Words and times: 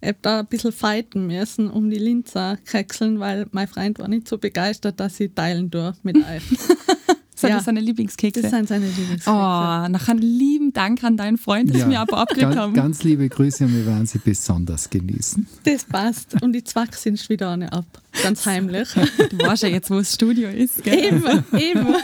Ich 0.00 0.08
habe 0.08 0.18
da 0.22 0.40
ein 0.40 0.46
bisschen 0.46 0.72
fighten 0.72 1.26
müssen 1.26 1.70
um 1.70 1.90
die 1.90 1.98
Linzer 1.98 2.56
kekseln, 2.64 3.20
weil 3.20 3.46
mein 3.52 3.68
Freund 3.68 3.98
war 3.98 4.08
nicht 4.08 4.28
so 4.28 4.38
begeistert, 4.38 4.98
dass 4.98 5.16
sie 5.16 5.28
teilen 5.28 5.70
durch 5.70 5.96
mit 6.02 6.16
euch. 6.34 6.42
Sind 7.40 7.50
ja. 7.50 7.56
das 7.56 7.64
seine 7.64 7.80
Lieblingskekse? 7.80 8.42
Das 8.42 8.50
sind 8.50 8.68
seine 8.68 8.86
Lieblingskekse. 8.86 9.30
Oh, 9.30 9.88
nachher 9.88 10.14
lieben 10.14 10.74
Dank 10.74 11.02
an 11.04 11.16
deinen 11.16 11.38
Freund, 11.38 11.70
dass 11.70 11.80
ja. 11.80 11.88
wir 11.88 12.00
aber 12.00 12.18
abgekriegt 12.18 12.54
haben. 12.54 12.74
Ganz 12.74 13.02
liebe 13.02 13.26
Grüße 13.30 13.64
und 13.64 13.74
wir 13.74 13.86
werden 13.86 14.04
sie 14.04 14.18
besonders 14.18 14.90
genießen. 14.90 15.46
Das 15.64 15.84
passt. 15.84 16.42
Und 16.42 16.52
die 16.52 16.62
Zwack 16.62 16.94
sind 16.94 17.26
wieder 17.30 17.50
eine 17.50 17.72
ab. 17.72 17.86
Ganz 18.22 18.44
heimlich. 18.44 18.90
Du 19.30 19.38
weißt 19.38 19.62
ja 19.62 19.70
jetzt, 19.70 19.90
wo 19.90 19.96
das 19.96 20.14
Studio 20.14 20.50
ist. 20.50 20.84
Gell? 20.84 20.98
Eben, 20.98 21.44
eben. 21.58 21.94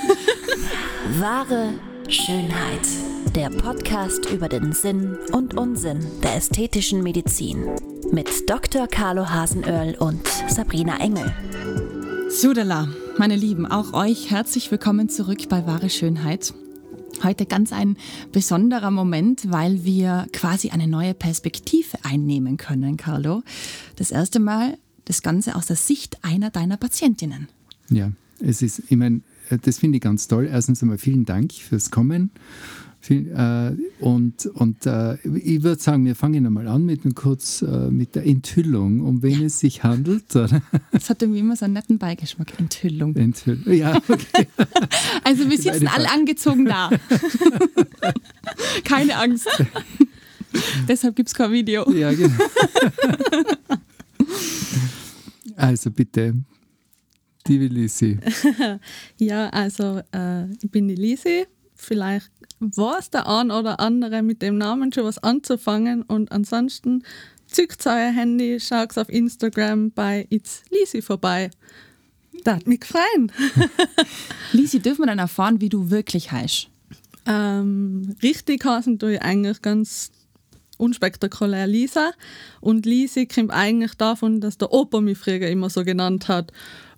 Wahre 1.18 1.74
Schönheit. 2.08 3.15
Der 3.36 3.50
Podcast 3.50 4.30
über 4.32 4.48
den 4.48 4.72
Sinn 4.72 5.18
und 5.30 5.58
Unsinn 5.58 6.00
der 6.22 6.36
ästhetischen 6.36 7.02
Medizin. 7.02 7.66
Mit 8.10 8.48
Dr. 8.48 8.86
Carlo 8.86 9.28
Hasenöhrl 9.28 9.94
und 9.96 10.26
Sabrina 10.48 10.98
Engel. 11.00 11.34
Sudala, 12.30 12.88
meine 13.18 13.36
Lieben, 13.36 13.66
auch 13.66 13.92
euch 13.92 14.30
herzlich 14.30 14.70
willkommen 14.70 15.10
zurück 15.10 15.50
bei 15.50 15.66
Wahre 15.66 15.90
Schönheit. 15.90 16.54
Heute 17.22 17.44
ganz 17.44 17.74
ein 17.74 17.98
besonderer 18.32 18.90
Moment, 18.90 19.52
weil 19.52 19.84
wir 19.84 20.28
quasi 20.32 20.70
eine 20.70 20.88
neue 20.88 21.12
Perspektive 21.12 21.98
einnehmen 22.04 22.56
können, 22.56 22.96
Carlo. 22.96 23.42
Das 23.96 24.12
erste 24.12 24.40
Mal 24.40 24.78
das 25.04 25.20
Ganze 25.20 25.56
aus 25.56 25.66
der 25.66 25.76
Sicht 25.76 26.24
einer 26.24 26.48
deiner 26.48 26.78
Patientinnen. 26.78 27.48
Ja, 27.90 28.12
es 28.40 28.62
ist, 28.62 28.84
ich 28.88 28.96
meine, 28.96 29.20
das 29.50 29.78
finde 29.78 29.96
ich 29.96 30.02
ganz 30.02 30.26
toll. 30.26 30.48
Erstens 30.50 30.80
einmal 30.80 30.96
vielen 30.96 31.26
Dank 31.26 31.52
fürs 31.52 31.90
Kommen 31.90 32.30
und, 34.00 34.46
und 34.46 34.86
äh, 34.86 35.14
ich 35.38 35.62
würde 35.62 35.80
sagen, 35.80 36.04
wir 36.04 36.14
fangen 36.16 36.44
einmal 36.46 36.66
an 36.68 36.84
mit, 36.84 37.02
kurz 37.14 37.62
äh, 37.62 37.90
mit 37.90 38.14
der 38.14 38.26
Enthüllung, 38.26 39.00
um 39.00 39.22
wen 39.22 39.44
es 39.44 39.60
sich 39.60 39.84
handelt. 39.84 40.34
Das 40.34 40.52
hat 41.08 41.22
irgendwie 41.22 41.40
immer 41.40 41.56
so 41.56 41.64
einen 41.66 41.74
netten 41.74 41.98
Beigeschmack, 41.98 42.58
Enthüllung. 42.58 43.14
Enthüllung, 43.14 43.72
ja, 43.72 43.96
okay. 44.08 44.48
Also 45.24 45.48
wir 45.48 45.58
sitzen 45.58 45.88
alle 45.88 46.10
angezogen 46.10 46.66
da. 46.66 46.90
Keine 48.84 49.16
Angst. 49.16 49.48
Deshalb 50.88 51.16
gibt 51.16 51.28
es 51.28 51.34
kein 51.34 51.52
Video. 51.52 51.90
Ja, 51.92 52.12
genau. 52.12 52.32
Also 55.56 55.90
bitte, 55.90 56.34
liebe 57.46 57.66
Lisi. 57.66 58.18
Ja, 59.18 59.48
also 59.50 60.00
äh, 60.12 60.50
ich 60.62 60.70
bin 60.70 60.88
die 60.88 60.94
Lisi. 60.94 61.46
Vielleicht 61.76 62.30
weiß 62.60 63.10
der 63.10 63.28
ein 63.28 63.50
oder 63.50 63.80
andere 63.80 64.22
mit 64.22 64.42
dem 64.42 64.58
Namen 64.58 64.92
schon 64.92 65.04
was 65.04 65.18
anzufangen 65.18 66.02
und 66.02 66.32
ansonsten 66.32 67.04
zückt 67.46 67.86
euer 67.86 68.10
Handy, 68.10 68.58
schaut 68.58 68.96
auf 68.98 69.08
Instagram 69.08 69.92
bei 69.92 70.26
It's 70.30 70.62
Lisi 70.70 71.02
vorbei. 71.02 71.50
Das 72.44 72.64
mich 72.66 72.84
freuen. 72.84 73.30
Lisi, 74.52 74.80
dürfen 74.80 75.02
wir 75.02 75.06
dann 75.06 75.18
erfahren, 75.18 75.60
wie 75.60 75.68
du 75.68 75.90
wirklich 75.90 76.32
heißt? 76.32 76.68
Ähm, 77.26 78.16
richtig 78.22 78.64
heißen 78.64 78.98
du 78.98 79.20
eigentlich 79.20 79.62
ganz 79.62 80.12
unspektakulär 80.78 81.66
Lisa. 81.66 82.12
Und 82.60 82.86
Lisi 82.86 83.26
kommt 83.26 83.50
eigentlich 83.50 83.94
davon, 83.94 84.40
dass 84.40 84.58
der 84.58 84.72
Opa 84.72 85.00
mich 85.00 85.18
früher 85.18 85.48
immer 85.48 85.70
so 85.70 85.84
genannt 85.84 86.28
hat. 86.28 86.52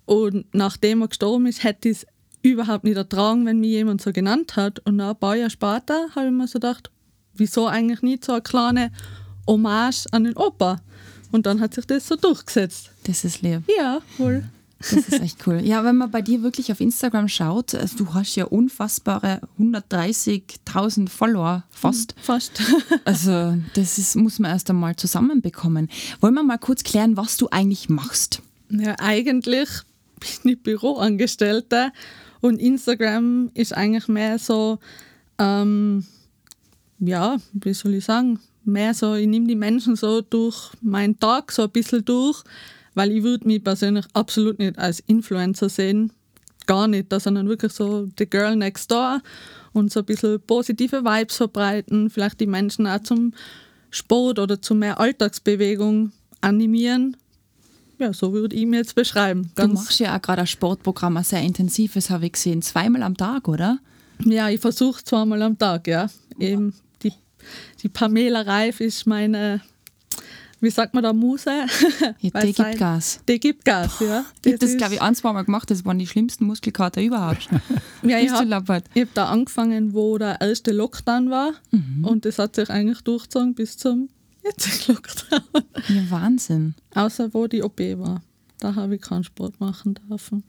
Und 0.05 0.45
nachdem 0.53 1.01
er 1.01 1.07
gestorben 1.07 1.47
ist, 1.47 1.63
hätte 1.63 1.89
ich 1.89 1.97
es 1.97 2.07
überhaupt 2.41 2.83
nicht 2.83 2.97
ertragen, 2.97 3.45
wenn 3.45 3.59
mich 3.59 3.71
jemand 3.71 4.01
so 4.01 4.11
genannt 4.11 4.55
hat. 4.55 4.79
Und 4.79 4.99
ein 4.99 5.15
paar 5.15 5.35
Jahre 5.35 5.49
später 5.49 6.07
habe 6.15 6.27
ich 6.27 6.31
mir 6.31 6.47
so 6.47 6.59
gedacht, 6.59 6.89
wieso 7.33 7.67
eigentlich 7.67 8.01
nicht 8.01 8.25
so 8.25 8.33
eine 8.33 8.41
kleine 8.41 8.91
Hommage 9.47 10.05
an 10.11 10.23
den 10.23 10.35
Opa? 10.35 10.81
Und 11.31 11.45
dann 11.45 11.59
hat 11.59 11.73
sich 11.73 11.85
das 11.85 12.07
so 12.07 12.15
durchgesetzt. 12.15 12.91
Das 13.03 13.23
ist 13.23 13.41
lieb. 13.41 13.63
Ja, 13.77 14.01
wohl. 14.17 14.43
Das 14.79 14.93
ist 14.93 15.21
echt 15.21 15.45
cool. 15.45 15.59
Ja, 15.61 15.83
wenn 15.83 15.97
man 15.97 16.09
bei 16.09 16.21
dir 16.21 16.41
wirklich 16.41 16.71
auf 16.71 16.79
Instagram 16.79 17.27
schaut, 17.27 17.75
also 17.75 17.97
du 17.97 18.13
hast 18.13 18.35
ja 18.35 18.45
unfassbare 18.45 19.41
130.000 19.59 21.09
Follower, 21.09 21.63
fast. 21.69 22.15
Fast. 22.21 22.61
Also 23.05 23.57
das 23.73 23.97
ist, 23.97 24.15
muss 24.15 24.39
man 24.39 24.51
erst 24.51 24.69
einmal 24.69 24.95
zusammenbekommen. 24.95 25.89
Wollen 26.21 26.33
wir 26.33 26.43
mal 26.43 26.57
kurz 26.57 26.83
klären, 26.83 27.17
was 27.17 27.37
du 27.37 27.49
eigentlich 27.49 27.89
machst? 27.89 28.41
Ja, 28.69 28.95
eigentlich 28.99 29.67
bin 30.19 30.53
ich 30.53 30.63
Büroangestellte 30.63 31.91
und 32.41 32.59
Instagram 32.59 33.51
ist 33.53 33.75
eigentlich 33.75 34.07
mehr 34.07 34.39
so, 34.39 34.79
ähm, 35.37 36.05
ja, 36.99 37.37
wie 37.53 37.73
soll 37.73 37.95
ich 37.95 38.05
sagen, 38.05 38.39
mehr 38.63 38.93
so, 38.93 39.15
ich 39.15 39.27
nehme 39.27 39.47
die 39.47 39.55
Menschen 39.55 39.95
so 39.95 40.21
durch 40.21 40.71
meinen 40.81 41.19
Tag 41.19 41.51
so 41.51 41.63
ein 41.63 41.69
bisschen 41.69 42.05
durch, 42.05 42.43
weil 42.93 43.11
ich 43.11 43.23
würde 43.23 43.47
mich 43.47 43.63
persönlich 43.63 44.05
absolut 44.13 44.59
nicht 44.59 44.77
als 44.77 44.99
Influencer 45.01 45.69
sehen, 45.69 46.11
gar 46.65 46.87
nicht, 46.87 47.11
sondern 47.11 47.47
wirklich 47.49 47.73
so 47.73 48.07
the 48.17 48.29
girl 48.29 48.55
next 48.55 48.91
door 48.91 49.21
und 49.73 49.91
so 49.91 50.01
ein 50.01 50.05
bisschen 50.05 50.39
positive 50.41 51.03
Vibes 51.03 51.37
verbreiten, 51.37 52.09
vielleicht 52.09 52.39
die 52.39 52.47
Menschen 52.47 52.87
auch 52.87 53.01
zum 53.01 53.33
Sport 53.89 54.39
oder 54.39 54.61
zu 54.61 54.75
mehr 54.75 54.99
Alltagsbewegung 54.99 56.11
animieren 56.41 57.17
ja, 57.99 58.13
so 58.13 58.33
würde 58.33 58.55
ich 58.55 58.65
mir 58.65 58.77
jetzt 58.77 58.95
beschreiben. 58.95 59.51
Ganz 59.55 59.73
du 59.73 59.79
machst 59.79 59.99
ja 59.99 60.15
auch 60.15 60.21
gerade 60.21 60.41
ein 60.41 60.47
Sportprogramm, 60.47 61.17
ein 61.17 61.23
sehr 61.23 61.41
intensives, 61.41 62.09
habe 62.09 62.25
ich 62.25 62.33
gesehen. 62.33 62.61
Zweimal 62.61 63.03
am 63.03 63.17
Tag, 63.17 63.47
oder? 63.47 63.79
Ja, 64.23 64.49
ich 64.49 64.61
versuche 64.61 65.03
zweimal 65.03 65.41
am 65.41 65.57
Tag, 65.57 65.87
ja. 65.87 66.09
Eben 66.39 66.73
die, 67.03 67.13
die 67.81 67.89
Pamela 67.89 68.41
Reif 68.41 68.79
ist 68.79 69.05
meine, 69.05 69.61
wie 70.61 70.69
sagt 70.69 70.93
man 70.93 71.03
da, 71.03 71.13
Muse? 71.13 71.51
Ja, 72.21 72.41
die 72.41 72.53
gibt 72.53 72.77
Gas. 72.77 73.19
Die 73.27 73.39
gibt 73.39 73.65
Gas, 73.65 73.99
ja. 73.99 74.25
Ich 74.43 74.53
habe 74.53 74.59
das, 74.59 74.77
glaube 74.77 74.95
ich, 74.95 75.01
ein, 75.01 75.15
zwei 75.15 75.33
Mal 75.33 75.43
gemacht. 75.43 75.69
Das 75.69 75.85
waren 75.85 75.99
die 75.99 76.07
schlimmsten 76.07 76.45
Muskelkater 76.45 77.01
überhaupt. 77.01 77.49
ja, 78.03 78.19
ich 78.19 78.31
habe 78.31 78.55
hab 78.55 79.13
da 79.13 79.25
angefangen, 79.25 79.93
wo 79.93 80.17
der 80.17 80.41
erste 80.41 80.71
Lockdown 80.71 81.29
war. 81.29 81.51
Mhm. 81.71 82.05
Und 82.05 82.25
das 82.25 82.39
hat 82.39 82.55
sich 82.55 82.69
eigentlich 82.69 83.01
durchgezogen 83.01 83.55
bis 83.55 83.77
zum 83.77 84.09
jetzt 84.43 84.87
Lockdown. 84.87 85.63
Ja, 85.87 86.09
Wahnsinn. 86.09 86.75
Außer 86.95 87.33
wo 87.33 87.47
die 87.47 87.63
OP 87.63 87.79
war. 87.79 88.21
Da 88.59 88.75
habe 88.75 88.95
ich 88.95 89.01
keinen 89.01 89.23
Sport 89.23 89.59
machen 89.59 89.95
dürfen. 90.09 90.43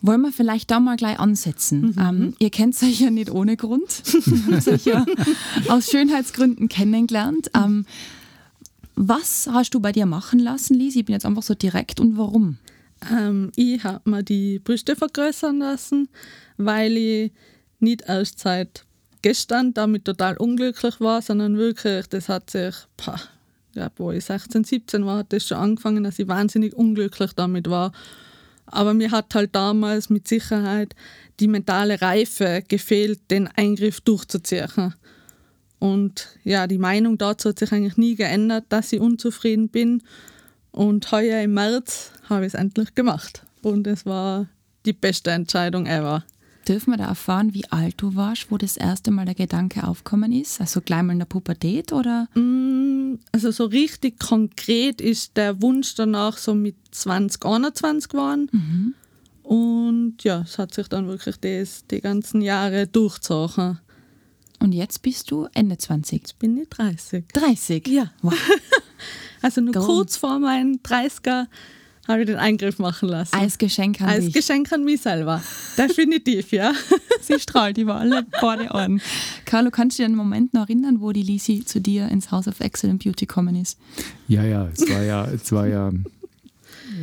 Wollen 0.00 0.20
wir 0.20 0.32
vielleicht 0.32 0.70
da 0.70 0.78
mal 0.78 0.96
gleich 0.96 1.18
ansetzen? 1.18 1.80
Mhm. 1.80 1.94
Ähm, 1.98 2.34
ihr 2.38 2.50
kennt 2.50 2.80
euch 2.82 3.00
ja 3.00 3.10
nicht 3.10 3.30
ohne 3.30 3.56
Grund. 3.56 4.02
ihr 4.14 4.56
habt 4.56 4.68
euch 4.68 4.84
ja 4.84 5.04
aus 5.68 5.90
Schönheitsgründen 5.90 6.68
kennengelernt. 6.68 7.50
Ähm, 7.54 7.84
was 8.94 9.48
hast 9.52 9.70
du 9.74 9.80
bei 9.80 9.92
dir 9.92 10.06
machen 10.06 10.38
lassen, 10.38 10.74
Lisi? 10.74 11.00
Ich 11.00 11.04
bin 11.04 11.14
jetzt 11.14 11.26
einfach 11.26 11.42
so 11.42 11.54
direkt 11.54 11.98
und 12.00 12.16
warum? 12.16 12.58
Ähm, 13.10 13.50
ich 13.56 13.82
habe 13.84 14.08
mir 14.08 14.22
die 14.22 14.58
Brüste 14.60 14.96
vergrößern 14.96 15.58
lassen, 15.58 16.08
weil 16.56 16.96
ich 16.96 17.32
nicht 17.80 18.02
erst 18.06 18.40
seit 18.40 18.84
gestern 19.22 19.74
damit 19.74 20.04
total 20.04 20.36
unglücklich 20.36 21.00
war, 21.00 21.22
sondern 21.22 21.56
wirklich, 21.56 22.06
das 22.08 22.28
hat 22.28 22.50
sich, 22.50 22.74
pah, 22.96 23.20
ja, 23.74 23.90
wo 23.96 24.10
ich 24.12 24.24
16, 24.24 24.64
17 24.64 25.06
war, 25.06 25.18
hat 25.18 25.32
das 25.32 25.46
schon 25.46 25.58
angefangen, 25.58 26.04
dass 26.04 26.18
ich 26.18 26.28
wahnsinnig 26.28 26.74
unglücklich 26.74 27.32
damit 27.34 27.68
war. 27.68 27.92
Aber 28.66 28.94
mir 28.94 29.10
hat 29.10 29.34
halt 29.34 29.54
damals 29.54 30.10
mit 30.10 30.28
Sicherheit 30.28 30.94
die 31.40 31.48
mentale 31.48 32.00
Reife 32.00 32.62
gefehlt, 32.66 33.20
den 33.30 33.48
Eingriff 33.48 34.00
durchzuziehen. 34.00 34.94
Und 35.78 36.28
ja, 36.44 36.66
die 36.66 36.78
Meinung 36.78 37.18
dazu 37.18 37.50
hat 37.50 37.58
sich 37.58 37.72
eigentlich 37.72 37.96
nie 37.96 38.16
geändert, 38.16 38.64
dass 38.68 38.92
ich 38.92 39.00
unzufrieden 39.00 39.68
bin. 39.68 40.02
Und 40.70 41.10
heuer 41.12 41.42
im 41.42 41.54
März 41.54 42.12
habe 42.28 42.46
ich 42.46 42.54
es 42.54 42.60
endlich 42.60 42.94
gemacht. 42.94 43.42
Und 43.62 43.86
es 43.86 44.04
war 44.04 44.46
die 44.84 44.92
beste 44.92 45.30
Entscheidung 45.30 45.86
ever. 45.86 46.24
Dürfen 46.68 46.92
wir 46.92 46.98
da 46.98 47.06
erfahren, 47.06 47.54
wie 47.54 47.64
alt 47.70 47.94
du 47.96 48.14
warst, 48.14 48.50
wo 48.50 48.58
das 48.58 48.76
erste 48.76 49.10
Mal 49.10 49.24
der 49.24 49.34
Gedanke 49.34 49.84
aufgekommen 49.84 50.32
ist? 50.32 50.60
Also 50.60 50.82
gleich 50.82 51.02
mal 51.02 51.14
in 51.14 51.18
der 51.18 51.26
Pubertät 51.26 51.94
oder? 51.94 52.28
Mm, 52.34 53.18
also 53.32 53.50
so 53.50 53.64
richtig 53.64 54.18
konkret 54.20 55.00
ist 55.00 55.38
der 55.38 55.62
Wunsch 55.62 55.94
danach 55.94 56.36
so 56.36 56.54
mit 56.54 56.76
20, 56.90 57.42
21 57.46 58.10
geworden. 58.10 58.50
Mhm. 58.52 58.94
Und 59.42 60.24
ja, 60.24 60.42
es 60.42 60.58
hat 60.58 60.74
sich 60.74 60.88
dann 60.88 61.06
wirklich 61.06 61.38
das, 61.38 61.86
die 61.86 62.02
ganzen 62.02 62.42
Jahre 62.42 62.86
durchgezogen. 62.86 63.78
Und 64.58 64.72
jetzt 64.72 65.00
bist 65.00 65.30
du 65.30 65.48
Ende 65.54 65.78
20? 65.78 66.20
Jetzt 66.20 66.38
bin 66.38 66.58
ich 66.58 66.68
30. 66.68 67.24
30? 67.32 67.88
Ja. 67.88 68.10
Wow. 68.20 68.34
also 69.42 69.62
nur 69.62 69.72
Go. 69.72 69.86
kurz 69.86 70.18
vor 70.18 70.38
meinen 70.38 70.80
30er 70.80 71.46
habe 72.08 72.22
ich 72.22 72.26
den 72.26 72.36
Eingriff 72.36 72.78
machen 72.78 73.08
lassen. 73.08 73.34
Als 73.36 73.58
Geschenk 73.58 74.00
an 74.00 74.08
Als 74.08 74.24
dich. 74.24 74.34
Geschenk 74.34 74.72
an 74.72 74.84
mich 74.84 75.02
selber. 75.02 75.42
Definitiv, 75.76 76.52
ja. 76.52 76.72
Sie 77.20 77.38
strahlt 77.38 77.78
über 77.78 77.96
alle 77.96 78.24
Borde 78.40 78.70
an. 78.74 79.00
Carlo, 79.44 79.70
kannst 79.70 79.98
du 79.98 80.02
dir 80.02 80.06
einen 80.06 80.16
Moment 80.16 80.54
noch 80.54 80.62
erinnern, 80.68 81.00
wo 81.00 81.12
die 81.12 81.22
Lisi 81.22 81.64
zu 81.64 81.80
dir 81.80 82.08
ins 82.08 82.30
House 82.30 82.48
of 82.48 82.60
Excellent 82.60 83.04
Beauty 83.04 83.26
gekommen 83.26 83.54
ist? 83.54 83.78
Ja, 84.26 84.42
ja, 84.42 84.68
es 84.72 84.88
war 84.90 85.02
ja, 85.02 85.24
es 85.26 85.52
war 85.52 85.66
ja 85.66 85.90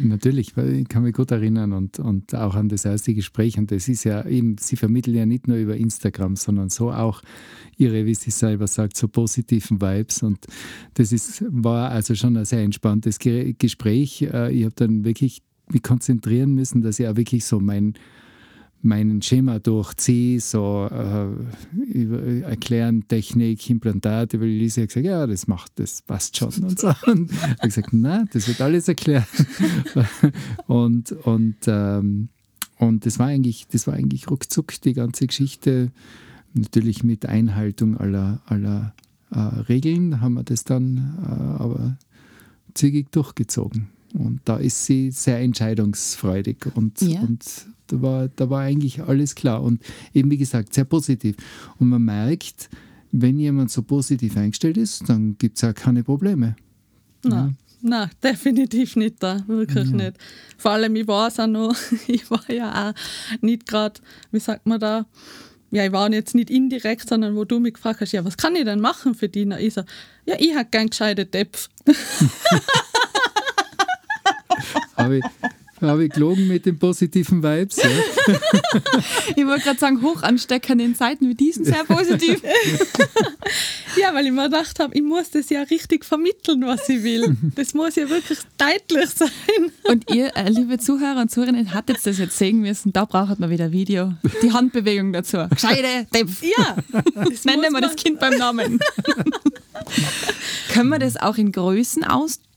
Natürlich, 0.04 0.56
weil 0.58 0.74
ich 0.74 0.88
kann 0.88 1.04
mich 1.04 1.14
gut 1.14 1.32
erinnern 1.32 1.74
und, 1.74 2.00
und 2.00 2.34
auch 2.36 2.56
an 2.56 2.70
das 2.70 2.86
erste 2.86 3.14
Gespräch. 3.14 3.58
Und 3.58 3.72
das 3.72 3.88
ist 3.88 4.04
ja 4.04 4.26
eben, 4.26 4.58
Sie 4.60 4.76
vermitteln 4.76 5.16
ja 5.16 5.26
nicht 5.26 5.48
nur 5.48 5.58
über 5.58 5.76
Instagram, 5.76 6.36
sondern 6.36 6.70
so 6.70 6.92
auch 6.92 7.22
Ihre, 7.78 8.06
wie 8.06 8.16
sie 8.16 8.32
selber 8.32 8.68
sagt, 8.68 8.98
so 8.98 9.08
positiven 9.08 9.82
Vibes. 9.82 10.24
Und 10.24 10.46
das 10.96 11.12
ist, 11.12 11.44
war 11.48 11.92
also 11.92 12.16
schon 12.16 12.38
ein 12.38 12.46
sehr 12.46 12.62
entspanntes 12.62 13.20
Gespräch. 13.20 14.22
Äh, 14.22 14.54
ich 14.54 14.66
habe 14.66 14.76
dann 14.76 15.06
wirklich 15.06 15.42
mich 15.72 15.84
konzentrieren 15.84 16.54
müssen, 16.54 16.82
dass 16.82 17.00
ich 17.00 17.08
auch 17.08 17.16
wirklich 17.16 17.46
so 17.46 17.60
mein 17.60 17.96
mein 18.86 19.22
Schema 19.22 19.60
durchziehe, 19.60 20.40
so 20.40 20.88
äh, 20.90 22.42
erklären, 22.42 23.08
Technik, 23.08 23.70
Implantate, 23.70 24.40
weil 24.40 24.48
Lisa 24.48 24.82
hat 24.82 24.90
gesagt, 24.90 25.06
ja, 25.06 25.26
das 25.28 25.48
macht, 25.48 25.74
das 25.76 26.02
passt 26.04 26.38
schon 26.38 26.54
und 26.62 26.80
so. 26.80 26.94
Und 27.08 27.32
ich 27.32 27.42
habe 27.42 27.58
gesagt, 27.62 27.94
nein, 27.94 28.30
das 28.32 28.48
wird 28.48 28.62
alles 28.62 28.88
erklärt. 28.88 29.28
und, 30.68 31.12
und, 31.12 31.58
ähm, 31.68 32.30
und 32.78 33.06
das 33.06 33.20
war 33.20 33.28
eigentlich, 33.28 33.68
das 33.68 33.88
war 33.88 33.96
eigentlich 33.96 34.30
ruckzuck 34.30 34.80
die 34.82 34.94
ganze 34.94 35.28
Geschichte. 35.28 35.92
Natürlich 36.54 37.04
mit 37.04 37.26
Einhaltung 37.26 37.98
aller, 37.98 38.42
aller 38.46 38.94
äh, 39.32 39.40
Regeln 39.40 40.22
haben 40.22 40.36
wir 40.36 40.44
das 40.44 40.64
dann 40.64 41.18
äh, 41.24 41.62
aber 41.62 41.98
zügig 42.74 43.12
durchgezogen. 43.12 43.95
Und 44.18 44.42
da 44.46 44.58
ist 44.58 44.86
sie 44.86 45.12
sehr 45.12 45.40
entscheidungsfreudig 45.40 46.68
und, 46.74 47.02
ja. 47.02 47.20
und 47.20 47.44
da, 47.88 48.02
war, 48.02 48.28
da 48.30 48.50
war 48.50 48.62
eigentlich 48.62 49.02
alles 49.04 49.36
klar. 49.36 49.62
Und 49.62 49.82
eben 50.14 50.32
wie 50.32 50.38
gesagt, 50.38 50.74
sehr 50.74 50.86
positiv. 50.86 51.36
Und 51.80 51.90
man 51.90 52.02
merkt, 52.02 52.70
wenn 53.12 53.40
jemand 53.40 53.72
so 53.72 53.82
positiv 53.82 54.38
eingestellt 54.38 54.78
ist, 54.78 55.08
dann 55.10 55.38
gibt 55.38 55.58
es 55.58 55.64
auch 55.64 55.74
keine 55.74 56.04
Probleme. 56.04 56.56
Na, 57.24 57.36
ja. 57.36 57.54
Nein, 57.82 58.10
definitiv 58.24 58.96
nicht 58.96 59.22
da, 59.22 59.44
wirklich 59.48 59.90
ja. 59.90 59.96
nicht. 59.96 60.18
Vor 60.58 60.72
allem, 60.72 60.96
ich 60.96 61.08
war 61.08 61.28
es 61.28 61.40
auch 61.40 61.48
noch, 61.48 61.76
ich 62.08 62.32
war 62.32 62.50
ja 62.50 62.90
auch 62.90 62.94
nicht 63.42 63.68
gerade, 63.68 64.00
wie 64.32 64.40
sagt 64.40 64.66
man 64.66 64.80
da, 64.80 65.06
ja, 65.72 65.86
ich 65.86 65.92
war 65.92 66.12
jetzt 66.12 66.36
nicht 66.36 66.50
indirekt, 66.50 67.10
sondern 67.10 67.36
wo 67.36 67.44
du 67.44 67.60
mich 67.60 67.74
gefragt 67.74 68.00
hast, 68.00 68.14
ja, 68.14 68.24
was 68.24 68.38
kann 68.38 68.56
ich 68.56 68.64
denn 68.64 68.80
machen 68.80 69.14
für 69.14 69.28
dich? 69.28 69.46
Ich 69.60 69.74
so, 69.74 69.82
ja, 70.26 70.36
ich 70.40 70.56
habe 70.56 70.70
gern 70.72 70.90
gescheite 70.90 71.26
Depf. 71.26 71.70
habe 74.98 75.18
ich, 75.18 75.24
hab 75.82 76.00
ich 76.00 76.12
gelogen 76.12 76.48
mit 76.48 76.66
den 76.66 76.80
positiven 76.80 77.44
Vibes. 77.44 77.78
Ja. 77.78 77.90
ich 79.36 79.46
wollte 79.46 79.64
gerade 79.64 79.80
sagen, 79.80 80.02
hoch 80.02 80.24
anstecken 80.24 80.80
in 80.80 80.96
Zeiten 80.96 81.28
wie 81.30 81.36
diesen 81.36 81.66
sehr 81.66 81.84
positiv. 81.84 82.42
ja, 84.02 84.14
weil 84.14 84.26
ich 84.26 84.32
mir 84.32 84.46
gedacht 84.46 84.80
habe, 84.80 84.96
ich 84.96 85.04
muss 85.04 85.32
das 85.32 85.50
ja 85.50 85.62
richtig 85.64 86.06
vermitteln, 86.06 86.66
was 86.66 86.88
ich 86.90 87.04
will. 87.04 87.36
Das 87.56 87.74
muss 87.74 87.96
ja 87.96 88.10
wirklich 88.10 88.40
deutlich 88.58 89.10
sein. 89.10 89.30
Und 89.84 90.14
ihr, 90.14 90.36
äh, 90.36 90.50
liebe 90.50 90.78
Zuhörer 90.78 91.22
und 91.22 91.32
Zuhörerinnen, 91.32 91.74
hattet 91.74 91.98
das 92.06 92.18
jetzt 92.18 92.38
sehen 92.38 92.62
müssen. 92.62 92.94
Da 92.94 93.06
braucht 93.06 93.40
man 93.40 93.50
wieder 93.50 93.72
Video. 93.72 94.14
Die 94.42 94.52
Handbewegung 94.52 95.14
dazu. 95.14 95.46
Gescheide 95.50 96.08
Depf. 96.14 96.42
Ja. 96.42 96.78
Nennen 97.44 97.74
wir 97.74 97.82
das 97.82 97.96
Kind 97.96 98.20
beim 98.20 98.38
Namen. 98.38 98.80
Können 100.74 100.90
wir 100.90 101.00
das 101.00 101.18
auch 101.18 101.38
in 101.38 101.52
Größen 101.52 102.04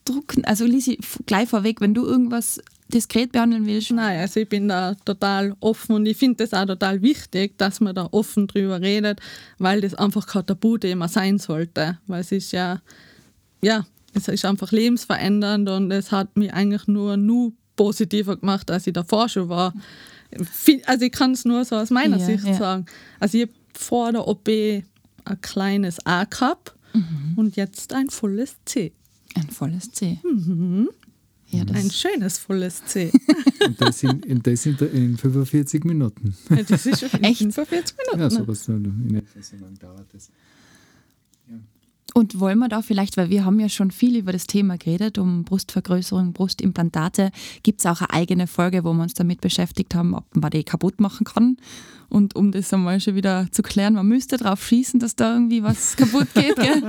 ausdrucken? 0.08 0.44
Also 0.44 0.64
Lisi, 0.64 0.98
gleich 1.26 1.48
vorweg, 1.48 1.80
wenn 1.80 1.94
du 1.94 2.04
irgendwas 2.04 2.60
diskret 2.88 3.32
behandeln 3.32 3.66
willst? 3.66 3.90
Nein, 3.90 4.20
also 4.20 4.40
ich 4.40 4.48
bin 4.48 4.68
da 4.68 4.94
total 5.04 5.54
offen 5.60 5.94
und 5.94 6.06
ich 6.06 6.16
finde 6.16 6.44
das 6.44 6.54
auch 6.54 6.66
total 6.66 7.02
wichtig, 7.02 7.58
dass 7.58 7.80
man 7.80 7.94
da 7.94 8.08
offen 8.10 8.46
drüber 8.46 8.80
redet, 8.80 9.20
weil 9.58 9.80
das 9.80 9.94
einfach 9.94 10.26
kein 10.26 10.46
Tabuthema 10.46 11.08
sein 11.08 11.38
sollte. 11.38 11.98
Weil 12.06 12.20
es 12.22 12.32
ist 12.32 12.52
ja, 12.52 12.80
ja, 13.62 13.86
es 14.14 14.28
ist 14.28 14.44
einfach 14.44 14.72
lebensverändernd 14.72 15.68
und 15.68 15.90
es 15.90 16.12
hat 16.12 16.36
mich 16.36 16.52
eigentlich 16.52 16.86
nur, 16.86 17.16
nur 17.16 17.52
positiver 17.76 18.36
gemacht, 18.36 18.70
als 18.70 18.86
ich 18.86 18.92
davor 18.92 19.28
schon 19.28 19.48
war. 19.48 19.74
Also 20.86 21.04
ich 21.04 21.12
kann 21.12 21.32
es 21.32 21.44
nur 21.44 21.64
so 21.64 21.76
aus 21.76 21.90
meiner 21.90 22.18
ja, 22.18 22.24
Sicht 22.24 22.44
ja. 22.44 22.54
sagen. 22.54 22.86
Also 23.20 23.38
ich 23.38 23.42
habe 23.44 23.52
vor 23.74 24.12
der 24.12 24.26
OP 24.26 24.48
ein 24.48 25.40
kleines 25.40 26.04
A 26.04 26.24
gehabt 26.24 26.74
mhm. 26.92 27.34
und 27.36 27.56
jetzt 27.56 27.92
ein 27.92 28.10
volles 28.10 28.56
C. 28.64 28.92
Ein 29.34 29.48
volles 29.50 29.90
C. 29.92 30.18
Mhm. 30.24 30.88
Ja, 31.50 31.62
ein 31.62 31.90
schönes 31.90 32.38
volles 32.38 32.84
C. 32.84 33.10
Und 33.66 33.80
das 33.80 34.02
in, 34.02 34.20
in, 34.20 34.42
das 34.42 34.66
in, 34.66 34.76
in 34.76 35.16
45 35.16 35.84
Minuten. 35.84 36.36
Ja, 36.50 36.62
das 36.62 36.84
ist 36.84 37.00
schon 37.00 37.22
Echt? 37.22 37.38
45 37.38 37.96
Minuten. 37.96 38.20
Ja, 38.20 38.30
sowas 38.30 38.68
in 38.68 39.14
etwa 39.16 39.42
so 39.42 39.56
lang 39.56 39.78
dauert 39.78 40.12
das. 40.12 40.30
Und 42.14 42.40
wollen 42.40 42.58
wir 42.58 42.68
da 42.68 42.82
vielleicht, 42.82 43.16
weil 43.16 43.30
wir 43.30 43.44
haben 43.44 43.60
ja 43.60 43.68
schon 43.68 43.90
viel 43.90 44.16
über 44.16 44.32
das 44.32 44.46
Thema 44.46 44.76
geredet, 44.76 45.18
um 45.18 45.44
Brustvergrößerung, 45.44 46.32
Brustimplantate, 46.32 47.30
gibt 47.62 47.80
es 47.80 47.86
auch 47.86 48.00
eine 48.00 48.10
eigene 48.10 48.46
Folge, 48.46 48.82
wo 48.82 48.92
wir 48.92 49.02
uns 49.02 49.14
damit 49.14 49.40
beschäftigt 49.40 49.94
haben, 49.94 50.14
ob 50.14 50.24
man 50.34 50.50
die 50.50 50.64
kaputt 50.64 51.00
machen 51.00 51.24
kann 51.24 51.58
und 52.10 52.34
um 52.36 52.52
das 52.52 52.72
einmal 52.72 53.00
schon 53.00 53.16
wieder 53.16 53.46
zu 53.50 53.62
klären, 53.62 53.94
man 53.94 54.06
müsste 54.06 54.38
darauf 54.38 54.66
schießen, 54.66 54.98
dass 54.98 55.14
da 55.14 55.34
irgendwie 55.34 55.62
was 55.62 55.94
kaputt 55.96 56.28
geht. 56.34 56.56
Gell? 56.56 56.82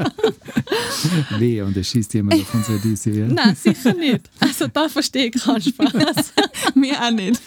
Weh, 1.39 1.61
und 1.61 1.75
es 1.75 1.89
schießt 1.89 2.13
jemand 2.13 2.41
auf 2.41 2.53
unsere 2.53 2.79
Diese. 2.79 3.11
Ja? 3.11 3.27
Nein, 3.27 3.55
sicher 3.55 3.93
nicht. 3.93 4.29
Also 4.39 4.67
da 4.67 4.87
verstehe 4.87 5.25
ich 5.25 5.33
keinen 5.33 5.61
Spaß. 5.61 6.33
Mir 6.75 7.01
auch 7.01 7.11
nicht. 7.11 7.41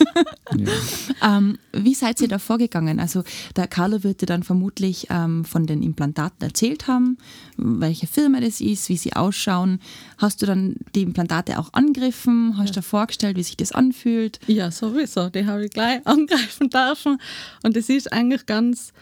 Ja. 0.57 1.39
Ähm, 1.39 1.59
wie 1.73 1.95
seid 1.95 2.21
ihr 2.21 2.29
da 2.29 2.39
vorgegangen? 2.39 3.01
Also 3.01 3.25
der 3.57 3.67
Carlo 3.67 4.03
wird 4.05 4.21
dir 4.21 4.27
dann 4.27 4.43
vermutlich 4.43 5.07
ähm, 5.09 5.45
von 5.45 5.67
den 5.67 5.83
Implantaten 5.83 6.47
erzählt 6.47 6.89
haben, 6.89 7.17
welche 7.57 8.07
Firma 8.07 8.41
das 8.41 8.61
ist, 8.61 8.91
wie 8.91 8.97
sie 8.97 9.15
ausschauen. 9.15 9.81
Hast 10.19 10.43
du 10.43 10.47
dann 10.47 10.77
die 10.95 11.03
Implantate 11.03 11.59
auch 11.59 11.73
angegriffen? 11.73 12.59
Hast 12.59 12.71
du 12.71 12.75
ja. 12.75 12.83
dir 12.83 12.83
vorgestellt, 12.83 13.37
wie 13.37 13.43
sich 13.43 13.57
das 13.57 13.73
anfühlt? 13.73 14.41
Ja, 14.47 14.71
sowieso. 14.71 15.31
Die 15.31 15.47
habe 15.47 15.65
ich 15.65 15.71
gleich 15.71 16.07
angreifen 16.07 16.69
dürfen. 16.69 17.19
Und 17.63 17.77
es 17.77 17.89
ist 17.89 18.13
eigentlich 18.13 18.47
ganz, 18.47 18.93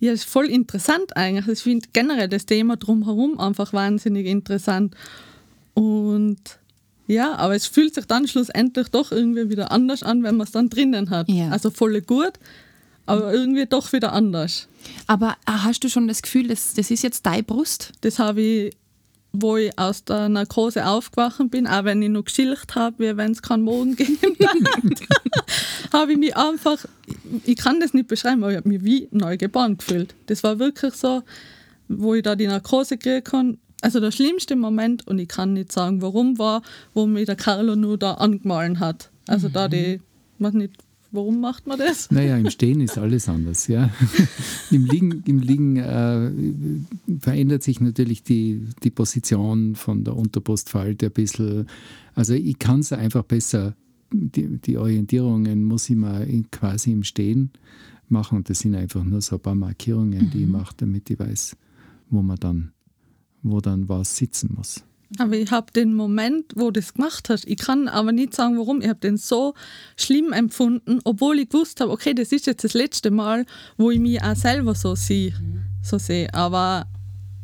ja, 0.00 0.12
ist 0.12 0.24
voll 0.24 0.46
interessant 0.46 1.16
eigentlich. 1.16 1.46
Ich 1.48 1.62
finde 1.62 1.88
generell 1.92 2.28
das 2.28 2.46
Thema 2.46 2.76
drumherum 2.76 3.38
einfach 3.38 3.72
wahnsinnig 3.72 4.26
interessant. 4.26 4.94
Und 5.74 6.38
ja, 7.06 7.34
aber 7.36 7.54
es 7.54 7.66
fühlt 7.66 7.94
sich 7.94 8.06
dann 8.06 8.26
schlussendlich 8.26 8.88
doch 8.88 9.12
irgendwie 9.12 9.50
wieder 9.50 9.70
anders 9.70 10.02
an, 10.02 10.22
wenn 10.22 10.36
man 10.36 10.46
es 10.46 10.52
dann 10.52 10.70
drinnen 10.70 11.10
hat. 11.10 11.28
Ja. 11.28 11.50
Also 11.50 11.70
voll 11.70 12.00
gut, 12.00 12.32
aber 13.06 13.32
irgendwie 13.32 13.66
doch 13.66 13.92
wieder 13.92 14.12
anders. 14.12 14.68
Aber 15.06 15.36
äh, 15.46 15.52
hast 15.52 15.84
du 15.84 15.88
schon 15.88 16.08
das 16.08 16.22
Gefühl, 16.22 16.48
das, 16.48 16.74
das 16.74 16.90
ist 16.90 17.02
jetzt 17.02 17.26
deine 17.26 17.42
Brust? 17.42 17.92
Das 18.00 18.18
habe 18.18 18.40
ich 18.40 18.76
wo 19.36 19.56
ich 19.56 19.76
aus 19.76 20.04
der 20.04 20.28
Narkose 20.28 20.86
aufgewacht 20.86 21.50
bin, 21.50 21.66
auch 21.66 21.84
wenn 21.84 22.00
ich 22.00 22.08
noch 22.08 22.24
geschilcht 22.24 22.76
habe, 22.76 22.98
wie 23.00 23.16
wenn 23.16 23.32
es 23.32 23.42
keinen 23.42 23.64
Morgen 23.64 23.96
geben 23.96 24.16
habe 25.92 26.12
ich 26.12 26.18
mich 26.18 26.36
einfach, 26.36 26.78
ich 27.44 27.56
kann 27.56 27.80
das 27.80 27.94
nicht 27.94 28.06
beschreiben, 28.06 28.44
aber 28.44 28.52
ich 28.52 28.58
habe 28.58 28.68
mich 28.68 28.84
wie 28.84 29.08
neugeboren 29.10 29.76
gefühlt. 29.76 30.14
Das 30.26 30.44
war 30.44 30.60
wirklich 30.60 30.94
so, 30.94 31.22
wo 31.88 32.14
ich 32.14 32.22
da 32.22 32.36
die 32.36 32.46
Narkose 32.46 32.96
kriegen 32.96 33.24
kann. 33.24 33.58
Also 33.80 33.98
der 33.98 34.12
schlimmste 34.12 34.54
Moment, 34.54 35.06
und 35.08 35.18
ich 35.18 35.28
kann 35.28 35.52
nicht 35.52 35.72
sagen, 35.72 36.00
warum, 36.00 36.38
war, 36.38 36.62
wo 36.94 37.06
mich 37.06 37.26
der 37.26 37.36
Carlo 37.36 37.74
nur 37.74 37.98
da 37.98 38.14
angemahlen 38.14 38.78
hat. 38.78 39.10
Also 39.26 39.48
mhm. 39.48 39.52
da 39.52 39.68
die, 39.68 40.00
weiß 40.38 40.54
nicht, 40.54 40.74
Warum 41.14 41.40
macht 41.40 41.68
man 41.68 41.78
das? 41.78 42.10
Naja, 42.10 42.36
im 42.36 42.50
Stehen 42.50 42.80
ist 42.80 42.98
alles 42.98 43.28
anders. 43.28 43.68
Ja. 43.68 43.88
Im 44.72 44.84
Liegen, 44.84 45.22
im 45.26 45.38
Liegen 45.38 45.76
äh, 45.76 46.32
verändert 47.20 47.62
sich 47.62 47.80
natürlich 47.80 48.24
die, 48.24 48.66
die 48.82 48.90
Position 48.90 49.76
von 49.76 50.02
der 50.02 50.16
Unterbrustfalte 50.16 51.06
ein 51.06 51.12
bisschen. 51.12 51.68
Also 52.16 52.34
ich 52.34 52.58
kann 52.58 52.80
es 52.80 52.92
einfach 52.92 53.22
besser, 53.22 53.76
die, 54.12 54.58
die 54.58 54.76
Orientierungen 54.76 55.62
muss 55.62 55.88
ich 55.88 55.94
mal 55.94 56.26
quasi 56.50 56.90
im 56.90 57.04
Stehen 57.04 57.52
machen 58.08 58.38
und 58.38 58.50
das 58.50 58.58
sind 58.58 58.74
einfach 58.74 59.04
nur 59.04 59.20
so 59.20 59.36
ein 59.36 59.42
paar 59.42 59.54
Markierungen, 59.54 60.30
die 60.32 60.38
mhm. 60.38 60.44
ich 60.44 60.50
mache, 60.50 60.74
damit 60.78 61.08
ich 61.10 61.18
weiß, 61.20 61.56
wo 62.10 62.22
man 62.22 62.38
dann, 62.40 62.72
wo 63.44 63.60
dann 63.60 63.88
was 63.88 64.16
sitzen 64.16 64.54
muss. 64.56 64.82
Aber 65.18 65.34
ich 65.36 65.50
habe 65.50 65.72
den 65.72 65.94
Moment, 65.94 66.52
wo 66.54 66.70
du 66.70 66.80
das 66.80 66.94
gemacht 66.94 67.28
hast, 67.28 67.46
ich 67.46 67.58
kann 67.58 67.88
aber 67.88 68.12
nicht 68.12 68.34
sagen, 68.34 68.58
warum, 68.58 68.80
ich 68.80 68.88
habe 68.88 69.00
den 69.00 69.16
so 69.16 69.54
schlimm 69.96 70.32
empfunden, 70.32 71.00
obwohl 71.04 71.38
ich 71.38 71.48
gewusst 71.48 71.80
habe, 71.80 71.90
okay, 71.90 72.14
das 72.14 72.32
ist 72.32 72.46
jetzt 72.46 72.64
das 72.64 72.74
letzte 72.74 73.10
Mal, 73.10 73.46
wo 73.76 73.90
ich 73.90 74.00
mich 74.00 74.22
auch 74.22 74.36
selber 74.36 74.74
so 74.74 74.94
sehe. 74.94 75.34
So 75.82 75.98
sehe. 75.98 76.32
Aber 76.34 76.86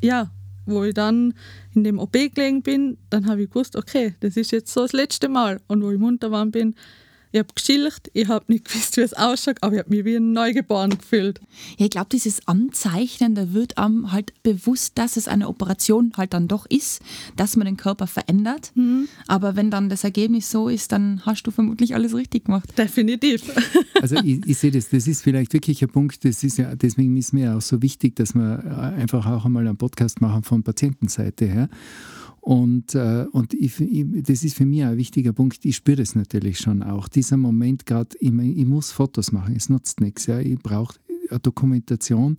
ja, 0.03 0.31
wo 0.67 0.85
ich 0.85 0.95
dann 0.95 1.35
in 1.75 1.85
dem 1.85 1.99
OP 1.99 2.13
gelegen 2.13 2.63
bin, 2.63 2.99
dann 3.11 3.27
habe 3.27 3.43
ich 3.43 3.51
gewusst, 3.51 3.77
okay, 3.77 4.15
das 4.21 4.37
ist 4.37 4.53
jetzt 4.53 4.73
so 4.73 4.83
das 4.83 4.93
letzte 4.93 5.29
Mal. 5.29 5.61
Und 5.69 5.83
wo 5.83 5.91
ich 5.91 5.99
munter 5.99 6.31
war 6.31 6.47
bin, 6.47 6.75
ich 7.33 7.39
habe 7.39 7.49
geschillt, 7.55 8.11
ich 8.13 8.29
habe 8.29 8.45
nicht 8.49 8.65
gewusst, 8.69 8.97
wie 8.97 9.03
es 9.03 9.15
ausschaut, 9.15 9.57
aber 9.61 9.75
ich 9.75 9.79
habe 9.81 9.91
mich 9.91 10.05
wie 10.05 10.17
ein 10.17 10.33
Neugeboren 10.33 10.91
gefühlt. 10.91 11.41
Ja, 11.79 11.87
ich 11.87 11.91
glaube, 11.91 12.09
dieses 12.11 12.47
Anzeichnen, 12.47 13.35
da 13.35 13.53
wird 13.53 13.79
einem 13.79 14.13
halt 14.13 14.33
bewusst, 14.43 14.99
dass 14.99 15.17
es 15.17 15.29
eine 15.29 15.49
Operation 15.49 16.13
halt 16.17 16.35
dann 16.35 16.49
doch 16.49 16.67
ist, 16.67 17.01
dass 17.37 17.57
man 17.57 17.67
den 17.67 17.77
Körper 17.77 18.07
verändert. 18.07 18.73
Mhm. 18.75 19.09
Aber 19.27 19.57
wenn 19.57 19.71
dann 19.71 19.89
das 19.89 20.05
Ergebnis 20.05 20.51
so 20.51 20.69
ist, 20.69 20.93
dann 20.93 21.23
hast 21.25 21.43
du 21.45 21.51
vermutlich 21.51 21.95
alles 21.95 22.15
richtig 22.15 22.47
gemacht. 22.47 22.77
Definitiv. 22.77 23.43
Also 24.01 24.17
ich, 24.17 24.47
ich 24.47 24.57
sehe 24.57 24.71
das, 24.71 24.89
das 24.89 25.07
ist 25.07 25.23
vielleicht 25.23 25.53
wirklich 25.53 25.83
ein 25.83 25.91
Punkt, 25.91 26.25
das 26.25 26.43
ist 26.43 26.57
ja, 26.57 26.75
deswegen 26.75 27.17
ist 27.19 27.35
mir 27.35 27.55
auch 27.55 27.61
so 27.61 27.83
wichtig, 27.83 28.17
dass 28.17 28.35
wir 28.35 28.95
einfach 28.97 29.27
auch 29.27 29.45
einmal 29.45 29.67
einen 29.67 29.77
Podcast 29.77 30.23
machen 30.23 30.43
von 30.43 30.63
Patientenseite 30.63 31.45
her. 31.45 31.69
Und, 32.41 32.95
äh, 32.95 33.27
und 33.33 33.53
ich, 33.53 33.81
ich, 33.81 34.07
das 34.23 34.43
ist 34.43 34.57
für 34.57 34.65
mich 34.65 34.83
ein 34.83 34.97
wichtiger 34.97 35.33
Punkt. 35.33 35.65
Ich 35.65 35.77
spüre 35.77 35.99
das 35.99 36.15
natürlich 36.15 36.59
schon 36.59 36.83
auch. 36.83 37.09
Dieser 37.09 37.37
Moment 37.37 37.85
gerade, 37.85 38.17
ich, 38.19 38.33
ich, 38.33 38.67
muss 38.67 38.93
Fotos 38.93 39.31
machen, 39.31 39.55
es 39.57 39.69
nutzt 39.69 40.01
nichts. 40.01 40.27
Ja. 40.27 40.41
Ich 40.41 40.59
brauche 40.59 40.95
Dokumentation. 41.43 42.39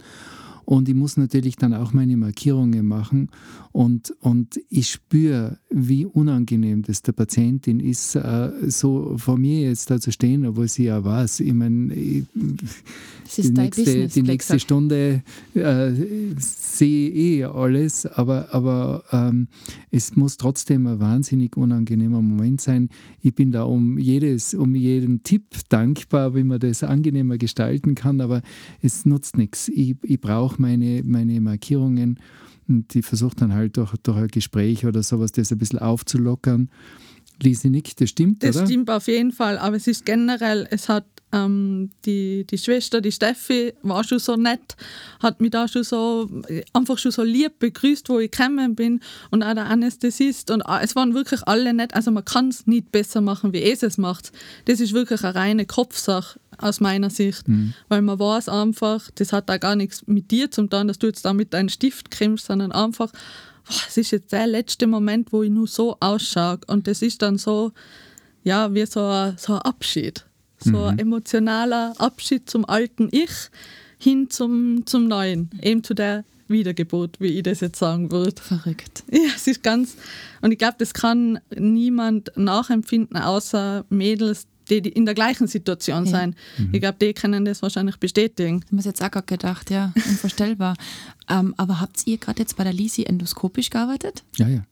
Und 0.65 0.89
ich 0.89 0.95
muss 0.95 1.17
natürlich 1.17 1.55
dann 1.55 1.73
auch 1.73 1.93
meine 1.93 2.17
Markierungen 2.17 2.85
machen. 2.85 3.29
Und, 3.71 4.13
und 4.19 4.59
ich 4.69 4.89
spüre, 4.89 5.57
wie 5.69 6.05
unangenehm 6.05 6.81
das 6.81 7.01
der 7.03 7.13
Patientin 7.13 7.79
ist, 7.79 8.15
äh, 8.15 8.51
so 8.67 9.15
vor 9.17 9.37
mir 9.37 9.61
jetzt 9.61 9.89
da 9.89 9.99
zu 9.99 10.11
stehen, 10.11 10.45
obwohl 10.45 10.67
sie 10.67 10.85
ja 10.85 11.03
weiß. 11.03 11.39
Ich 11.39 11.53
meine, 11.53 11.93
die, 11.93 12.25
nächste, 13.51 13.83
Business, 13.83 14.13
die 14.13 14.23
nächste 14.23 14.59
Stunde 14.59 15.23
äh, 15.53 15.91
sehe 16.37 17.09
ich 17.09 17.39
eh 17.39 17.43
alles, 17.45 18.05
aber, 18.05 18.53
aber 18.53 19.03
ähm, 19.11 19.47
es 19.89 20.17
muss 20.17 20.35
trotzdem 20.35 20.85
ein 20.87 20.99
wahnsinnig 20.99 21.55
unangenehmer 21.55 22.21
Moment 22.21 22.59
sein. 22.59 22.89
Ich 23.21 23.33
bin 23.33 23.51
da 23.51 23.63
um, 23.63 23.97
jedes, 23.97 24.53
um 24.53 24.75
jeden 24.75 25.23
Tipp 25.23 25.45
dankbar, 25.69 26.35
wie 26.35 26.43
man 26.43 26.59
das 26.59 26.83
angenehmer 26.83 27.37
gestalten 27.37 27.95
kann, 27.95 28.19
aber 28.19 28.41
es 28.81 29.05
nutzt 29.05 29.37
nichts. 29.37 29.69
Ich, 29.69 29.95
ich 30.03 30.19
brauche 30.19 30.50
meine, 30.57 31.03
meine 31.03 31.39
Markierungen 31.41 32.19
und 32.67 32.93
die 32.93 33.01
versucht 33.01 33.41
dann 33.41 33.53
halt 33.53 33.77
durch, 33.77 33.93
durch 34.03 34.17
ein 34.17 34.27
Gespräch 34.27 34.85
oder 34.85 35.03
sowas 35.03 35.31
das 35.31 35.51
ein 35.51 35.57
bisschen 35.57 35.79
aufzulockern. 35.79 36.69
Lisi 37.41 37.69
nickt, 37.69 37.99
das 37.99 38.09
stimmt, 38.09 38.43
Das 38.43 38.55
oder? 38.55 38.65
stimmt 38.67 38.89
auf 38.89 39.07
jeden 39.07 39.31
Fall, 39.31 39.57
aber 39.57 39.75
es 39.75 39.87
ist 39.87 40.05
generell, 40.05 40.67
es 40.69 40.89
hat 40.89 41.05
ähm, 41.31 41.89
die, 42.05 42.45
die 42.45 42.57
Schwester, 42.57 43.01
die 43.01 43.11
Steffi, 43.11 43.73
war 43.81 44.03
schon 44.03 44.19
so 44.19 44.35
nett, 44.35 44.75
hat 45.21 45.41
mich 45.41 45.51
da 45.51 45.67
schon 45.67 45.83
so, 45.83 46.29
einfach 46.73 46.97
schon 46.97 47.11
so 47.11 47.23
lieb 47.23 47.57
begrüßt, 47.59 48.09
wo 48.09 48.19
ich 48.19 48.29
gekommen 48.29 48.75
bin 48.75 48.99
und 49.31 49.41
auch 49.41 49.53
der 49.53 49.65
Anästhesist 49.65 50.51
und 50.51 50.61
es 50.81 50.95
waren 50.95 51.13
wirklich 51.15 51.41
alle 51.47 51.73
nett, 51.73 51.95
also 51.95 52.11
man 52.11 52.25
kann 52.25 52.49
es 52.49 52.67
nicht 52.67 52.91
besser 52.91 53.21
machen, 53.21 53.53
wie 53.53 53.63
es 53.63 53.81
es 53.81 53.97
macht. 53.97 54.31
Das 54.65 54.79
ist 54.79 54.93
wirklich 54.93 55.23
eine 55.23 55.33
reine 55.33 55.65
Kopfsache 55.65 56.39
aus 56.61 56.79
meiner 56.79 57.09
Sicht, 57.09 57.47
mhm. 57.47 57.73
weil 57.87 58.01
man 58.01 58.19
weiß 58.19 58.49
einfach, 58.49 59.09
das 59.15 59.33
hat 59.33 59.49
da 59.49 59.57
gar 59.57 59.75
nichts 59.75 60.07
mit 60.07 60.31
dir 60.31 60.51
zu 60.51 60.67
tun, 60.67 60.87
dass 60.87 60.99
du 60.99 61.07
jetzt 61.07 61.25
da 61.25 61.33
mit 61.33 61.53
deinem 61.53 61.69
Stift 61.69 62.11
krimmst, 62.11 62.45
sondern 62.45 62.71
einfach, 62.71 63.11
es 63.87 63.97
ist 63.97 64.11
jetzt 64.11 64.31
der 64.31 64.47
letzte 64.47 64.87
Moment, 64.87 65.31
wo 65.31 65.43
ich 65.43 65.51
nur 65.51 65.67
so 65.67 65.97
ausschaue. 65.99 66.59
Und 66.67 66.87
das 66.87 67.01
ist 67.01 67.21
dann 67.21 67.37
so, 67.37 67.71
ja, 68.43 68.73
wie 68.73 68.85
so 68.85 69.05
ein, 69.05 69.35
so 69.37 69.53
ein 69.53 69.61
Abschied. 69.61 70.25
So 70.59 70.77
mhm. 70.77 70.85
ein 70.85 70.99
emotionaler 70.99 71.93
Abschied 71.97 72.49
zum 72.49 72.65
alten 72.65 73.09
Ich 73.11 73.31
hin 73.97 74.29
zum, 74.29 74.85
zum 74.85 75.07
Neuen. 75.07 75.49
Eben 75.61 75.83
zu 75.83 75.93
der 75.93 76.23
Wiedergeburt, 76.47 77.19
wie 77.19 77.37
ich 77.37 77.43
das 77.43 77.61
jetzt 77.61 77.79
sagen 77.79 78.11
würde. 78.11 78.41
Verrückt. 78.41 79.03
Ja, 79.11 79.31
es 79.35 79.47
ist 79.47 79.63
ganz. 79.63 79.95
Und 80.41 80.51
ich 80.51 80.57
glaube, 80.57 80.75
das 80.77 80.93
kann 80.93 81.39
niemand 81.55 82.31
nachempfinden, 82.35 83.17
außer 83.17 83.85
Mädels, 83.89 84.47
die, 84.79 84.89
in 84.89 85.05
der 85.05 85.15
gleichen 85.15 85.47
Situation 85.47 86.05
ja. 86.05 86.11
sein. 86.11 86.35
Mhm. 86.57 86.69
Ich 86.71 86.79
glaube, 86.79 86.97
die 87.01 87.13
können 87.13 87.43
das 87.43 87.61
wahrscheinlich 87.61 87.97
bestätigen. 87.97 88.63
Ich 88.65 88.71
habe 88.71 88.83
jetzt 88.83 89.03
auch 89.03 89.11
gerade 89.11 89.25
gedacht, 89.25 89.69
ja, 89.69 89.93
unvorstellbar. 90.07 90.75
ähm, 91.29 91.53
aber 91.57 91.81
habt 91.81 92.07
ihr 92.07 92.17
gerade 92.17 92.39
jetzt 92.39 92.55
bei 92.55 92.63
der 92.63 92.73
Lisi 92.73 93.03
endoskopisch 93.03 93.69
gearbeitet? 93.69 94.23
Ja, 94.37 94.47
ja. 94.47 94.63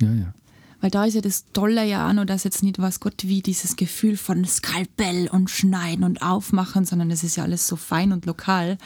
Ja, 0.00 0.12
ja. 0.12 0.34
Weil 0.80 0.90
da 0.90 1.04
ist 1.06 1.14
ja 1.14 1.20
das 1.20 1.46
Tolle 1.52 1.84
ja 1.84 2.08
auch 2.08 2.12
noch, 2.12 2.24
dass 2.24 2.44
jetzt 2.44 2.62
nicht 2.62 2.78
was 2.78 3.00
Gott 3.00 3.24
wie 3.24 3.42
dieses 3.42 3.74
Gefühl 3.74 4.16
von 4.16 4.44
Skalpell 4.44 5.28
und 5.28 5.50
Schneiden 5.50 6.04
und 6.04 6.22
Aufmachen, 6.22 6.84
sondern 6.84 7.10
es 7.10 7.24
ist 7.24 7.36
ja 7.36 7.42
alles 7.42 7.66
so 7.66 7.74
fein 7.74 8.12
und 8.12 8.26
lokal 8.26 8.78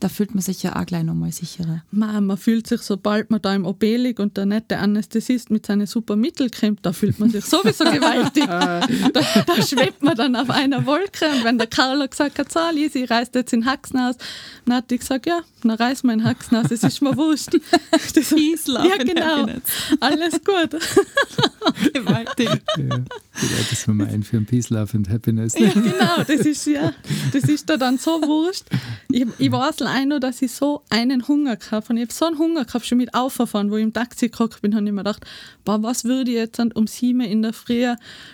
da 0.00 0.08
fühlt 0.08 0.34
man 0.34 0.42
sich 0.42 0.62
ja 0.62 0.76
auch 0.76 0.86
gleich 0.86 1.02
nochmal 1.02 1.32
sicherer. 1.32 1.82
Man, 1.90 2.26
man 2.26 2.36
fühlt 2.36 2.66
sich, 2.66 2.82
sobald 2.82 3.30
man 3.30 3.40
da 3.40 3.54
im 3.54 3.64
OP 3.64 3.82
liegt 3.82 4.20
und 4.20 4.36
der 4.36 4.46
nette 4.46 4.78
Anästhesist 4.78 5.50
mit 5.50 5.66
seinen 5.66 5.86
super 5.86 6.16
Mitteln 6.16 6.50
kommt, 6.50 6.80
da 6.84 6.92
fühlt 6.92 7.18
man 7.18 7.30
sich 7.30 7.44
sowieso 7.44 7.84
gewaltig. 7.92 8.44
da, 8.46 8.80
da, 8.80 9.62
schwebt 9.62 10.02
man 10.02 10.16
dann 10.16 10.36
auf 10.36 10.50
einer 10.50 10.84
Wolke. 10.86 11.26
Und 11.28 11.44
wenn 11.44 11.58
der 11.58 11.66
Carlo 11.66 12.06
gesagt 12.06 12.38
hat, 12.38 12.52
so, 12.52 12.60
Lisi, 12.72 13.04
reist 13.04 13.34
jetzt 13.34 13.52
in 13.52 13.64
Haxenhaus, 13.64 14.16
dann 14.66 14.76
hat 14.76 14.90
die 14.90 14.98
gesagt, 14.98 15.26
ja, 15.26 15.40
dann 15.62 15.70
reisen 15.72 16.08
wir 16.08 16.14
in 16.14 16.24
Haxenhaus, 16.24 16.68
das 16.68 16.82
ist 16.82 17.00
mir 17.00 17.16
wurscht. 17.16 17.56
Das, 18.14 18.28
Peace, 18.28 18.66
ja, 18.66 18.96
genau. 18.96 19.46
Alles 20.00 20.34
gut. 20.44 20.80
Gewaltig. 21.92 22.62
Ja, 22.76 22.98
das 23.70 23.86
wir 23.86 23.94
mal 23.94 24.06
einführen, 24.06 24.46
Peace, 24.46 24.70
Love 24.70 24.96
and 24.96 25.08
Happiness. 25.08 25.58
Ja, 25.58 25.70
genau, 25.70 26.22
das 26.26 26.46
ist 26.46 26.66
ja, 26.66 26.92
das 27.32 27.44
ist 27.44 27.68
da 27.68 27.76
dann 27.76 27.98
so 27.98 28.22
wurscht. 28.22 28.64
Ich, 29.10 29.26
ich 29.38 29.50
weiß 29.50 29.82
auch 29.82 30.04
noch, 30.04 30.20
dass 30.20 30.40
ich 30.42 30.52
so 30.52 30.82
einen 30.90 31.26
Hunger 31.26 31.56
gehabt 31.56 31.88
habe. 31.88 31.98
Ich 31.98 32.04
habe 32.04 32.12
so 32.12 32.26
einen 32.26 32.38
Hunger 32.38 32.64
gehabt, 32.64 32.86
schon 32.86 32.98
mit 32.98 33.12
Auffahren, 33.14 33.70
wo 33.70 33.76
ich 33.76 33.82
im 33.82 33.92
Taxi 33.92 34.28
gekommen 34.28 34.50
bin, 34.62 34.74
habe 34.74 34.86
ich 34.86 34.92
mir 34.92 34.98
gedacht, 34.98 35.24
boah, 35.64 35.82
was 35.82 36.04
würde 36.04 36.30
ich 36.30 36.36
jetzt 36.36 36.60
um 36.74 36.86
sieben 36.86 37.20
in 37.20 37.42
der 37.42 37.52
Früh 37.52 37.86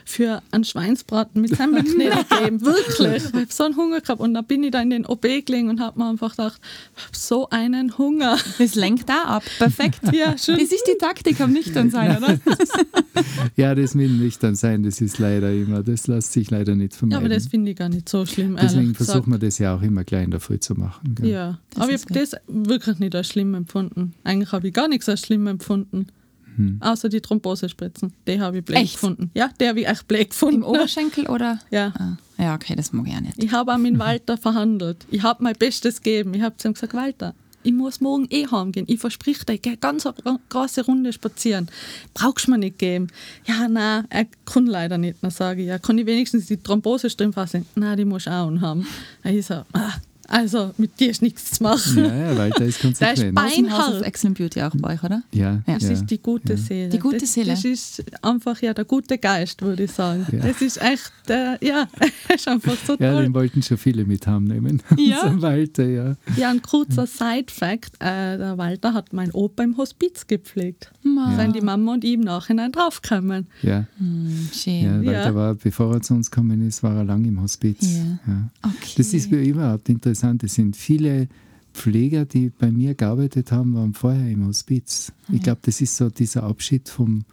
für 0.04 0.42
einen 0.50 0.64
Schweinsbraten 0.64 1.40
mit 1.40 1.56
Semmelknödel 1.56 2.24
geben? 2.42 2.60
Wirklich. 2.64 3.24
Ich 3.24 3.32
habe 3.32 3.46
so 3.48 3.64
einen 3.64 3.76
Hunger 3.76 4.00
gehabt. 4.00 4.20
Und 4.20 4.34
dann 4.34 4.44
bin 4.44 4.62
ich 4.64 4.70
da 4.70 4.80
in 4.80 4.90
den 4.90 5.06
OB 5.06 5.22
gelegen 5.22 5.70
und 5.70 5.80
habe 5.80 5.98
mir 5.98 6.08
einfach 6.08 6.32
gedacht, 6.32 6.60
ich 6.96 7.04
habe 7.04 7.16
so 7.16 7.48
einen 7.50 7.96
Hunger. 7.96 8.38
Das 8.58 8.74
lenkt 8.74 9.08
da 9.08 9.22
ab. 9.22 9.44
Perfekt. 9.58 10.00
Ja, 10.12 10.36
schon. 10.36 10.58
Das 10.58 10.70
ist 10.70 10.84
die 10.86 10.98
Taktik 10.98 11.40
am 11.40 11.52
Nüchternsein, 11.52 12.16
oder? 12.18 12.38
ja, 13.56 13.74
das 13.74 13.94
mit 13.94 14.10
Nüchtern 14.10 14.54
sein, 14.54 14.82
das 14.82 15.00
ist 15.00 15.18
leider 15.18 15.52
immer, 15.52 15.82
das 15.82 16.06
lässt 16.06 16.32
sich 16.32 16.50
leider 16.50 16.74
nicht 16.74 16.94
vermeiden. 16.94 17.12
Ja, 17.12 17.26
aber 17.26 17.34
das 17.34 17.48
finde 17.48 17.70
ich 17.70 17.76
gar 17.76 17.88
nicht 17.88 18.08
so 18.08 18.26
schlimm. 18.26 18.56
Deswegen 18.60 18.94
versuchen 18.94 19.32
wir 19.32 19.38
das 19.38 19.58
ja 19.58 19.74
auch 19.74 19.82
immer 19.82 20.04
gleich 20.04 20.24
in 20.24 20.30
der 20.30 20.40
Früh 20.40 20.58
zu 20.58 20.74
machen. 20.74 21.14
Gell? 21.14 21.30
Ja, 21.30 21.58
das 21.70 21.82
aber 21.82 21.92
ich 21.92 22.02
habe 22.02 22.14
das 22.14 22.36
wirklich 22.46 22.98
nicht 22.98 23.14
als 23.14 23.28
schlimm 23.28 23.54
empfunden. 23.54 24.14
Eigentlich 24.24 24.52
habe 24.52 24.68
ich 24.68 24.74
gar 24.74 24.88
nichts 24.88 25.08
als 25.08 25.20
schlimm 25.20 25.46
empfunden. 25.46 26.06
Hm. 26.56 26.78
Außer 26.80 27.08
die 27.08 27.20
Thrombosespritzen. 27.20 28.12
Die 28.26 28.40
habe 28.40 28.58
ich 28.58 28.64
blöd 28.64 28.78
echt? 28.78 28.94
gefunden. 28.94 29.30
Ja, 29.34 29.50
die 29.60 29.68
habe 29.68 29.80
ich 29.80 29.88
echt 29.88 30.06
blöd 30.08 30.30
gefunden. 30.30 30.56
Im 30.56 30.64
Oberschenkel 30.64 31.26
oder? 31.26 31.58
Ja. 31.70 31.92
Ah. 31.96 32.16
Ja, 32.38 32.54
okay, 32.54 32.74
das 32.74 32.92
mag 32.92 33.06
ich 33.06 33.14
auch 33.14 33.20
nicht. 33.20 33.42
Ich 33.42 33.52
habe 33.52 33.72
auch 33.72 33.78
mit 33.78 33.98
Walter 33.98 34.36
verhandelt. 34.36 35.06
Ich 35.10 35.22
habe 35.22 35.42
mein 35.44 35.54
Bestes 35.58 36.00
gegeben. 36.02 36.34
Ich 36.34 36.42
habe 36.42 36.56
zu 36.56 36.68
ihm 36.68 36.74
gesagt, 36.74 36.94
Walter, 36.94 37.34
ich 37.62 37.72
muss 37.72 38.00
morgen 38.00 38.26
eh 38.30 38.46
heimgehen. 38.46 38.86
Ich 38.88 39.00
verspreche 39.00 39.44
dir, 39.44 39.54
ich 39.54 39.62
gehe 39.62 39.76
ganz 39.76 40.06
eine 40.06 40.40
große 40.48 40.84
Runde 40.84 41.12
spazieren. 41.12 41.68
Brauchst 42.14 42.46
du 42.46 42.52
mir 42.52 42.58
nicht 42.58 42.78
geben? 42.78 43.08
Ja, 43.46 43.68
nein, 43.68 44.06
er 44.08 44.26
kann 44.44 44.66
leider 44.66 44.98
nicht. 44.98 45.18
Dann 45.22 45.30
sage 45.30 45.62
ich, 45.62 45.68
ja, 45.68 45.78
kann 45.78 45.98
ich 45.98 46.06
wenigstens 46.06 46.46
die 46.46 46.56
Thrombose 46.56 47.10
fassen? 47.32 47.66
Nein, 47.74 47.96
die 47.96 48.04
muss 48.04 48.26
ich 48.26 48.32
auch 48.32 48.50
haben. 48.60 48.86
Ich 49.24 49.46
so, 49.46 49.62
ah, 49.72 49.92
also 50.30 50.70
mit 50.78 51.00
dir 51.00 51.10
ist 51.10 51.22
nichts 51.22 51.50
zu 51.50 51.62
machen. 51.64 52.04
Ja, 52.04 52.32
ja 52.32 52.48
da 52.56 52.64
ist 52.64 52.80
konsequent. 52.80 53.18
Der 53.18 53.26
ist 53.26 53.34
beinhart. 53.34 54.02
Excellent 54.02 54.38
Beauty 54.38 54.62
auch 54.62 54.72
bei 54.76 54.94
euch, 54.94 55.02
oder? 55.02 55.24
Ja. 55.32 55.60
Das 55.66 55.82
ja, 55.82 55.90
ist 55.90 56.06
die 56.06 56.22
gute 56.22 56.52
ja. 56.52 56.56
Seele. 56.56 56.88
Die 56.88 56.98
gute 57.00 57.18
das, 57.18 57.34
Seele. 57.34 57.50
Das 57.50 57.64
ist 57.64 58.04
einfach 58.22 58.62
ja 58.62 58.72
der 58.72 58.84
gute 58.84 59.18
Geist, 59.18 59.60
würde 59.62 59.84
ich 59.84 59.90
sagen. 59.90 60.24
Ja. 60.30 60.38
Das 60.38 60.62
ist 60.62 60.80
echt, 60.80 61.12
äh, 61.28 61.58
ja, 61.66 61.88
ist 62.34 62.46
einfach 62.46 62.76
so 62.86 62.94
toll. 62.94 63.04
Ja, 63.04 63.20
den 63.20 63.34
wollten 63.34 63.60
schon 63.60 63.76
viele 63.76 64.04
mit 64.04 64.26
haben 64.26 64.44
nehmen. 64.44 64.82
Ja. 64.96 65.40
Walter, 65.40 65.86
ja. 65.86 66.16
Ja, 66.36 66.50
ein 66.50 66.62
kurzer 66.62 67.06
Side-Fact: 67.06 67.94
äh, 67.98 68.38
Der 68.38 68.58
Walter 68.58 68.94
hat 68.94 69.12
mein 69.12 69.32
Opa 69.32 69.64
im 69.64 69.76
Hospiz 69.76 70.26
gepflegt. 70.26 70.92
Ja. 71.02 71.36
Sind 71.36 71.56
die 71.56 71.60
Mama 71.60 71.94
und 71.94 72.04
ich 72.04 72.14
im 72.14 72.20
Nachhinein 72.20 72.70
draufgekommen. 72.70 73.48
Ja. 73.62 73.86
Hm, 73.98 74.48
schön. 74.52 75.02
Ja, 75.02 75.12
Walter 75.12 75.34
war, 75.34 75.54
bevor 75.54 75.94
er 75.94 76.02
zu 76.02 76.14
uns 76.14 76.30
gekommen 76.30 76.66
ist, 76.66 76.82
war 76.82 76.94
er 76.96 77.04
lang 77.04 77.24
im 77.24 77.40
Hospiz. 77.40 77.78
Ja. 77.80 78.50
Okay. 78.62 78.94
Das 78.96 79.12
ist 79.12 79.32
überhaupt 79.32 79.88
interessant. 79.88 80.19
Es 80.42 80.54
sind 80.54 80.76
viele 80.76 81.28
Pfleger, 81.72 82.24
die 82.24 82.50
bei 82.50 82.70
mir 82.70 82.94
gearbeitet 82.94 83.52
haben, 83.52 83.74
waren 83.74 83.94
vorher 83.94 84.28
im 84.30 84.46
Hospiz. 84.46 85.12
Ich 85.32 85.42
glaube, 85.42 85.60
das 85.62 85.80
ist 85.80 85.96
so 85.96 86.10
dieser 86.10 86.42
Abschied 86.42 86.88
vom, 86.88 87.24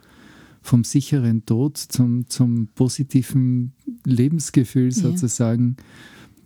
vom 0.62 0.84
sicheren 0.84 1.44
Tod 1.44 1.76
zum, 1.76 2.28
zum 2.28 2.68
positiven 2.74 3.72
Lebensgefühl 4.04 4.92
sozusagen. 4.92 5.76
Ja 5.78 5.84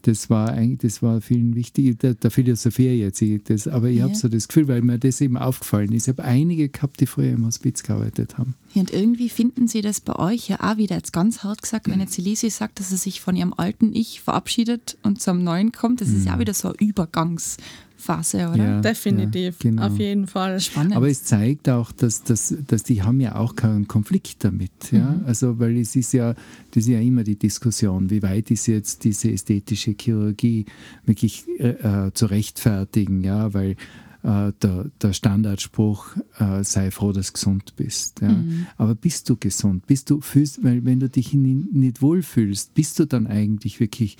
das 0.03 0.31
war 0.31 0.51
eigentlich, 0.51 0.93
das 0.93 1.03
war 1.03 1.21
vielen 1.21 1.55
wichtig, 1.55 1.99
der, 1.99 2.15
der 2.15 2.31
Philosophie 2.31 2.89
jetzt, 2.89 3.23
ich, 3.23 3.43
das, 3.45 3.69
aber 3.69 3.89
ich 3.89 3.99
ja. 3.99 4.05
habe 4.05 4.15
so 4.15 4.29
das 4.29 4.49
Gefühl, 4.49 4.69
weil 4.69 4.83
mir 4.83 4.99
das 4.99 5.21
eben 5.21 5.37
aufgefallen 5.37 5.93
ist. 5.93 6.09
Ich 6.09 6.17
habe 6.17 6.25
einige 6.25 6.69
gehabt, 6.69 7.01
die 7.01 7.07
früher 7.07 7.33
im 7.33 7.47
Hospiz 7.47 7.83
gearbeitet 7.83 8.39
haben. 8.39 8.55
Ja, 8.75 8.81
und 8.81 8.93
irgendwie 8.93 9.29
finden 9.29 9.69
Sie 9.69 9.81
das 9.81 10.01
bei 10.01 10.17
euch 10.17 10.49
ja 10.49 10.61
auch 10.61 10.77
wieder, 10.77 10.97
jetzt 10.97 11.13
ganz 11.13 11.45
hart 11.45 11.63
gesagt, 11.63 11.89
wenn 11.89 12.01
jetzt 12.01 12.19
Elise 12.19 12.51
sagt, 12.51 12.81
dass 12.81 12.91
sie 12.91 12.97
sich 12.97 13.21
von 13.21 13.37
ihrem 13.37 13.55
alten 13.57 13.95
Ich 13.95 14.21
verabschiedet 14.21 14.97
und 15.03 15.21
zum 15.21 15.45
neuen 15.45 15.73
kommt, 15.73 16.01
das 16.01 16.09
ist 16.09 16.27
ja 16.27 16.33
auch 16.33 16.37
mhm. 16.37 16.41
wieder 16.41 16.55
so 16.55 16.69
ein 16.69 16.75
Übergangs- 16.75 17.59
Phase, 18.03 18.49
oder? 18.49 18.57
Ja, 18.57 18.81
Definitiv, 18.81 19.63
ja, 19.63 19.71
genau. 19.71 19.87
auf 19.87 19.99
jeden 19.99 20.27
Fall. 20.27 20.61
Spannend. 20.61 20.97
Aber 20.97 21.09
es 21.09 21.25
zeigt 21.25 21.69
auch, 21.69 21.93
dass, 21.93 22.25
dass, 22.25 22.55
dass 22.67 22.83
die 22.83 23.03
haben 23.03 23.21
ja 23.21 23.37
auch 23.37 23.55
keinen 23.55 23.87
Konflikt 23.89 24.45
damit. 24.45 24.91
Ja? 24.91 25.13
Mhm. 25.13 25.27
Also, 25.27 25.59
weil 25.59 25.77
es 25.79 25.97
ist 25.97 26.13
ja, 26.13 26.35
das 26.73 26.85
ist 26.85 26.89
ja 26.89 27.01
immer 27.01 27.23
die 27.25 27.37
Diskussion, 27.37 28.11
wie 28.11 28.23
weit 28.23 28.51
ist 28.51 28.67
jetzt 28.67 29.05
diese 29.05 29.31
ästhetische 29.31 29.95
Chirurgie 29.99 30.67
wirklich 31.05 31.45
äh, 31.59 31.69
äh 31.69 32.13
zu 32.13 32.27
rechtfertigen, 32.27 33.23
ja, 33.23 33.55
weil 33.55 33.77
äh, 34.25 34.53
der, 34.63 34.91
der, 35.01 35.13
Standardspruch, 35.13 36.17
äh, 36.39 36.63
sei 36.65 36.91
froh, 36.91 37.13
dass 37.13 37.29
du 37.29 37.33
gesund 37.35 37.75
bist. 37.77 38.21
Ja? 38.21 38.29
Mhm. 38.29 38.67
Aber 38.77 38.95
bist 38.95 39.29
du 39.29 39.37
gesund? 39.37 39.87
Bist 39.87 40.11
du 40.11 40.21
fühlst, 40.21 40.63
weil 40.63 40.85
wenn 40.85 41.01
du 41.01 41.09
dich 41.09 41.35
nicht 41.35 42.03
wohlfühlst, 42.03 42.75
bist 42.75 42.99
du 42.99 43.07
dann 43.07 43.27
eigentlich 43.27 43.81
wirklich 43.81 44.17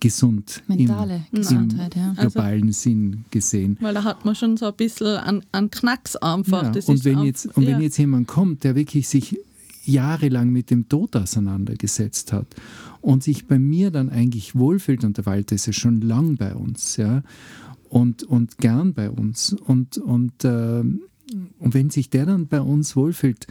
gesund 0.00 0.62
Mentale 0.68 1.26
im, 1.32 1.38
Gesundheit, 1.38 1.96
im 1.96 2.02
ja. 2.02 2.12
globalen 2.14 2.68
also, 2.68 2.80
Sinn 2.80 3.24
gesehen. 3.30 3.76
Weil 3.80 3.94
da 3.94 4.04
hat 4.04 4.24
man 4.24 4.34
schon 4.34 4.56
so 4.56 4.66
ein 4.66 4.74
bisschen 4.74 5.16
einen, 5.16 5.42
einen 5.52 5.70
Knacks 5.70 6.16
einfach. 6.16 6.64
Ja, 6.64 6.70
das 6.70 6.88
und 6.88 6.96
ist 6.96 7.04
wenn, 7.04 7.22
jetzt, 7.22 7.46
und 7.56 7.62
ja. 7.64 7.70
wenn 7.70 7.80
jetzt 7.80 7.96
jemand 7.98 8.28
kommt, 8.28 8.64
der 8.64 8.74
wirklich 8.74 9.08
sich 9.08 9.38
jahrelang 9.84 10.50
mit 10.50 10.70
dem 10.70 10.88
Tod 10.88 11.16
auseinandergesetzt 11.16 12.32
hat 12.32 12.46
und 13.00 13.22
sich 13.22 13.46
bei 13.46 13.58
mir 13.58 13.90
dann 13.90 14.10
eigentlich 14.10 14.54
wohlfühlt, 14.54 15.04
und 15.04 15.16
der 15.16 15.26
Walter 15.26 15.54
ist 15.54 15.66
ja 15.66 15.72
schon 15.72 16.02
lang 16.02 16.36
bei 16.36 16.54
uns, 16.54 16.96
ja, 16.96 17.22
und, 17.88 18.22
und 18.22 18.58
gern 18.58 18.92
bei 18.92 19.10
uns. 19.10 19.54
Und, 19.54 19.96
und, 19.98 20.44
äh, 20.44 20.80
und 20.80 21.74
wenn 21.74 21.90
sich 21.90 22.10
der 22.10 22.26
dann 22.26 22.46
bei 22.46 22.60
uns 22.60 22.96
wohlfühlt, 22.96 23.46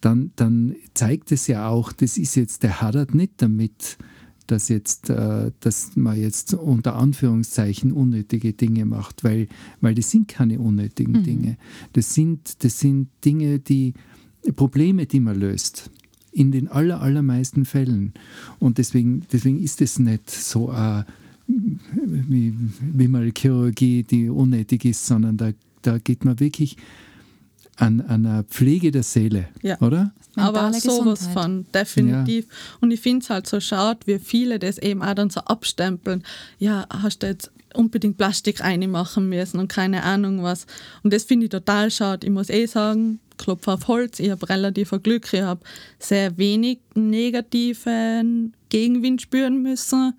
dann, 0.00 0.32
dann 0.36 0.74
zeigt 0.94 1.32
es 1.32 1.46
ja 1.46 1.68
auch, 1.68 1.92
das 1.92 2.18
ist 2.18 2.34
jetzt, 2.34 2.62
der 2.62 2.80
hadert 2.80 3.14
nicht 3.14 3.32
damit, 3.38 3.98
dass, 4.46 4.68
jetzt, 4.68 5.10
äh, 5.10 5.50
dass 5.60 5.96
man 5.96 6.18
jetzt 6.20 6.54
unter 6.54 6.96
Anführungszeichen 6.96 7.92
unnötige 7.92 8.52
Dinge 8.52 8.84
macht, 8.84 9.24
weil, 9.24 9.48
weil 9.80 9.94
das 9.94 10.10
sind 10.10 10.28
keine 10.28 10.58
unnötigen 10.58 11.12
Mhm. 11.12 11.22
Dinge. 11.24 11.56
Das 11.92 12.14
sind, 12.14 12.62
das 12.64 12.80
sind 12.80 13.08
Dinge, 13.24 13.58
die 13.58 13.94
Probleme, 14.56 15.06
die 15.06 15.20
man 15.20 15.38
löst. 15.38 15.90
In 16.32 16.50
den 16.50 16.66
aller, 16.68 17.00
allermeisten 17.00 17.64
Fällen. 17.64 18.12
Und 18.58 18.78
deswegen, 18.78 19.22
deswegen 19.32 19.62
ist 19.62 19.80
es 19.80 19.98
nicht 20.00 20.30
so 20.30 20.72
äh, 20.72 21.04
wie, 21.46 22.54
wie 22.80 23.08
mal 23.08 23.30
Chirurgie, 23.36 24.02
die 24.02 24.28
unnötig 24.28 24.84
ist, 24.84 25.06
sondern 25.06 25.36
da, 25.36 25.52
da 25.82 25.98
geht 25.98 26.24
man 26.24 26.40
wirklich 26.40 26.76
an, 27.76 28.00
an 28.02 28.26
eine 28.26 28.44
Pflege 28.44 28.90
der 28.90 29.02
Seele, 29.02 29.48
Ja. 29.62 29.80
oder? 29.80 30.12
Aber 30.36 30.72
sowas 30.72 30.82
Gesundheit. 31.20 31.32
von, 31.32 31.66
definitiv. 31.72 32.46
Und 32.80 32.90
ich 32.90 33.00
finde 33.00 33.22
es 33.22 33.30
halt 33.30 33.46
so 33.46 33.60
schade, 33.60 34.00
wie 34.06 34.18
viele 34.18 34.58
das 34.58 34.78
eben 34.78 35.02
auch 35.02 35.14
dann 35.14 35.30
so 35.30 35.40
abstempeln. 35.40 36.24
Ja, 36.58 36.86
hast 36.90 37.22
du 37.22 37.28
jetzt 37.28 37.52
unbedingt 37.74 38.16
Plastik 38.16 38.60
reinmachen 38.60 39.28
müssen 39.28 39.58
und 39.60 39.68
keine 39.68 40.02
Ahnung 40.04 40.42
was. 40.42 40.66
Und 41.02 41.12
das 41.12 41.24
finde 41.24 41.44
ich 41.46 41.50
total 41.50 41.90
schade. 41.90 42.26
Ich 42.26 42.32
muss 42.32 42.50
eh 42.50 42.66
sagen, 42.66 43.20
Klopf 43.36 43.66
auf 43.68 43.88
Holz, 43.88 44.20
ich 44.20 44.30
habe 44.30 44.48
relativ 44.48 44.92
ein 44.92 45.02
Glück, 45.02 45.32
ich 45.32 45.40
habe 45.42 45.60
sehr 45.98 46.36
wenig 46.38 46.78
negativen 46.94 48.52
Gegenwind 48.68 49.22
spüren 49.22 49.62
müssen. 49.62 50.14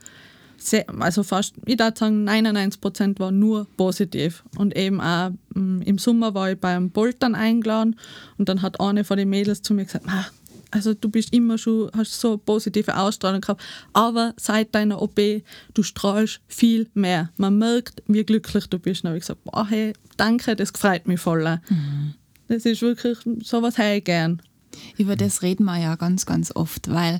Sehr, 0.65 0.86
also 1.00 1.22
fast, 1.22 1.53
ich 1.65 1.77
würde 1.79 1.93
sagen, 1.95 2.27
99% 2.27 3.19
war 3.19 3.31
nur 3.31 3.67
positiv. 3.77 4.43
Und 4.57 4.75
eben 4.75 5.00
auch 5.00 5.29
mm, 5.53 5.81
im 5.81 6.00
Sommer 6.00 6.34
war 6.34 6.51
ich 6.51 6.60
beim 6.60 6.89
Boltern 6.89 7.36
eingeladen 7.36 7.95
und 8.39 8.50
dann 8.50 8.63
hat 8.63 8.79
eine 8.79 9.03
von 9.03 9.17
den 9.17 9.29
Mädels 9.29 9.62
zu 9.62 9.75
mir 9.75 9.86
gesagt, 9.86 10.05
"Ah, 10.07 10.25
also 10.72 10.95
du 10.95 11.10
bist 11.10 11.31
immer 11.34 11.60
schon, 11.60 11.91
hast 11.95 12.19
so 12.19 12.29
eine 12.29 12.38
positive 12.39 12.98
Ausstrahlung 12.98 13.41
gehabt, 13.41 13.62
aber 13.93 14.34
seit 14.38 14.74
deiner 14.74 15.01
OP, 15.01 15.43
du 15.74 15.84
strahlst 15.84 16.41
viel 16.48 16.89
mehr. 16.95 17.29
Man 17.38 17.60
merkt, 17.60 18.01
wie 18.07 18.24
glücklich 18.24 18.65
du 18.67 18.79
bist. 18.79 19.01
Und 19.01 19.05
dann 19.05 19.10
habe 19.12 19.17
ich 19.19 19.24
gesagt, 19.24 19.43
boah, 19.43 19.67
hey, 19.69 19.93
danke, 20.17 20.55
das 20.55 20.72
freut 20.72 21.07
mich 21.07 21.19
voll. 21.19 21.60
Das 22.48 22.65
ist 22.65 22.81
wirklich, 22.81 23.19
sowas 23.43 23.77
hätte 23.77 23.98
ich 24.00 24.03
gern. 24.03 24.41
Über 24.98 25.15
das 25.15 25.43
reden 25.43 25.63
wir 25.65 25.77
ja 25.79 25.95
ganz, 25.95 26.25
ganz 26.25 26.51
oft, 26.53 26.91
weil 26.91 27.19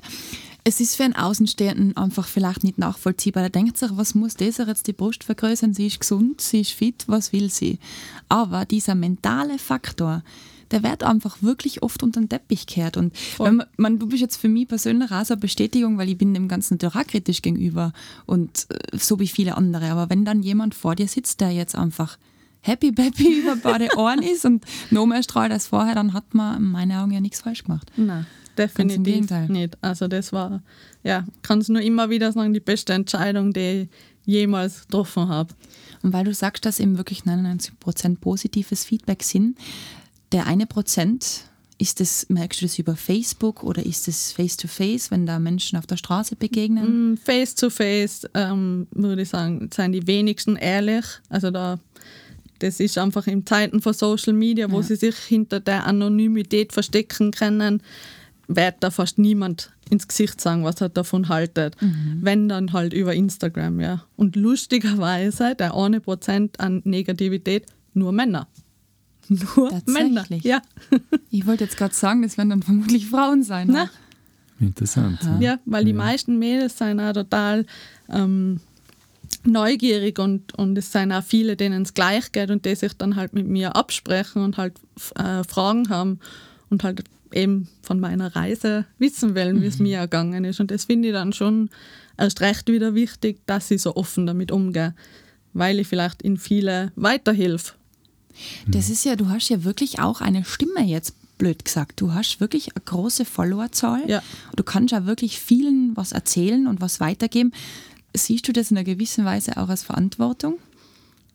es 0.66 0.80
ist 0.80 0.96
für 0.96 1.04
einen 1.04 1.14
Außenstehenden 1.14 1.96
einfach 1.96 2.26
vielleicht 2.26 2.64
nicht 2.64 2.76
nachvollziehbar. 2.76 3.44
Da 3.44 3.48
denkt 3.50 3.78
sich, 3.78 3.88
was 3.92 4.16
muss 4.16 4.34
dieser 4.34 4.66
jetzt 4.66 4.88
die 4.88 4.92
Brust 4.92 5.22
vergrößern? 5.22 5.74
Sie 5.74 5.86
ist 5.86 6.00
gesund, 6.00 6.40
sie 6.40 6.62
ist 6.62 6.72
fit, 6.72 7.04
was 7.06 7.32
will 7.32 7.50
sie? 7.50 7.78
Aber 8.28 8.64
dieser 8.64 8.96
mentale 8.96 9.60
Faktor, 9.60 10.24
der 10.72 10.82
wird 10.82 11.04
einfach 11.04 11.40
wirklich 11.40 11.84
oft 11.84 12.02
unter 12.02 12.18
den 12.18 12.28
Teppich 12.28 12.66
gekehrt. 12.66 12.96
Und 12.96 13.14
wenn 13.38 13.56
man, 13.56 13.66
man, 13.76 13.98
du 14.00 14.08
bist 14.08 14.22
jetzt 14.22 14.38
für 14.38 14.48
mich 14.48 14.66
persönlich 14.66 15.12
auch 15.12 15.24
so 15.24 15.34
eine 15.34 15.40
Bestätigung, 15.40 15.98
weil 15.98 16.08
ich 16.08 16.18
bin 16.18 16.34
dem 16.34 16.48
Ganzen 16.48 16.74
natürlich 16.74 16.96
auch 16.96 17.06
kritisch 17.06 17.42
gegenüber 17.42 17.92
und 18.26 18.66
äh, 18.70 18.98
so 18.98 19.20
wie 19.20 19.28
viele 19.28 19.56
andere. 19.56 19.92
Aber 19.92 20.10
wenn 20.10 20.24
dann 20.24 20.42
jemand 20.42 20.74
vor 20.74 20.96
dir 20.96 21.06
sitzt, 21.06 21.40
der 21.40 21.52
jetzt 21.52 21.76
einfach 21.76 22.18
happy 22.62 22.90
baby 22.90 23.38
über 23.42 23.54
beide 23.54 23.96
Ohren 23.96 24.20
ist 24.20 24.44
und 24.44 24.64
noch 24.90 25.06
mehr 25.06 25.22
strahlt 25.22 25.52
als 25.52 25.68
vorher, 25.68 25.94
dann 25.94 26.12
hat 26.12 26.34
man 26.34 26.56
in 26.56 26.72
meinen 26.72 26.90
Augen 26.90 27.12
ja 27.12 27.20
nichts 27.20 27.42
falsch 27.42 27.62
gemacht. 27.62 27.88
Nein, 27.96 28.26
Ganz 28.56 28.72
im 28.78 28.88
definitiv 28.88 29.04
Gegenteil. 29.14 29.48
nicht. 29.48 29.78
Also 29.80 30.08
das 30.08 30.32
war, 30.32 30.62
ja, 31.04 31.24
kann 31.42 31.60
es 31.60 31.68
nur 31.68 31.82
immer 31.82 32.10
wieder 32.10 32.32
sagen, 32.32 32.52
die 32.54 32.60
beste 32.60 32.92
Entscheidung, 32.92 33.52
die 33.52 33.82
ich 33.82 33.88
jemals 34.24 34.82
getroffen 34.82 35.28
habe. 35.28 35.54
Und 36.02 36.12
weil 36.12 36.24
du 36.24 36.34
sagst, 36.34 36.64
dass 36.66 36.80
eben 36.80 36.96
wirklich 36.98 37.20
99% 37.22 38.16
positives 38.20 38.84
Feedback 38.84 39.22
sind, 39.22 39.56
der 40.32 40.46
eine 40.46 40.66
Prozent, 40.66 41.44
ist 41.78 42.00
das, 42.00 42.26
merkst 42.30 42.62
du 42.62 42.64
das 42.66 42.78
über 42.78 42.96
Facebook 42.96 43.62
oder 43.62 43.84
ist 43.84 44.08
es 44.08 44.32
face-to-face, 44.32 45.10
wenn 45.10 45.26
da 45.26 45.38
Menschen 45.38 45.78
auf 45.78 45.86
der 45.86 45.98
Straße 45.98 46.34
begegnen? 46.34 47.12
Mm, 47.12 47.16
Face 47.18 47.54
to 47.54 47.68
face, 47.68 48.26
ähm, 48.34 48.86
würde 48.92 49.22
ich 49.22 49.28
sagen, 49.28 49.68
sind 49.74 49.92
die 49.92 50.06
wenigsten 50.06 50.56
ehrlich. 50.56 51.04
Also 51.28 51.50
da, 51.50 51.78
das 52.60 52.80
ist 52.80 52.96
einfach 52.96 53.26
in 53.26 53.44
Zeiten 53.44 53.82
von 53.82 53.92
Social 53.92 54.32
Media, 54.32 54.70
wo 54.70 54.78
Ja. 54.78 54.82
sie 54.84 54.96
sich 54.96 55.16
hinter 55.18 55.60
der 55.60 55.84
Anonymität 55.86 56.72
verstecken 56.72 57.30
können, 57.30 57.82
wird 58.48 58.76
da 58.80 58.90
fast 58.90 59.18
niemand 59.18 59.72
ins 59.90 60.08
Gesicht 60.08 60.40
sagen, 60.40 60.64
was 60.64 60.80
er 60.80 60.88
davon 60.88 61.28
haltet. 61.28 61.76
Wenn 62.20 62.48
dann 62.48 62.72
halt 62.72 62.92
über 62.92 63.14
Instagram, 63.14 63.80
ja. 63.80 64.04
Und 64.16 64.36
lustigerweise, 64.36 65.54
der 65.54 65.74
eine 65.74 66.00
Prozent 66.00 66.60
an 66.60 66.82
Negativität, 66.84 67.66
nur 67.94 68.12
Männer. 68.12 68.48
Nur 69.28 69.72
Männer. 69.86 70.20
Tatsächlich? 70.20 70.44
Ja. 70.44 70.62
Ich 71.30 71.46
wollte 71.46 71.64
jetzt 71.64 71.76
gerade 71.76 71.92
sagen, 71.92 72.22
das 72.22 72.38
werden 72.38 72.50
dann 72.50 72.62
vermutlich 72.62 73.08
Frauen 73.08 73.42
sein. 73.42 73.68
Na, 73.70 73.90
Interessant. 74.58 75.18
Aha. 75.22 75.38
Ja, 75.40 75.58
weil 75.66 75.84
die 75.84 75.92
meisten 75.92 76.38
Mädels 76.38 76.78
sind 76.78 76.98
auch 77.00 77.12
total 77.12 77.66
ähm, 78.08 78.60
neugierig 79.44 80.18
und, 80.18 80.54
und 80.54 80.78
es 80.78 80.92
sind 80.92 81.12
auch 81.12 81.22
viele, 81.22 81.56
denen 81.56 81.82
es 81.82 81.94
gleich 81.94 82.32
geht 82.32 82.50
und 82.50 82.64
die 82.64 82.74
sich 82.74 82.94
dann 82.94 83.16
halt 83.16 83.34
mit 83.34 83.46
mir 83.46 83.76
absprechen 83.76 84.42
und 84.42 84.56
halt 84.56 84.74
äh, 85.16 85.44
Fragen 85.44 85.88
haben 85.88 86.20
und 86.70 86.84
halt 86.84 87.04
eben 87.32 87.68
von 87.82 88.00
meiner 88.00 88.34
Reise 88.34 88.86
wissen 88.98 89.34
wollen, 89.34 89.62
wie 89.62 89.66
es 89.66 89.78
mir 89.78 89.98
ergangen 89.98 90.44
ist. 90.44 90.60
Und 90.60 90.70
das 90.70 90.84
finde 90.86 91.08
ich 91.08 91.14
dann 91.14 91.32
schon 91.32 91.70
erst 92.18 92.40
recht 92.40 92.68
wieder 92.70 92.94
wichtig, 92.94 93.40
dass 93.46 93.70
ich 93.70 93.82
so 93.82 93.96
offen 93.96 94.26
damit 94.26 94.50
umgehe, 94.50 94.94
weil 95.52 95.78
ich 95.80 95.88
vielleicht 95.88 96.22
in 96.22 96.36
viele 96.36 96.92
weiterhilfe. 96.96 97.74
Das 98.66 98.90
ist 98.90 99.04
ja, 99.04 99.16
du 99.16 99.28
hast 99.28 99.48
ja 99.48 99.64
wirklich 99.64 99.98
auch 99.98 100.20
eine 100.20 100.44
Stimme 100.44 100.84
jetzt, 100.84 101.14
blöd 101.38 101.64
gesagt. 101.64 102.00
Du 102.00 102.12
hast 102.14 102.40
wirklich 102.40 102.74
eine 102.74 102.84
große 102.84 103.24
Followerzahl. 103.24 104.02
Ja. 104.08 104.22
Du 104.56 104.62
kannst 104.62 104.92
ja 104.92 105.06
wirklich 105.06 105.40
vielen 105.40 105.96
was 105.96 106.12
erzählen 106.12 106.66
und 106.66 106.80
was 106.80 107.00
weitergeben. 107.00 107.52
Siehst 108.14 108.48
du 108.48 108.52
das 108.52 108.70
in 108.70 108.76
einer 108.76 108.84
gewissen 108.84 109.24
Weise 109.24 109.56
auch 109.56 109.68
als 109.68 109.84
Verantwortung? 109.84 110.58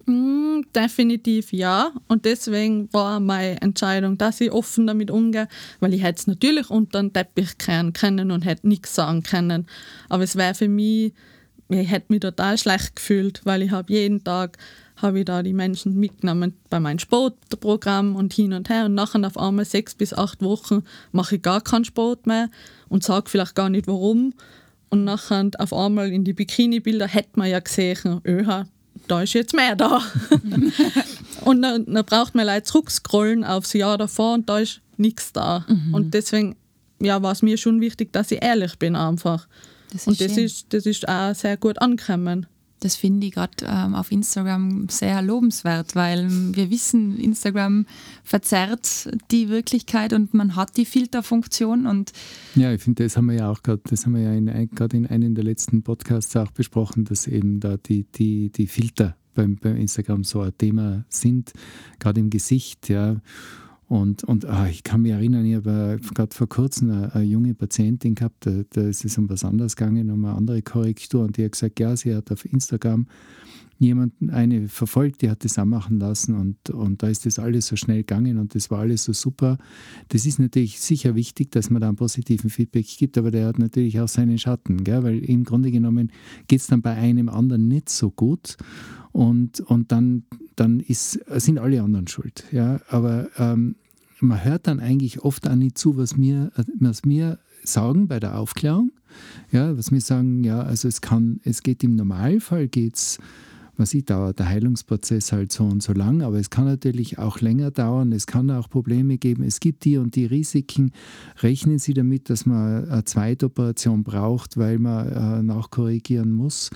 Mm, 0.05 0.61
definitiv 0.75 1.53
ja. 1.53 1.91
Und 2.07 2.25
deswegen 2.25 2.91
war 2.93 3.19
meine 3.19 3.61
Entscheidung, 3.61 4.17
dass 4.17 4.41
ich 4.41 4.51
offen 4.51 4.87
damit 4.87 5.11
umgehe, 5.11 5.47
weil 5.79 5.93
ich 5.93 6.01
hätte 6.01 6.19
es 6.19 6.27
natürlich 6.27 6.69
unter 6.69 7.01
den 7.01 7.13
Teppich 7.13 7.57
kehren 7.57 7.93
können 7.93 8.31
und 8.31 8.45
hätte 8.45 8.67
nichts 8.67 8.95
sagen 8.95 9.23
können. 9.23 9.67
Aber 10.09 10.23
es 10.23 10.35
wäre 10.35 10.55
für 10.55 10.67
mich, 10.67 11.13
ich 11.69 11.89
hätte 11.89 12.07
mich 12.09 12.21
total 12.21 12.57
schlecht 12.57 12.95
gefühlt, 12.95 13.41
weil 13.43 13.61
ich 13.61 13.71
habe 13.71 13.93
jeden 13.93 14.23
Tag 14.23 14.57
habe 14.97 15.19
ich 15.19 15.25
da 15.25 15.41
die 15.41 15.53
Menschen 15.53 15.99
mitgenommen 15.99 16.53
bei 16.69 16.79
meinem 16.79 16.99
Sportprogramm 16.99 18.15
und 18.15 18.33
hin 18.33 18.53
und 18.53 18.69
her 18.69 18.85
und 18.85 18.93
nachher 18.93 19.25
auf 19.25 19.37
einmal 19.37 19.65
sechs 19.65 19.95
bis 19.95 20.13
acht 20.13 20.43
Wochen 20.43 20.83
mache 21.11 21.37
ich 21.37 21.41
gar 21.41 21.61
keinen 21.61 21.85
Sport 21.85 22.27
mehr 22.27 22.49
und 22.87 23.03
sage 23.03 23.29
vielleicht 23.29 23.55
gar 23.55 23.69
nicht 23.69 23.87
warum 23.87 24.33
und 24.89 25.03
nachher 25.03 25.49
auf 25.57 25.73
einmal 25.73 26.11
in 26.11 26.23
die 26.23 26.33
Bikini-Bilder 26.33 27.07
hätte 27.07 27.39
man 27.39 27.49
ja 27.49 27.59
gesehen, 27.59 28.21
öha, 28.25 28.65
da 29.11 29.21
ist 29.21 29.33
jetzt 29.33 29.53
mehr 29.53 29.75
da. 29.75 30.01
und 31.41 31.61
dann, 31.61 31.85
dann 31.85 32.05
braucht 32.05 32.33
man 32.33 32.45
leider 32.45 32.63
zurückscrollen 32.63 33.43
aufs 33.43 33.73
Jahr 33.73 33.97
davor 33.97 34.35
und 34.35 34.47
da 34.49 34.59
ist 34.59 34.81
nichts 34.97 35.33
da. 35.33 35.65
Und 35.91 36.13
deswegen 36.13 36.55
ja, 37.01 37.21
war 37.21 37.31
es 37.31 37.41
mir 37.41 37.57
schon 37.57 37.81
wichtig, 37.81 38.13
dass 38.13 38.31
ich 38.31 38.41
ehrlich 38.41 38.77
bin 38.77 38.95
einfach. 38.95 39.47
Das 39.91 40.07
und 40.07 40.21
das 40.21 40.35
schön. 40.35 40.45
ist, 40.45 40.73
das 40.73 40.85
ist 40.85 41.07
auch 41.07 41.35
sehr 41.35 41.57
gut 41.57 41.81
angekommen. 41.81 42.45
Das 42.81 42.95
finde 42.95 43.27
ich 43.27 43.33
gerade 43.33 43.53
ähm, 43.63 43.93
auf 43.93 44.11
Instagram 44.11 44.89
sehr 44.89 45.21
lobenswert, 45.21 45.95
weil 45.95 46.27
wir 46.29 46.71
wissen, 46.71 47.17
Instagram 47.19 47.85
verzerrt 48.23 49.07
die 49.29 49.49
Wirklichkeit 49.49 50.13
und 50.13 50.33
man 50.33 50.55
hat 50.55 50.77
die 50.77 50.85
Filterfunktion 50.85 51.85
und 51.85 52.11
Ja, 52.55 52.73
ich 52.73 52.81
finde, 52.81 53.03
das 53.03 53.15
haben 53.15 53.27
wir 53.27 53.35
ja 53.35 53.51
auch 53.51 53.61
gerade, 53.61 53.83
das 53.87 54.05
haben 54.05 54.15
wir 54.15 54.23
ja 54.23 54.65
gerade 54.65 54.97
in 54.97 55.05
einem 55.05 55.35
der 55.35 55.43
letzten 55.43 55.83
Podcasts 55.83 56.35
auch 56.35 56.49
besprochen, 56.49 57.05
dass 57.05 57.27
eben 57.27 57.59
da 57.59 57.77
die, 57.77 58.03
die, 58.15 58.49
die 58.49 58.65
Filter 58.65 59.15
beim, 59.35 59.57
beim 59.57 59.77
Instagram 59.77 60.23
so 60.23 60.41
ein 60.41 60.57
Thema 60.57 61.05
sind, 61.07 61.53
gerade 61.99 62.19
im 62.19 62.31
Gesicht, 62.31 62.89
ja. 62.89 63.21
Und, 63.91 64.23
und 64.23 64.45
ah, 64.45 64.69
ich 64.69 64.83
kann 64.83 65.01
mich 65.01 65.11
erinnern, 65.11 65.43
ich 65.43 65.55
habe 65.55 65.99
äh, 66.01 66.13
gerade 66.13 66.33
vor 66.33 66.47
kurzem 66.47 66.91
eine, 66.91 67.13
eine 67.13 67.25
junge 67.25 67.53
Patientin 67.53 68.15
gehabt, 68.15 68.45
da, 68.45 68.61
da 68.69 68.83
ist 68.83 69.03
es 69.03 69.17
um 69.17 69.29
was 69.29 69.43
anderes 69.43 69.75
gegangen, 69.75 70.09
um 70.11 70.23
eine 70.23 70.33
andere 70.33 70.61
Korrektur. 70.61 71.25
Und 71.25 71.35
die 71.35 71.43
hat 71.43 71.51
gesagt, 71.51 71.77
ja, 71.81 71.97
sie 71.97 72.15
hat 72.15 72.31
auf 72.31 72.45
Instagram 72.45 73.05
jemanden, 73.79 74.29
eine 74.29 74.69
verfolgt, 74.69 75.21
die 75.23 75.29
hat 75.29 75.43
das 75.43 75.59
auch 75.59 75.65
machen 75.65 75.99
lassen 75.99 76.35
und, 76.35 76.69
und 76.69 77.03
da 77.03 77.09
ist 77.09 77.25
das 77.25 77.37
alles 77.37 77.67
so 77.67 77.75
schnell 77.75 77.97
gegangen 77.97 78.37
und 78.37 78.55
das 78.55 78.71
war 78.71 78.79
alles 78.79 79.03
so 79.03 79.11
super. 79.11 79.57
Das 80.07 80.25
ist 80.25 80.39
natürlich 80.39 80.79
sicher 80.79 81.15
wichtig, 81.15 81.51
dass 81.51 81.69
man 81.69 81.81
da 81.81 81.89
einen 81.89 81.97
positiven 81.97 82.49
Feedback 82.49 82.85
gibt, 82.97 83.17
aber 83.17 83.29
der 83.29 83.47
hat 83.47 83.59
natürlich 83.59 83.99
auch 83.99 84.07
seinen 84.07 84.37
Schatten, 84.37 84.85
gell? 84.85 85.03
weil 85.03 85.19
im 85.19 85.43
Grunde 85.43 85.69
genommen 85.69 86.13
geht 86.47 86.61
es 86.61 86.67
dann 86.67 86.81
bei 86.81 86.93
einem 86.93 87.27
anderen 87.27 87.67
nicht 87.67 87.89
so 87.89 88.09
gut 88.09 88.55
und, 89.11 89.59
und 89.61 89.91
dann, 89.91 90.23
dann 90.55 90.79
ist, 90.79 91.19
sind 91.41 91.57
alle 91.57 91.81
anderen 91.81 92.07
schuld. 92.07 92.45
Ja? 92.51 92.79
Aber 92.87 93.29
ähm, 93.37 93.75
man 94.21 94.43
hört 94.43 94.67
dann 94.67 94.79
eigentlich 94.79 95.21
oft 95.21 95.47
auch 95.47 95.55
nicht 95.55 95.77
zu, 95.77 95.97
was 95.97 96.17
mir, 96.17 96.51
was 96.79 97.05
mir 97.05 97.39
sagen 97.63 98.07
bei 98.07 98.19
der 98.19 98.37
Aufklärung. 98.37 98.91
Ja, 99.51 99.77
was 99.77 99.91
wir 99.91 100.01
sagen, 100.01 100.43
ja, 100.43 100.61
also 100.61 100.87
es 100.87 101.01
kann, 101.01 101.41
es 101.43 101.63
geht 101.63 101.83
im 101.83 101.95
Normalfall 101.95 102.67
geht's, 102.67 103.19
was 103.77 103.93
ich 103.93 104.05
dauert 104.05 104.39
der 104.39 104.47
Heilungsprozess 104.47 105.31
halt 105.31 105.51
so 105.51 105.63
und 105.65 105.81
so 105.81 105.91
lang, 105.93 106.21
aber 106.21 106.39
es 106.39 106.49
kann 106.49 106.65
natürlich 106.65 107.17
auch 107.17 107.41
länger 107.41 107.71
dauern, 107.71 108.11
es 108.11 108.27
kann 108.27 108.49
auch 108.51 108.69
Probleme 108.69 109.17
geben, 109.17 109.43
es 109.43 109.59
gibt 109.59 109.85
die 109.85 109.97
und 109.97 110.15
die 110.15 110.25
Risiken. 110.25 110.91
Rechnen 111.41 111.79
Sie 111.79 111.93
damit, 111.93 112.29
dass 112.29 112.45
man 112.45 112.87
eine 112.87 113.03
Zweitoperation 113.03 114.03
braucht, 114.03 114.57
weil 114.57 114.79
man 114.79 115.09
äh, 115.09 115.43
nachkorrigieren 115.43 116.31
muss. 116.31 116.69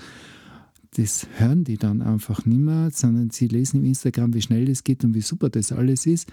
Das 0.96 1.26
hören 1.36 1.64
die 1.64 1.76
dann 1.76 2.00
einfach 2.02 2.44
nicht 2.46 2.58
mehr, 2.58 2.90
sondern 2.90 3.30
sie 3.30 3.48
lesen 3.48 3.80
im 3.80 3.84
Instagram, 3.84 4.32
wie 4.32 4.40
schnell 4.40 4.64
das 4.64 4.82
geht 4.82 5.04
und 5.04 5.14
wie 5.14 5.20
super 5.20 5.50
das 5.50 5.70
alles 5.70 6.06
ist. 6.06 6.26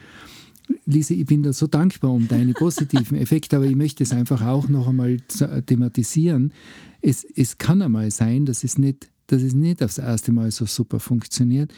Lise, 0.86 1.13
ich 1.13 1.26
bin 1.26 1.43
da 1.43 1.54
so 1.54 1.67
dankbar 1.67 2.12
um 2.12 2.28
deine 2.28 2.54
positiven 2.54 3.17
Effekte, 3.17 3.58
aber 3.58 3.65
ich 3.65 3.76
möchte 3.76 4.04
es 4.04 4.12
einfach 4.12 4.41
auch 4.41 4.67
noch 4.69 4.88
einmal 4.88 5.17
thematisieren. 5.65 6.54
Es, 7.02 7.23
es 7.23 7.58
kann 7.58 7.82
einmal 7.82 8.12
sein, 8.12 8.45
dass 8.45 8.63
es, 8.63 8.78
nicht, 8.78 9.10
dass 9.28 9.41
es 9.41 9.54
nicht 9.54 9.84
aufs 9.84 9.97
erste 9.97 10.32
Mal 10.32 10.52
so 10.52 10.65
super 10.65 10.99
funktioniert. 10.99 11.73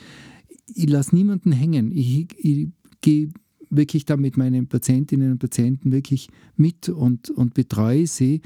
Ich 0.73 0.89
lasse 0.89 1.15
niemanden 1.15 1.51
hängen. 1.51 1.91
Ich, 1.91 2.27
ich 2.37 2.67
gehe 3.01 3.29
wirklich 3.69 4.05
da 4.05 4.17
mit 4.17 4.37
meinen 4.37 4.67
Patientinnen 4.67 5.31
und 5.31 5.39
Patienten 5.39 5.91
wirklich 5.91 6.29
mit 6.55 6.89
und, 6.89 7.29
und 7.29 7.53
betreue 7.53 8.07
sie 8.07 8.41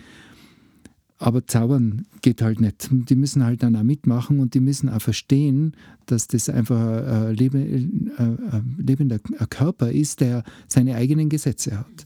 aber 1.19 1.45
zaubern 1.45 2.05
geht 2.21 2.41
halt 2.41 2.61
nicht. 2.61 2.89
Die 2.91 3.15
müssen 3.15 3.43
halt 3.43 3.61
dann 3.61 3.75
auch 3.75 3.83
mitmachen 3.83 4.39
und 4.39 4.53
die 4.53 4.61
müssen 4.61 4.89
auch 4.89 5.01
verstehen, 5.01 5.73
dass 6.05 6.27
das 6.27 6.49
einfach 6.49 6.79
ein, 6.79 7.35
lebender 7.35 9.19
Körper 9.49 9.91
ist, 9.91 10.21
der 10.21 10.43
seine 10.67 10.95
eigenen 10.95 11.27
Gesetze 11.27 11.77
hat. 11.77 12.05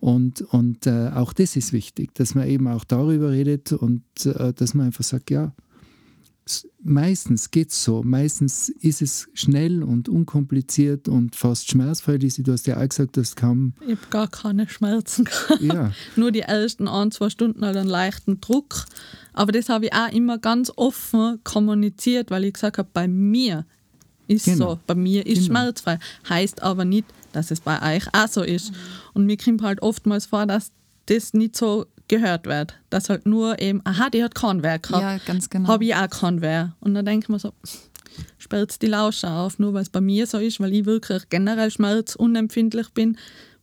Und, 0.00 0.42
und 0.42 0.86
äh, 0.86 1.10
auch 1.14 1.32
das 1.32 1.56
ist 1.56 1.72
wichtig, 1.72 2.14
dass 2.14 2.34
man 2.34 2.48
eben 2.48 2.68
auch 2.68 2.84
darüber 2.84 3.30
redet 3.32 3.72
und 3.72 4.02
äh, 4.24 4.52
dass 4.54 4.74
man 4.74 4.86
einfach 4.86 5.04
sagt, 5.04 5.30
ja, 5.30 5.52
meistens 6.82 7.50
geht 7.50 7.70
es 7.70 7.82
so. 7.82 8.02
Meistens 8.02 8.68
ist 8.68 9.02
es 9.02 9.28
schnell 9.34 9.82
und 9.82 10.08
unkompliziert 10.08 11.08
und 11.08 11.36
fast 11.36 11.70
schmerzfrei. 11.70 12.16
Lisi, 12.16 12.42
du 12.42 12.52
hast 12.52 12.66
ja 12.66 12.76
auch 12.76 12.88
gesagt, 12.88 13.16
dass 13.16 13.36
kaum. 13.36 13.74
Ich 13.80 13.96
habe 13.96 14.06
gar 14.10 14.28
keine 14.28 14.68
Schmerzen 14.68 15.24
gehabt. 15.24 15.60
Ja. 15.60 15.92
Nur 16.16 16.32
die 16.32 16.40
ersten 16.40 16.88
ein, 16.88 17.10
zwei 17.10 17.30
Stunden 17.30 17.64
halt 17.64 17.76
einen 17.76 17.88
leichten 17.88 18.40
Druck. 18.40 18.84
Aber 19.32 19.52
das 19.52 19.68
habe 19.68 19.86
ich 19.86 19.92
auch 19.92 20.12
immer 20.12 20.38
ganz 20.38 20.72
offen 20.76 21.40
kommuniziert, 21.44 22.30
weil 22.30 22.44
ich 22.44 22.54
gesagt 22.54 22.78
habe, 22.78 22.88
bei 22.92 23.08
mir 23.08 23.64
ist 24.26 24.44
genau. 24.44 24.72
so. 24.72 24.80
Bei 24.86 24.94
mir 24.94 25.26
ist 25.26 25.46
genau. 25.46 25.46
schmerzfrei. 25.46 25.98
Heißt 26.28 26.62
aber 26.62 26.84
nicht, 26.84 27.06
dass 27.32 27.50
es 27.50 27.60
bei 27.60 27.96
euch 27.96 28.06
auch 28.12 28.28
so 28.28 28.42
ist. 28.42 28.72
Und 29.14 29.26
mir 29.26 29.36
kommt 29.36 29.62
halt 29.62 29.82
oftmals 29.82 30.26
vor, 30.26 30.46
dass 30.46 30.70
das 31.06 31.32
nicht 31.32 31.56
so 31.56 31.86
gehört 32.08 32.46
wird. 32.46 32.74
Dass 32.90 33.08
halt 33.08 33.26
nur 33.26 33.60
eben, 33.60 33.80
aha, 33.84 34.10
die 34.10 34.22
hat 34.22 34.34
Wehr 34.42 34.78
gehabt. 34.78 35.02
Ja, 35.02 35.18
ganz 35.18 35.48
genau. 35.50 35.68
Habe 35.68 35.84
ich 35.84 35.94
auch 35.94 36.08
keinen 36.08 36.40
Wehr. 36.40 36.74
Und 36.80 36.94
dann 36.94 37.04
denke 37.04 37.24
ich 37.24 37.28
mir 37.28 37.38
so, 37.38 37.52
sperrt 38.38 38.80
die 38.82 38.86
Lausche 38.86 39.30
auf, 39.30 39.58
nur 39.58 39.74
weil 39.74 39.82
es 39.82 39.90
bei 39.90 40.00
mir 40.00 40.26
so 40.26 40.38
ist, 40.38 40.60
weil 40.60 40.72
ich 40.72 40.86
wirklich 40.86 41.28
generell 41.28 41.70
schmerzunempfindlich 41.70 42.90
bin, 42.90 43.16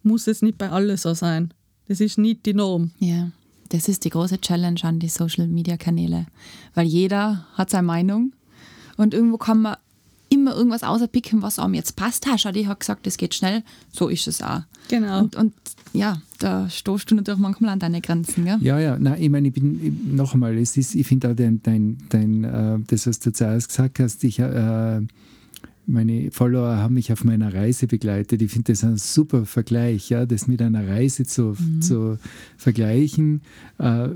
muss 0.03 0.27
es 0.27 0.41
nicht 0.41 0.57
bei 0.57 0.69
allen 0.69 0.97
so 0.97 1.13
sein. 1.13 1.53
Das 1.87 1.99
ist 1.99 2.17
nicht 2.17 2.45
die 2.45 2.53
Norm. 2.53 2.91
Ja, 2.99 3.31
das 3.69 3.87
ist 3.87 4.05
die 4.05 4.09
große 4.09 4.39
Challenge 4.41 4.79
an 4.83 4.99
die 4.99 5.09
Social 5.09 5.47
Media 5.47 5.77
Kanäle. 5.77 6.27
Weil 6.73 6.87
jeder 6.87 7.47
hat 7.53 7.69
seine 7.69 7.87
Meinung 7.87 8.33
und 8.97 9.13
irgendwo 9.13 9.37
kann 9.37 9.61
man 9.61 9.77
immer 10.35 10.55
irgendwas 10.55 10.83
außerpicken, 10.83 11.41
was 11.41 11.59
einem 11.59 11.73
jetzt 11.73 11.95
passt. 11.95 12.27
Ha, 12.27 12.37
schau, 12.37 12.51
die 12.51 12.67
hat 12.67 12.79
gesagt, 12.79 13.07
das 13.07 13.17
geht 13.17 13.33
schnell. 13.33 13.63
So 13.91 14.07
ist 14.09 14.27
es 14.27 14.41
auch. 14.41 14.61
Genau. 14.89 15.19
Und, 15.19 15.35
und 15.35 15.53
ja, 15.93 16.21
da 16.39 16.69
stoßt 16.69 17.09
du 17.09 17.15
natürlich 17.15 17.39
manchmal 17.39 17.71
an 17.71 17.79
deine 17.79 18.01
Grenzen. 18.01 18.45
Gell? 18.45 18.57
Ja, 18.61 18.79
ja. 18.79 18.97
Nein, 18.99 19.21
ich 19.21 19.29
meine, 19.29 19.47
ich 19.47 19.53
bin 19.53 20.15
noch 20.15 20.33
einmal, 20.33 20.57
es 20.57 20.77
ist, 20.77 20.93
ich 20.93 21.07
finde 21.07 21.31
auch 21.31 21.35
dein, 21.35 21.61
dein, 21.63 21.97
dein 22.09 22.43
äh, 22.43 22.77
das, 22.87 23.07
was 23.07 23.19
du 23.19 23.31
zuerst 23.31 23.69
gesagt 23.69 23.99
hast, 23.99 24.23
ich 24.23 24.39
äh, 24.39 25.01
meine 25.87 26.31
Follower 26.31 26.77
haben 26.77 26.95
mich 26.95 27.11
auf 27.11 27.23
meiner 27.23 27.53
Reise 27.53 27.87
begleitet. 27.87 28.41
Ich 28.41 28.51
finde 28.51 28.71
das 28.71 28.83
ein 28.83 28.97
super 28.97 29.45
Vergleich, 29.45 30.09
ja, 30.09 30.25
das 30.25 30.47
mit 30.47 30.61
einer 30.61 30.87
Reise 30.87 31.25
zu, 31.25 31.55
mhm. 31.57 31.81
zu 31.81 32.17
vergleichen, 32.57 33.41
äh, 33.79 34.09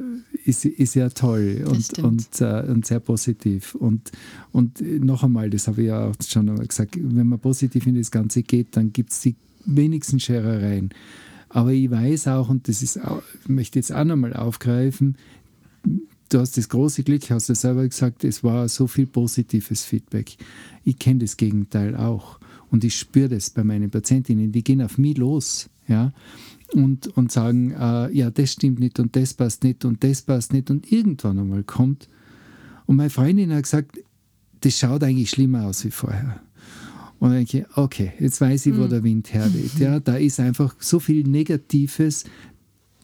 ist, 0.45 0.65
ist 0.65 0.95
ja 0.95 1.09
toll 1.09 1.63
und, 1.67 1.99
und, 1.99 2.41
äh, 2.41 2.63
und 2.67 2.85
sehr 2.85 2.99
positiv. 2.99 3.75
Und, 3.75 4.11
und 4.51 4.81
noch 4.81 5.23
einmal, 5.23 5.49
das 5.49 5.67
habe 5.67 5.81
ich 5.81 5.87
ja 5.87 6.07
auch 6.07 6.15
schon 6.27 6.55
gesagt, 6.67 6.97
wenn 6.99 7.27
man 7.27 7.39
positiv 7.39 7.85
in 7.87 7.95
das 7.95 8.11
Ganze 8.11 8.43
geht, 8.43 8.75
dann 8.75 8.91
gibt 8.91 9.11
es 9.11 9.21
die 9.21 9.35
wenigsten 9.65 10.19
Scherereien. 10.19 10.89
Aber 11.49 11.71
ich 11.71 11.89
weiß 11.89 12.27
auch, 12.27 12.49
und 12.49 12.67
das 12.67 12.81
ist 12.83 13.03
auch, 13.03 13.23
ich 13.41 13.49
möchte 13.49 13.79
jetzt 13.79 13.91
auch 13.91 14.03
nochmal 14.03 14.33
aufgreifen, 14.33 15.17
du 16.29 16.39
hast 16.39 16.57
das 16.57 16.69
große 16.69 17.03
Glück, 17.03 17.29
hast 17.29 17.49
du 17.49 17.55
selber 17.55 17.87
gesagt, 17.87 18.23
es 18.23 18.43
war 18.43 18.67
so 18.69 18.87
viel 18.87 19.07
positives 19.07 19.83
Feedback. 19.83 20.37
Ich 20.83 20.97
kenne 20.99 21.19
das 21.19 21.37
Gegenteil 21.37 21.95
auch. 21.95 22.39
Und 22.71 22.83
ich 22.83 22.95
spüre 22.95 23.29
das 23.29 23.49
bei 23.49 23.63
meinen 23.63 23.89
Patientinnen, 23.89 24.51
die 24.51 24.63
gehen 24.63 24.81
auf 24.81 24.97
mich 24.97 25.17
los. 25.17 25.69
Ja? 25.87 26.13
Und, 26.73 27.07
und 27.17 27.31
sagen, 27.31 27.71
äh, 27.71 28.11
ja, 28.15 28.29
das 28.29 28.53
stimmt 28.53 28.79
nicht 28.79 28.99
und 28.99 29.15
das 29.15 29.33
passt 29.33 29.63
nicht 29.63 29.85
und 29.85 30.03
das 30.03 30.21
passt 30.21 30.53
nicht. 30.53 30.69
Und 30.69 30.91
irgendwann 30.91 31.39
einmal 31.39 31.63
kommt. 31.63 32.07
Und 32.85 32.97
meine 32.97 33.09
Freundin 33.09 33.53
hat 33.53 33.63
gesagt, 33.63 33.99
das 34.61 34.77
schaut 34.77 35.03
eigentlich 35.03 35.31
schlimmer 35.31 35.65
aus 35.65 35.83
wie 35.83 35.91
vorher. 35.91 36.41
Und 37.19 37.29
dann 37.29 37.37
denke 37.37 37.59
ich, 37.59 37.77
okay, 37.77 38.13
jetzt 38.19 38.39
weiß 38.39 38.67
ich, 38.67 38.77
wo 38.77 38.83
mhm. 38.83 38.89
der 38.89 39.03
Wind 39.03 39.33
herweht. 39.33 39.77
Ja, 39.79 39.99
da 39.99 40.15
ist 40.15 40.39
einfach 40.39 40.75
so 40.79 40.99
viel 40.99 41.27
Negatives, 41.27 42.25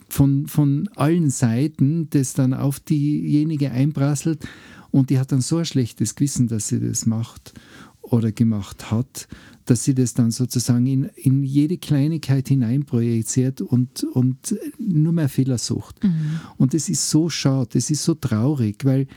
von, 0.10 0.48
von 0.48 0.90
allen 0.96 1.30
Seiten, 1.30 2.10
das 2.10 2.34
dann 2.34 2.54
auf 2.54 2.80
diejenige 2.80 3.72
einprasselt 3.72 4.46
und 4.92 5.10
die 5.10 5.20
hat 5.20 5.32
dann 5.32 5.42
so 5.42 5.58
ein 5.58 5.66
schlechtes 5.66 6.16
Gewissen, 6.16 6.48
dass 6.48 6.70
sie 6.70 6.80
das 6.80 7.06
macht 7.06 7.54
oder 8.02 8.32
gemacht 8.32 8.92
hat, 8.92 9.28
dass 9.66 9.84
sie 9.84 9.96
das 9.96 10.14
dann 10.14 10.32
sozusagen 10.32 10.86
in, 10.86 11.10
in 11.16 11.44
jede 11.44 11.78
Kleinigkeit 11.78 12.48
hineinprojiziert 12.48 13.62
und, 13.62 14.04
und 14.04 14.56
nur 14.78 15.12
mehr 15.12 15.28
Fehler 15.28 15.58
sucht. 15.58 16.04
Mhm. 16.04 16.40
Und 16.58 16.74
das 16.74 16.88
ist 16.88 17.10
so 17.10 17.30
schade, 17.30 17.72
das 17.74 17.90
ist 17.90 18.04
so 18.04 18.14
traurig, 18.14 18.86
weil 18.86 19.08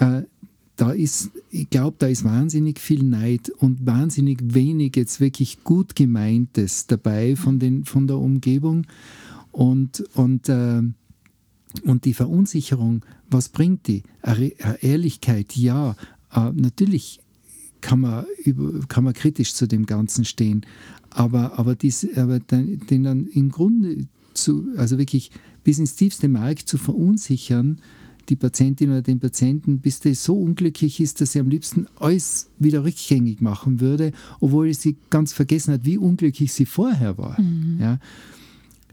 äh, 0.00 0.22
da 0.76 0.90
ist, 0.90 1.30
ich 1.50 1.70
glaube, 1.70 1.96
da 1.98 2.06
ist 2.06 2.24
wahnsinnig 2.24 2.78
viel 2.78 3.02
Neid 3.02 3.50
und 3.50 3.86
wahnsinnig 3.86 4.40
wenig 4.42 4.96
jetzt 4.96 5.20
wirklich 5.20 5.64
gut 5.64 5.94
gemeintes 5.94 6.86
dabei 6.86 7.34
von, 7.36 7.58
den, 7.58 7.84
von 7.84 8.06
der 8.06 8.18
Umgebung. 8.18 8.86
Und, 9.56 10.04
und, 10.12 10.50
äh, 10.50 10.82
und 11.82 12.04
die 12.04 12.12
Verunsicherung, 12.12 13.06
was 13.30 13.48
bringt 13.48 13.86
die? 13.86 14.02
Ehrlichkeit, 14.82 15.56
ja. 15.56 15.96
Äh, 16.30 16.52
natürlich 16.52 17.20
kann 17.80 18.00
man, 18.00 18.26
kann 18.88 19.04
man 19.04 19.14
kritisch 19.14 19.54
zu 19.54 19.66
dem 19.66 19.86
Ganzen 19.86 20.26
stehen, 20.26 20.66
aber, 21.08 21.58
aber, 21.58 21.74
dies, 21.74 22.06
aber 22.16 22.38
den, 22.38 22.86
den 22.86 23.04
dann 23.04 23.26
im 23.28 23.50
Grunde 23.50 24.08
zu, 24.34 24.66
also 24.76 24.98
wirklich 24.98 25.30
bis 25.64 25.78
ins 25.78 25.94
tiefste 25.94 26.28
Mark 26.28 26.68
zu 26.68 26.76
verunsichern, 26.76 27.80
die 28.28 28.36
Patientin 28.36 28.90
oder 28.90 29.00
den 29.00 29.20
Patienten, 29.20 29.78
bis 29.78 30.00
der 30.00 30.14
so 30.16 30.38
unglücklich 30.38 31.00
ist, 31.00 31.22
dass 31.22 31.34
er 31.34 31.40
am 31.40 31.48
liebsten 31.48 31.86
alles 31.98 32.50
wieder 32.58 32.84
rückgängig 32.84 33.40
machen 33.40 33.80
würde, 33.80 34.12
obwohl 34.38 34.74
sie 34.74 34.96
ganz 35.08 35.32
vergessen 35.32 35.72
hat, 35.72 35.86
wie 35.86 35.96
unglücklich 35.96 36.52
sie 36.52 36.66
vorher 36.66 37.16
war. 37.16 37.40
Mhm. 37.40 37.78
Ja 37.80 37.98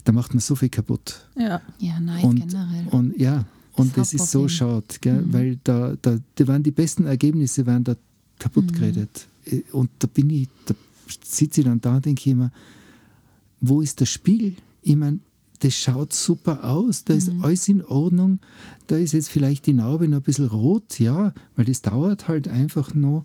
da 0.04 0.12
macht 0.12 0.34
man 0.34 0.40
so 0.40 0.54
viel 0.54 0.68
kaputt. 0.68 1.26
Ja, 1.36 1.60
ja 1.78 1.98
nein, 2.00 2.24
und, 2.24 2.36
generell. 2.36 2.86
Und 2.90 3.18
ja, 3.18 3.46
und 3.72 3.96
das, 3.96 4.10
das 4.10 4.14
ist 4.14 4.30
so 4.30 4.48
schade, 4.48 4.84
gell? 5.00 5.22
Mhm. 5.22 5.32
weil 5.32 5.58
da, 5.64 5.96
da, 6.00 6.18
da 6.34 6.46
waren 6.46 6.62
die 6.62 6.70
besten 6.70 7.06
Ergebnisse 7.06 7.66
waren 7.66 7.84
da 7.84 7.96
kaputt 8.38 8.66
mhm. 8.66 8.72
geredet. 8.72 9.26
Äh, 9.46 9.62
und 9.72 9.90
da 9.98 10.06
bin 10.06 10.30
ich, 10.30 10.48
da 10.66 10.74
sitze 11.24 11.60
ich 11.60 11.66
dann 11.66 11.80
da 11.80 11.96
und 11.96 12.04
denke 12.04 12.30
immer, 12.30 12.52
wo 13.60 13.80
ist 13.80 14.00
der 14.00 14.06
Spiegel? 14.06 14.54
Ich 14.82 14.96
meine, 14.96 15.18
das 15.60 15.74
schaut 15.74 16.12
super 16.12 16.64
aus, 16.64 17.04
da 17.04 17.14
ist 17.14 17.32
mhm. 17.32 17.42
alles 17.42 17.68
in 17.68 17.84
Ordnung, 17.84 18.38
da 18.86 18.96
ist 18.96 19.12
jetzt 19.12 19.30
vielleicht 19.30 19.66
die 19.66 19.72
Narbe 19.72 20.08
noch 20.08 20.18
ein 20.18 20.22
bisschen 20.22 20.48
rot, 20.48 20.98
ja, 20.98 21.32
weil 21.56 21.64
das 21.64 21.80
dauert 21.80 22.28
halt 22.28 22.48
einfach 22.48 22.94
noch. 22.94 23.24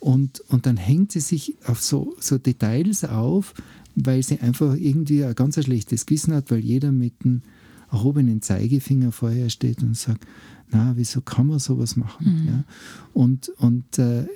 Und, 0.00 0.40
und 0.48 0.66
dann 0.66 0.76
hängt 0.76 1.12
sie 1.12 1.20
sich 1.20 1.56
auf 1.66 1.82
so, 1.82 2.14
so 2.20 2.38
Details 2.38 3.04
auf, 3.04 3.54
weil 3.94 4.22
sie 4.22 4.40
einfach 4.40 4.74
irgendwie 4.74 5.24
ein 5.24 5.34
ganz 5.34 5.62
schlechtes 5.62 6.06
Gewissen 6.06 6.34
hat, 6.34 6.50
weil 6.50 6.58
jeder 6.58 6.92
mit 6.92 7.24
dem 7.24 7.42
erhobenen 7.90 8.42
Zeigefinger 8.42 9.12
vorher 9.12 9.50
steht 9.50 9.82
und 9.82 9.96
sagt, 9.96 10.26
na, 10.70 10.94
wieso 10.96 11.20
kann 11.20 11.46
man 11.46 11.58
sowas 11.58 11.96
machen? 11.96 12.42
Mhm. 12.42 12.46
Ja? 12.48 12.64
Und, 13.12 13.48
und 13.58 13.98
äh, 13.98 14.26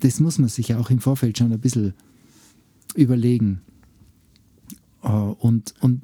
das 0.00 0.20
muss 0.20 0.38
man 0.38 0.48
sich 0.48 0.74
auch 0.74 0.90
im 0.90 0.98
Vorfeld 0.98 1.38
schon 1.38 1.52
ein 1.52 1.60
bisschen 1.60 1.94
überlegen. 2.94 3.62
Äh, 5.02 5.08
und, 5.08 5.74
und 5.80 6.02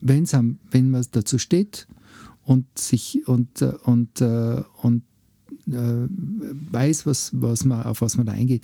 wenn's 0.00 0.32
am, 0.34 0.58
wenn 0.70 0.90
man 0.90 1.04
dazu 1.10 1.38
steht 1.38 1.86
und 2.44 2.66
sich 2.78 3.26
und, 3.26 3.60
äh, 3.60 3.74
und, 3.84 4.20
äh, 4.20 4.62
und 4.80 5.02
äh, 5.66 6.06
weiß, 6.70 7.06
was, 7.06 7.30
was 7.34 7.64
man, 7.64 7.82
auf 7.82 8.00
was 8.00 8.16
man 8.16 8.26
da 8.26 8.32
eingeht, 8.32 8.62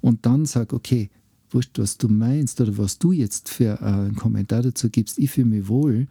und 0.00 0.24
dann 0.26 0.46
sagt, 0.46 0.72
okay, 0.72 1.10
wurscht, 1.54 1.78
was 1.78 1.96
du 1.96 2.08
meinst 2.08 2.60
oder 2.60 2.76
was 2.76 2.98
du 2.98 3.12
jetzt 3.12 3.48
für 3.48 3.80
äh, 3.80 3.84
einen 3.84 4.16
Kommentar 4.16 4.62
dazu 4.62 4.90
gibst, 4.90 5.18
ich 5.18 5.30
fühle 5.30 5.46
mich 5.46 5.68
wohl, 5.68 6.06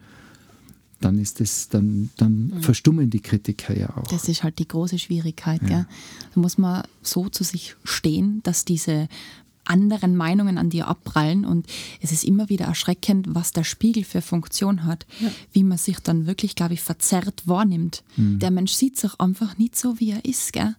dann 1.00 1.18
ist 1.18 1.40
das, 1.40 1.68
dann, 1.68 2.10
dann 2.16 2.46
mhm. 2.46 2.62
verstummen 2.62 3.10
die 3.10 3.20
Kritiker 3.20 3.76
ja 3.76 3.94
auch. 3.96 4.06
Das 4.08 4.28
ist 4.28 4.42
halt 4.42 4.58
die 4.58 4.68
große 4.68 4.98
Schwierigkeit. 4.98 5.60
Ja. 5.62 5.68
Gell? 5.68 5.86
Da 6.34 6.40
muss 6.40 6.56
man 6.56 6.84
so 7.02 7.28
zu 7.28 7.44
sich 7.44 7.76
stehen, 7.84 8.40
dass 8.42 8.64
diese 8.64 9.08
anderen 9.64 10.16
Meinungen 10.16 10.58
an 10.58 10.70
dir 10.70 10.88
abprallen 10.88 11.44
und 11.44 11.66
es 12.00 12.12
ist 12.12 12.24
immer 12.24 12.48
wieder 12.48 12.66
erschreckend, 12.66 13.34
was 13.34 13.52
der 13.52 13.64
Spiegel 13.64 14.04
für 14.04 14.20
Funktion 14.20 14.84
hat, 14.84 15.06
ja. 15.20 15.30
wie 15.52 15.64
man 15.64 15.78
sich 15.78 15.98
dann 16.00 16.26
wirklich, 16.26 16.54
glaube 16.54 16.74
ich, 16.74 16.82
verzerrt 16.82 17.42
wahrnimmt. 17.46 18.02
Mhm. 18.16 18.38
Der 18.40 18.50
Mensch 18.50 18.72
sieht 18.72 18.98
sich 18.98 19.18
einfach 19.18 19.56
nicht 19.56 19.76
so, 19.76 19.98
wie 20.00 20.10
er 20.10 20.24
ist. 20.24 20.52
Gell? 20.52 20.74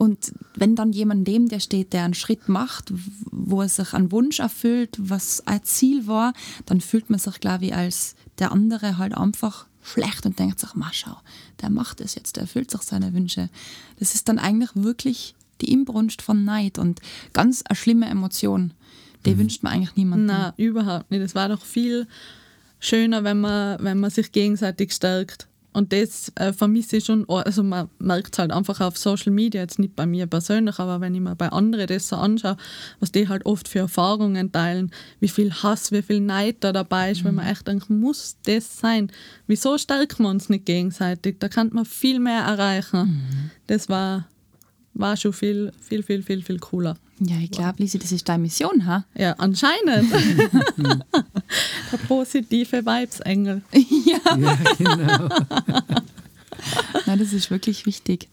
Und 0.00 0.32
wenn 0.54 0.76
dann 0.76 0.94
jemand 0.94 1.28
neben 1.28 1.48
dir 1.50 1.60
steht, 1.60 1.92
der 1.92 2.04
einen 2.04 2.14
Schritt 2.14 2.48
macht, 2.48 2.90
wo 3.30 3.60
er 3.60 3.68
sich 3.68 3.92
einen 3.92 4.10
Wunsch 4.10 4.40
erfüllt, 4.40 4.96
was 4.98 5.46
ein 5.46 5.62
Ziel 5.62 6.06
war, 6.06 6.32
dann 6.64 6.80
fühlt 6.80 7.10
man 7.10 7.18
sich, 7.18 7.38
glaube 7.38 7.66
ich, 7.66 7.74
als 7.74 8.14
der 8.38 8.50
andere 8.50 8.96
halt 8.96 9.14
einfach 9.14 9.66
schlecht 9.82 10.24
und 10.24 10.38
denkt 10.38 10.58
sich, 10.58 10.74
mal 10.74 10.88
schau, 10.92 11.18
der 11.60 11.68
macht 11.68 12.00
es 12.00 12.14
jetzt, 12.14 12.36
der 12.36 12.44
erfüllt 12.44 12.70
sich 12.70 12.80
seine 12.80 13.12
Wünsche. 13.12 13.50
Das 13.98 14.14
ist 14.14 14.26
dann 14.30 14.38
eigentlich 14.38 14.70
wirklich 14.72 15.34
die 15.60 15.70
Inbrunst 15.70 16.22
von 16.22 16.46
Neid 16.46 16.78
und 16.78 17.02
ganz 17.34 17.62
eine 17.68 17.76
schlimme 17.76 18.08
Emotion. 18.08 18.72
Die 19.26 19.34
mhm. 19.34 19.40
wünscht 19.40 19.62
man 19.62 19.74
eigentlich 19.74 19.96
niemandem. 19.96 20.28
Nein, 20.28 20.52
überhaupt 20.56 21.10
nicht. 21.10 21.20
Es 21.20 21.34
war 21.34 21.50
doch 21.50 21.62
viel 21.62 22.06
schöner, 22.78 23.22
wenn 23.22 23.38
man, 23.38 23.76
wenn 23.84 24.00
man 24.00 24.08
sich 24.08 24.32
gegenseitig 24.32 24.94
stärkt. 24.94 25.46
Und 25.72 25.92
das 25.92 26.32
äh, 26.34 26.52
vermisse 26.52 26.96
ich 26.96 27.04
schon, 27.04 27.28
also 27.28 27.62
man 27.62 27.88
merkt 27.98 28.34
es 28.34 28.38
halt 28.38 28.50
einfach 28.50 28.80
auf 28.80 28.98
Social 28.98 29.32
Media, 29.32 29.60
jetzt 29.60 29.78
nicht 29.78 29.94
bei 29.94 30.04
mir 30.04 30.26
persönlich, 30.26 30.78
aber 30.80 31.00
wenn 31.00 31.14
ich 31.14 31.20
mir 31.20 31.36
bei 31.36 31.48
anderen 31.50 31.86
das 31.86 32.08
so 32.08 32.16
anschaue, 32.16 32.56
was 32.98 33.12
die 33.12 33.28
halt 33.28 33.46
oft 33.46 33.68
für 33.68 33.80
Erfahrungen 33.80 34.50
teilen, 34.50 34.90
wie 35.20 35.28
viel 35.28 35.52
Hass, 35.52 35.92
wie 35.92 36.02
viel 36.02 36.20
Neid 36.20 36.56
da 36.60 36.72
dabei 36.72 37.12
ist, 37.12 37.22
mhm. 37.22 37.28
wenn 37.28 37.34
man 37.36 37.46
echt 37.46 37.68
denkt, 37.68 37.88
muss 37.88 38.36
das 38.44 38.78
sein? 38.78 39.12
Wieso 39.46 39.78
stärken 39.78 40.24
wir 40.24 40.30
uns 40.30 40.48
nicht 40.48 40.66
gegenseitig? 40.66 41.36
Da 41.38 41.48
kann 41.48 41.70
man 41.72 41.84
viel 41.84 42.18
mehr 42.18 42.42
erreichen. 42.42 43.00
Mhm. 43.00 43.50
Das 43.68 43.88
war, 43.88 44.26
war 44.94 45.16
schon 45.16 45.32
viel, 45.32 45.72
viel, 45.80 46.02
viel, 46.02 46.22
viel, 46.22 46.42
viel 46.42 46.58
cooler. 46.58 46.96
Ja, 47.20 47.36
ich 47.36 47.50
glaube, 47.50 47.82
Lisi, 47.82 47.98
das 47.98 48.12
ist 48.12 48.28
deine 48.28 48.42
Mission, 48.42 48.86
ha? 48.86 49.04
Ja, 49.14 49.32
anscheinend. 49.32 50.10
Der 51.92 51.98
positive 52.08 52.84
Vibesengel. 52.84 53.62
ja. 53.72 54.38
ja, 54.38 54.58
genau. 54.78 55.28
ja, 57.06 57.16
das 57.16 57.32
ist 57.34 57.50
wirklich 57.50 57.84
wichtig. 57.84 58.28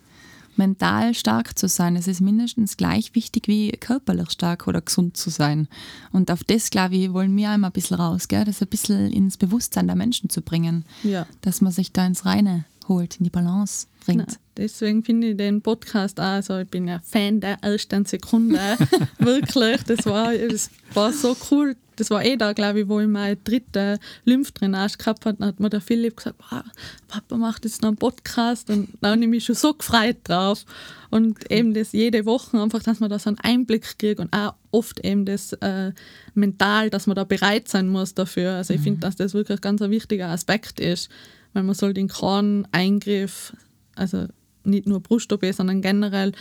Mental 0.55 1.13
stark 1.13 1.57
zu 1.57 1.67
sein, 1.67 1.95
es 1.95 2.07
ist 2.07 2.21
mindestens 2.21 2.77
gleich 2.77 3.13
wichtig 3.13 3.47
wie 3.47 3.71
körperlich 3.71 4.31
stark 4.31 4.67
oder 4.67 4.81
gesund 4.81 5.15
zu 5.17 5.29
sein. 5.29 5.67
Und 6.11 6.31
auf 6.31 6.43
das, 6.43 6.69
glaube 6.69 6.95
ich, 6.95 7.13
wollen 7.13 7.35
wir 7.35 7.51
einmal 7.51 7.69
ein 7.69 7.73
bisschen 7.73 7.97
raus, 7.97 8.27
gell? 8.27 8.45
das 8.45 8.61
ein 8.61 8.67
bisschen 8.67 9.11
ins 9.11 9.37
Bewusstsein 9.37 9.87
der 9.87 9.95
Menschen 9.95 10.29
zu 10.29 10.41
bringen. 10.41 10.85
Ja. 11.03 11.27
Dass 11.41 11.61
man 11.61 11.71
sich 11.71 11.91
da 11.91 12.05
ins 12.07 12.25
Reine 12.25 12.65
holt, 12.87 13.17
in 13.17 13.23
die 13.23 13.29
Balance 13.29 13.87
bringt. 14.05 14.27
Na, 14.27 14.35
deswegen 14.55 15.03
finde 15.03 15.29
ich 15.29 15.37
den 15.37 15.61
Podcast 15.61 16.19
auch, 16.19 16.25
also 16.25 16.59
ich 16.59 16.67
bin 16.67 16.87
ja 16.87 16.99
Fan 17.03 17.39
der 17.39 17.57
ersten 17.61 18.05
Sekunde, 18.05 18.59
wirklich, 19.19 19.83
das 19.83 20.05
war, 20.05 20.33
das 20.33 20.69
war 20.93 21.13
so 21.13 21.35
cool. 21.51 21.75
Das 21.97 22.11
war 22.11 22.23
eh 22.23 22.37
da, 22.37 22.53
glaube 22.53 22.81
ich, 22.81 22.87
wo 22.87 22.99
ich 22.99 23.07
meine 23.07 23.37
dritte 23.37 23.97
Lymphdrainage 24.23 24.99
gehabt 24.99 25.25
habe, 25.25 25.37
dann 25.39 25.47
hat 25.47 25.59
mir 25.59 25.71
der 25.71 25.81
Philipp 25.81 26.17
gesagt, 26.17 26.39
wow, 26.51 26.61
Papa 27.07 27.37
macht 27.37 27.65
jetzt 27.65 27.81
noch 27.81 27.87
einen 27.87 27.97
Podcast 27.97 28.69
und 28.69 28.89
da 29.01 29.11
habe 29.11 29.21
ich 29.21 29.27
mich 29.27 29.45
schon 29.45 29.55
so 29.55 29.73
gefreut 29.73 30.17
drauf. 30.23 30.63
Und 31.09 31.49
eben 31.49 31.73
das 31.73 31.93
jede 31.93 32.25
Woche 32.27 32.61
einfach, 32.61 32.83
dass 32.83 32.99
man 32.99 33.09
da 33.09 33.17
so 33.17 33.31
einen 33.31 33.39
Einblick 33.39 33.97
kriegt 33.97 34.19
und 34.19 34.31
auch 34.31 34.53
oft 34.69 35.03
eben 35.03 35.25
das 35.25 35.53
äh, 35.53 35.91
mental, 36.35 36.91
dass 36.91 37.07
man 37.07 37.15
da 37.15 37.23
bereit 37.23 37.67
sein 37.67 37.87
muss 37.87 38.13
dafür. 38.13 38.51
Also 38.51 38.75
ich 38.75 38.81
finde, 38.81 38.97
mhm. 38.97 39.01
dass 39.01 39.15
das 39.15 39.33
wirklich 39.33 39.61
ganz 39.61 39.81
ein 39.81 39.89
wichtiger 39.89 40.27
Aspekt 40.27 40.79
ist 40.79 41.09
weil 41.57 41.63
man 41.63 41.73
soll 41.73 41.95
den 41.95 42.07
keinen 42.07 42.67
Eingriff, 42.71 43.51
also 43.95 44.27
nicht 44.63 44.85
nur 44.85 44.99
Brust-OP, 44.99 45.43
sondern 45.51 45.81
generell 45.81 46.33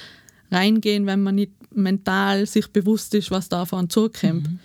reingehen, 0.50 1.06
wenn 1.06 1.22
man 1.22 1.36
nicht 1.36 1.52
mental 1.74 2.44
sich 2.44 2.70
bewusst 2.70 3.14
ist, 3.14 3.30
was 3.30 3.48
da 3.48 3.62
auf 3.62 3.72
einen 3.72 3.88
zukommt. 3.88 4.46
Mhm. 4.46 4.58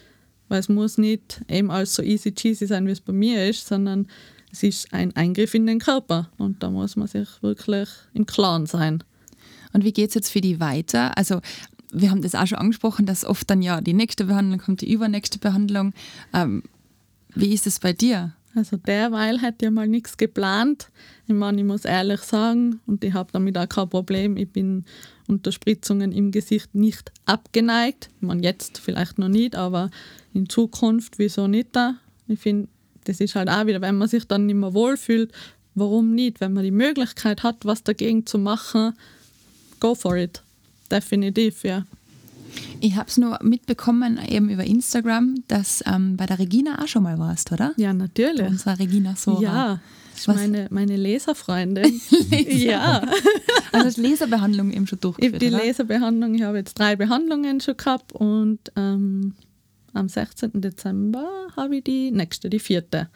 Weil 0.50 0.60
es 0.60 0.68
muss 0.68 0.98
nicht 0.98 1.42
eben 1.48 1.72
alles 1.72 1.96
so 1.96 2.04
easy 2.04 2.34
cheesy 2.34 2.68
sein, 2.68 2.86
wie 2.86 2.92
es 2.92 3.00
bei 3.00 3.14
mir 3.14 3.48
ist, 3.48 3.66
sondern 3.66 4.08
es 4.52 4.62
ist 4.64 4.94
ein 4.94 5.16
Eingriff 5.16 5.54
in 5.54 5.66
den 5.66 5.80
Körper 5.80 6.30
und 6.38 6.62
da 6.62 6.70
muss 6.70 6.98
man 6.98 7.08
sich 7.08 7.30
wirklich 7.42 7.88
im 8.14 8.26
Klaren 8.26 8.66
sein. 8.66 9.06
Und 9.72 9.86
wie 9.86 9.94
geht 9.94 10.10
es 10.10 10.16
jetzt 10.16 10.32
für 10.32 10.42
die 10.42 10.60
weiter? 10.60 11.18
Also 11.18 11.40
wir 11.94 12.12
haben 12.12 12.24
das 12.24 12.36
auch 12.36 12.46
schon 12.46 12.58
angesprochen, 12.58 13.06
dass 13.06 13.24
oft 13.24 13.50
dann 13.50 13.62
ja 13.62 13.80
die 13.80 13.94
nächste 13.94 14.26
Behandlung 14.26 14.60
kommt, 14.60 14.82
die 14.82 14.92
übernächste 14.92 15.40
Behandlung. 15.40 15.94
Ähm, 16.34 16.64
wie 17.36 17.54
ist 17.54 17.68
es 17.68 17.80
bei 17.80 17.94
dir? 17.94 18.34
Also 18.54 18.78
derweil 18.78 19.42
hat 19.42 19.62
ja 19.62 19.72
mal 19.72 19.88
nichts 19.88 20.18
geplant. 20.18 20.90
Ich 21.28 21.34
meine, 21.34 21.60
ich 21.60 21.66
muss 21.66 21.86
ehrlich 21.86 22.22
sagen, 22.22 22.82
und 22.86 23.04
ich 23.04 23.14
habe 23.14 23.32
damit 23.32 23.58
auch 23.58 23.70
kein 23.70 23.90
Problem, 23.90 24.36
ich 24.36 24.50
bin 24.50 24.86
unter 25.28 25.52
Spritzungen 25.52 26.12
im 26.12 26.32
Gesicht 26.32 26.76
nicht 26.76 27.12
abgeneigt. 27.26 28.10
Ich 28.18 28.28
meine, 28.28 28.44
jetzt 28.44 28.80
vielleicht 28.80 29.18
noch 29.18 29.30
nicht, 29.30 29.56
aber 29.56 29.90
in 30.34 30.50
Zukunft, 30.50 31.18
wieso 31.18 31.48
nicht 31.48 31.70
da? 31.72 31.96
Ich 32.28 32.40
finde, 32.40 32.68
das 33.06 33.22
ist 33.22 33.36
halt 33.36 33.50
auch 33.50 33.66
wieder, 33.66 33.82
wenn 33.82 33.98
man 33.98 34.08
sich 34.08 34.26
dann 34.28 34.46
nicht 34.46 34.56
mehr 34.56 34.74
wohlfühlt, 34.74 35.32
warum 35.74 36.14
nicht? 36.14 36.42
Wenn 36.42 36.54
man 36.54 36.64
die 36.64 36.72
Möglichkeit 36.72 37.44
hat, 37.44 37.66
was 37.66 37.84
dagegen 37.84 38.26
zu 38.26 38.38
machen, 38.38 38.94
go 39.80 39.96
for 39.96 40.18
it. 40.18 40.44
Definitiv, 40.92 41.64
ja. 41.64 41.86
Ich 42.80 42.96
habe 42.96 43.10
es 43.10 43.18
nur 43.18 43.40
mitbekommen, 43.42 44.20
eben 44.28 44.50
über 44.50 44.64
Instagram, 44.64 45.44
dass 45.48 45.84
ähm, 45.86 46.18
bei 46.18 46.26
der 46.26 46.40
Regina 46.40 46.82
auch 46.82 46.88
schon 46.88 47.04
mal 47.04 47.20
warst, 47.20 47.52
oder? 47.52 47.74
Ja, 47.78 47.94
natürlich. 47.94 48.42
Bei 48.42 48.48
unserer 48.48 48.80
Regina 48.80 49.16
Sora. 49.16 49.42
Ja, 49.42 49.80
ist 50.16 50.28
meine, 50.28 50.68
meine 50.70 50.98
Leserfreundin. 50.98 52.02
Leser. 52.30 52.52
Ja. 52.52 53.02
Also 53.74 54.02
Leserbehandlung 54.02 54.72
eben 54.72 54.86
schon 54.86 55.00
durchgeführt, 55.00 55.42
Die 55.42 55.48
oder? 55.48 55.64
Leserbehandlung, 55.64 56.36
ich 56.36 56.42
habe 56.42 56.58
jetzt 56.58 56.78
drei 56.78 56.98
Behandlungen 56.98 57.62
schon 57.62 57.78
gehabt 57.78 58.12
und 58.12 58.60
ähm, 58.76 59.34
am 59.94 60.10
16. 60.10 60.60
Dezember 60.60 61.48
habe 61.56 61.78
ich 61.78 61.86
die 61.86 62.12
nächste, 62.12 62.50
die 62.50 62.60
vierte. 62.60 63.10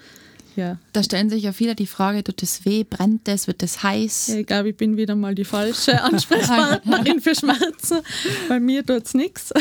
Ja. 0.56 0.78
Da 0.94 1.04
stellen 1.04 1.30
sich 1.30 1.44
ja 1.44 1.52
viele 1.52 1.76
die 1.76 1.88
Frage, 1.88 2.24
tut 2.24 2.42
es 2.44 2.66
weh, 2.66 2.84
brennt 2.84 3.28
es, 3.28 3.48
wird 3.48 3.62
es 3.64 3.84
heiß? 3.84 4.28
Ja, 4.28 4.36
ich 4.38 4.48
glaube, 4.48 4.70
ich 4.70 4.78
bin 4.78 4.98
wieder 4.98 5.16
mal 5.16 5.36
die 5.36 5.46
falsche 5.46 6.02
Ansprechpartnerin 6.04 7.20
für 7.20 7.36
Schmerzen. 7.36 8.00
Bei 8.48 8.60
mir 8.60 8.86
tut 8.86 9.06
es 9.06 9.14
nichts. 9.14 9.54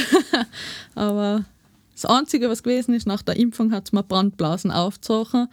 Aber 0.94 1.44
das 1.94 2.04
Einzige, 2.04 2.48
was 2.48 2.62
gewesen 2.62 2.94
ist, 2.94 3.06
nach 3.06 3.22
der 3.22 3.36
Impfung 3.36 3.72
hat 3.72 3.86
es 3.86 3.92
mir 3.92 4.02
Brandblasen 4.02 4.70
aufgezogen. 4.70 5.48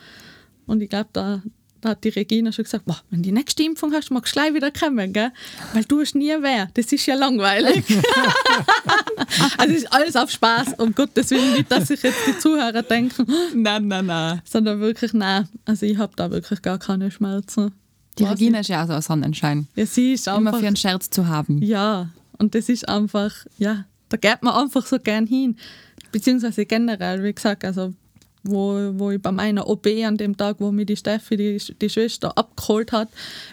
Und 0.67 0.81
ich 0.81 0.89
glaube, 0.89 1.09
da, 1.13 1.41
da 1.81 1.89
hat 1.89 2.03
die 2.03 2.09
Regina 2.09 2.51
schon 2.51 2.63
gesagt, 2.63 2.85
wenn 3.09 3.21
du 3.21 3.29
die 3.29 3.31
nächste 3.31 3.63
Impfung 3.63 3.91
hast, 3.93 4.11
magst 4.11 4.35
du 4.35 4.39
gleich 4.39 4.53
wieder 4.53 4.71
kommen, 4.71 5.11
gell? 5.13 5.31
weil 5.73 5.83
du 5.83 5.99
hast 5.99 6.15
nie 6.15 6.33
wer. 6.39 6.69
Das 6.75 6.91
ist 6.91 7.05
ja 7.07 7.15
langweilig. 7.15 7.83
also 9.57 9.73
es 9.73 9.83
ist 9.83 9.91
alles 9.91 10.15
auf 10.15 10.29
Spaß, 10.29 10.75
um 10.77 10.93
Gottes 10.93 11.31
Willen, 11.31 11.53
nicht, 11.53 11.71
dass 11.71 11.87
sich 11.87 12.03
jetzt 12.03 12.19
die 12.27 12.37
Zuhörer 12.37 12.83
denken, 12.83 13.25
nein, 13.55 13.87
nein, 13.87 14.05
nein. 14.05 14.41
Sondern 14.45 14.79
wirklich, 14.79 15.13
nein, 15.13 15.49
also 15.65 15.85
ich 15.85 15.97
habe 15.97 16.13
da 16.15 16.29
wirklich 16.29 16.61
gar 16.61 16.77
keine 16.77 17.09
Schmerzen. 17.09 17.71
Die 18.19 18.23
Was 18.23 18.33
Regina 18.33 18.59
ist 18.59 18.67
ja 18.67 18.83
auch 18.83 18.87
so 18.87 18.93
ein 18.93 19.01
Sonnenschein. 19.01 19.67
Ja, 19.75 19.85
sie 19.85 20.13
ist 20.13 20.27
einfach, 20.27 20.39
Immer 20.39 20.53
für 20.53 20.67
einen 20.67 20.75
Scherz 20.75 21.09
zu 21.09 21.27
haben. 21.27 21.61
Ja, 21.61 22.09
und 22.37 22.53
das 22.53 22.69
ist 22.69 22.87
einfach, 22.87 23.33
ja, 23.57 23.85
da 24.09 24.17
geht 24.17 24.43
man 24.43 24.53
einfach 24.53 24.85
so 24.85 24.99
gern 24.99 25.25
hin. 25.25 25.55
Beziehungsweise 26.11 26.65
generell, 26.65 27.23
wie 27.23 27.33
gesagt, 27.33 27.63
also 27.63 27.93
wo, 28.43 28.91
wo 28.93 29.11
ich 29.11 29.21
bei 29.21 29.31
meiner 29.31 29.67
OP 29.67 29.87
an 29.87 30.17
dem 30.17 30.35
Tag, 30.35 30.57
wo 30.59 30.71
mir 30.71 30.85
die 30.85 30.95
Steffi, 30.97 31.37
die, 31.37 31.57
die 31.57 31.89
Schwester, 31.89 32.37
abgeholt 32.37 32.91
hat, 32.91 33.09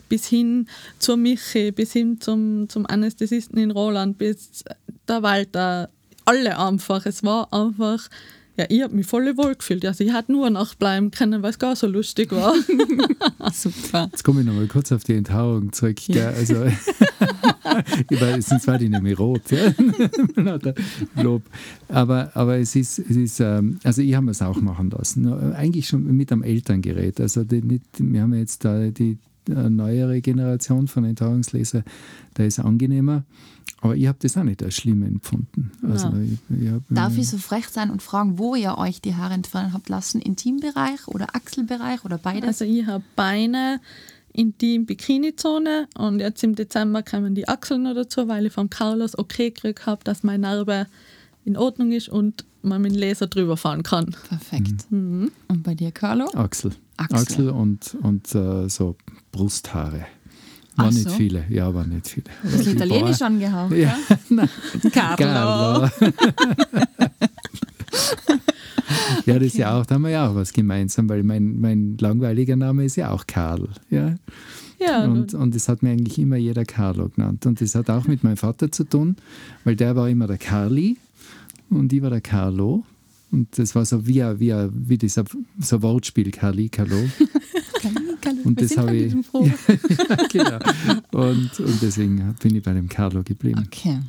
bis 0.09 0.27
hin 0.27 0.69
zur 0.99 1.17
Michi, 1.17 1.73
bis 1.73 1.93
hin 1.93 2.21
zum, 2.21 2.69
zum 2.69 2.87
Anästhesisten 2.87 3.59
in 3.59 3.71
Roland, 3.71 4.19
bis 4.19 4.65
der 5.07 5.23
Walter, 5.23 5.91
alle 6.25 6.59
einfach. 6.59 7.07
Es 7.07 7.23
war 7.23 7.53
einfach 7.53 8.09
ja, 8.59 8.65
ich 8.69 8.83
habe 8.83 8.97
mich 8.97 9.07
voll 9.07 9.37
wohl 9.37 9.55
gefühlt. 9.55 9.85
Also 9.87 10.03
ich 10.03 10.13
hätte 10.13 10.33
nur 10.33 10.51
nachbleiben 10.51 11.13
können, 11.13 11.43
weil 11.43 11.51
es 11.51 11.61
gar 11.61 11.77
so 11.77 11.87
lustig 11.87 12.33
war. 12.33 12.55
Super. 13.53 14.09
Jetzt 14.11 14.25
komme 14.25 14.41
ich 14.41 14.47
nochmal 14.47 14.67
kurz 14.67 14.91
auf 14.91 15.05
die 15.05 15.15
Enthaarung 15.15 15.73
zurück. 15.73 16.09
Ja. 16.09 16.31
Also, 16.31 16.57
weil 18.11 18.43
sonst 18.43 18.67
war 18.67 18.79
die 18.79 18.89
nämlich 18.89 19.17
rot. 19.17 19.43
Ja. 19.53 19.73
Lob. 21.23 21.43
Aber, 21.89 22.33
aber 22.35 22.59
es 22.59 22.75
ist, 22.75 22.99
es 22.99 23.17
ist 23.17 23.39
ähm, 23.39 23.79
also 23.85 24.03
ich 24.03 24.15
habe 24.17 24.29
es 24.33 24.43
auch 24.43 24.61
machen 24.61 24.91
lassen. 24.91 25.53
Eigentlich 25.53 25.87
schon 25.87 26.05
mit 26.17 26.33
einem 26.33 26.43
Elterngerät. 26.43 27.21
Also 27.21 27.45
die, 27.45 27.63
nicht, 27.63 27.85
wir 27.99 28.23
haben 28.23 28.35
jetzt 28.35 28.65
da 28.65 28.89
die 28.91 29.19
eine 29.49 29.71
neuere 29.71 30.21
Generation 30.21 30.89
von 30.89 31.05
Enthaarungslaser, 31.05 31.85
der 32.37 32.47
ist 32.47 32.59
angenehmer. 32.59 33.25
Aber 33.81 33.95
ich 33.97 34.07
habe 34.09 34.19
das 34.21 34.37
auch 34.37 34.43
nicht 34.43 34.63
als 34.63 34.75
schlimm 34.75 35.03
empfunden. 35.03 35.71
Also 35.83 36.09
Ja. 36.09 36.15
ich, 36.21 36.63
ich 36.63 36.71
hab, 36.71 36.83
Darf 36.89 37.17
äh, 37.17 37.21
ich 37.21 37.29
so 37.29 37.39
frech 37.39 37.69
sein 37.69 37.91
und 37.91 38.03
fragen, 38.03 38.39
wo 38.39 38.55
ihr 38.55 38.77
euch 38.77 39.01
die 39.01 39.15
Haare 39.15 39.35
entfernen 39.35 39.73
habt 39.73 39.89
lassen? 39.89 40.21
Intimbereich 40.21 41.07
oder 41.07 41.35
Achselbereich 41.35 42.05
oder 42.05 42.19
beides? 42.19 42.49
Also 42.49 42.65
ich 42.65 42.87
habe 42.87 43.05
Beine 43.15 43.81
in 44.33 44.55
die 44.61 44.79
Bikini-Zone 44.81 45.89
und 45.97 46.21
jetzt 46.21 46.43
im 46.45 46.55
Dezember 46.55 47.03
kommen 47.03 47.35
die 47.35 47.49
Achseln 47.49 47.83
noch 47.85 47.95
dazu, 47.95 48.29
weil 48.29 48.47
ich 48.47 48.53
vom 48.53 48.69
Carlos 48.71 49.17
okay 49.19 49.51
gekriegt 49.51 49.87
habe, 49.87 50.03
dass 50.05 50.23
meine 50.23 50.41
Narbe 50.43 50.87
in 51.45 51.57
Ordnung 51.57 51.93
ist 51.93 52.09
und 52.09 52.45
man 52.63 52.83
mit 52.83 52.93
dem 52.93 52.99
Laser 52.99 53.27
drüber 53.27 53.57
fahren 53.57 53.83
kann. 53.83 54.15
Perfekt. 54.29 54.91
Mhm. 54.91 55.31
Und 55.49 55.63
bei 55.63 55.75
dir, 55.75 55.93
Carlo? 55.93 56.27
Achsel. 56.35 56.73
Achsel. 56.97 57.17
Achsel, 57.17 57.49
und, 57.51 57.97
und 58.03 58.35
äh, 58.35 58.69
so 58.69 58.97
Brusthaare. 59.33 60.07
War 60.79 60.87
Ach 60.87 60.93
nicht 60.93 61.09
so. 61.11 61.17
viele, 61.17 61.45
ja, 61.49 61.75
war 61.75 61.85
nicht 61.85 62.07
viele. 62.07 62.27
Ein 62.45 62.51
bisschen 62.53 62.77
italienisch 62.77 63.21
angehaucht. 63.21 63.73
Ja, 63.73 63.99
Ja. 64.31 64.49
Carlo. 64.93 65.17
Carlo. 65.17 65.91
ja, 69.27 69.35
das 69.35 69.43
ist 69.49 69.57
ja 69.59 69.79
auch, 69.79 69.87
da 69.87 69.97
haben 69.97 70.03
wir 70.03 70.11
ja 70.11 70.29
auch 70.29 70.35
was 70.35 70.53
gemeinsam, 70.53 71.09
weil 71.09 71.23
mein, 71.25 71.61
mein 71.61 71.97
langweiliger 72.01 72.55
Name 72.57 72.85
ist 72.85 72.97
ja 72.97 73.11
auch 73.11 73.27
Karl. 73.27 73.69
Ja? 73.91 74.15
Ja, 74.81 75.05
Und, 75.05 75.35
und 75.35 75.55
das 75.57 75.69
hat 75.69 75.83
mir 75.83 75.91
eigentlich 75.91 76.19
immer 76.19 76.37
jeder 76.37 76.65
Carlo 76.65 77.09
genannt. 77.09 77.45
Und 77.47 77.61
das 77.61 77.75
hat 77.75 77.91
auch 77.91 78.07
mit 78.07 78.23
meinem 78.23 78.37
Vater 78.37 78.71
zu 78.71 78.85
tun, 78.85 79.17
weil 79.65 79.75
der 79.75 79.97
war 79.97 80.09
immer 80.09 80.29
der 80.29 80.39
Carli 80.39 80.97
und 81.71 81.93
ich 81.93 82.01
war 82.03 82.11
der 82.11 82.21
Carlo. 82.21 82.85
Und 83.31 83.59
das 83.59 83.75
war 83.75 83.85
so 83.85 84.07
wie, 84.07 84.23
wie, 84.39 84.55
wie 84.73 84.99
dieser 84.99 85.25
so 85.61 85.77
ein 85.77 85.83
Wortspiel. 85.83 86.31
Carlo, 86.31 86.67
Carlo. 86.71 86.97
Und 88.45 88.61
das 88.61 88.77
habe 88.77 88.97
ich. 88.97 89.13
ja, 89.33 90.17
genau. 90.31 90.59
und, 91.13 91.61
und 91.61 91.83
deswegen 91.83 92.35
bin 92.43 92.57
ich 92.57 92.63
bei 92.63 92.73
dem 92.73 92.89
Carlo 92.89 93.23
geblieben. 93.23 93.65
Okay. 93.67 94.01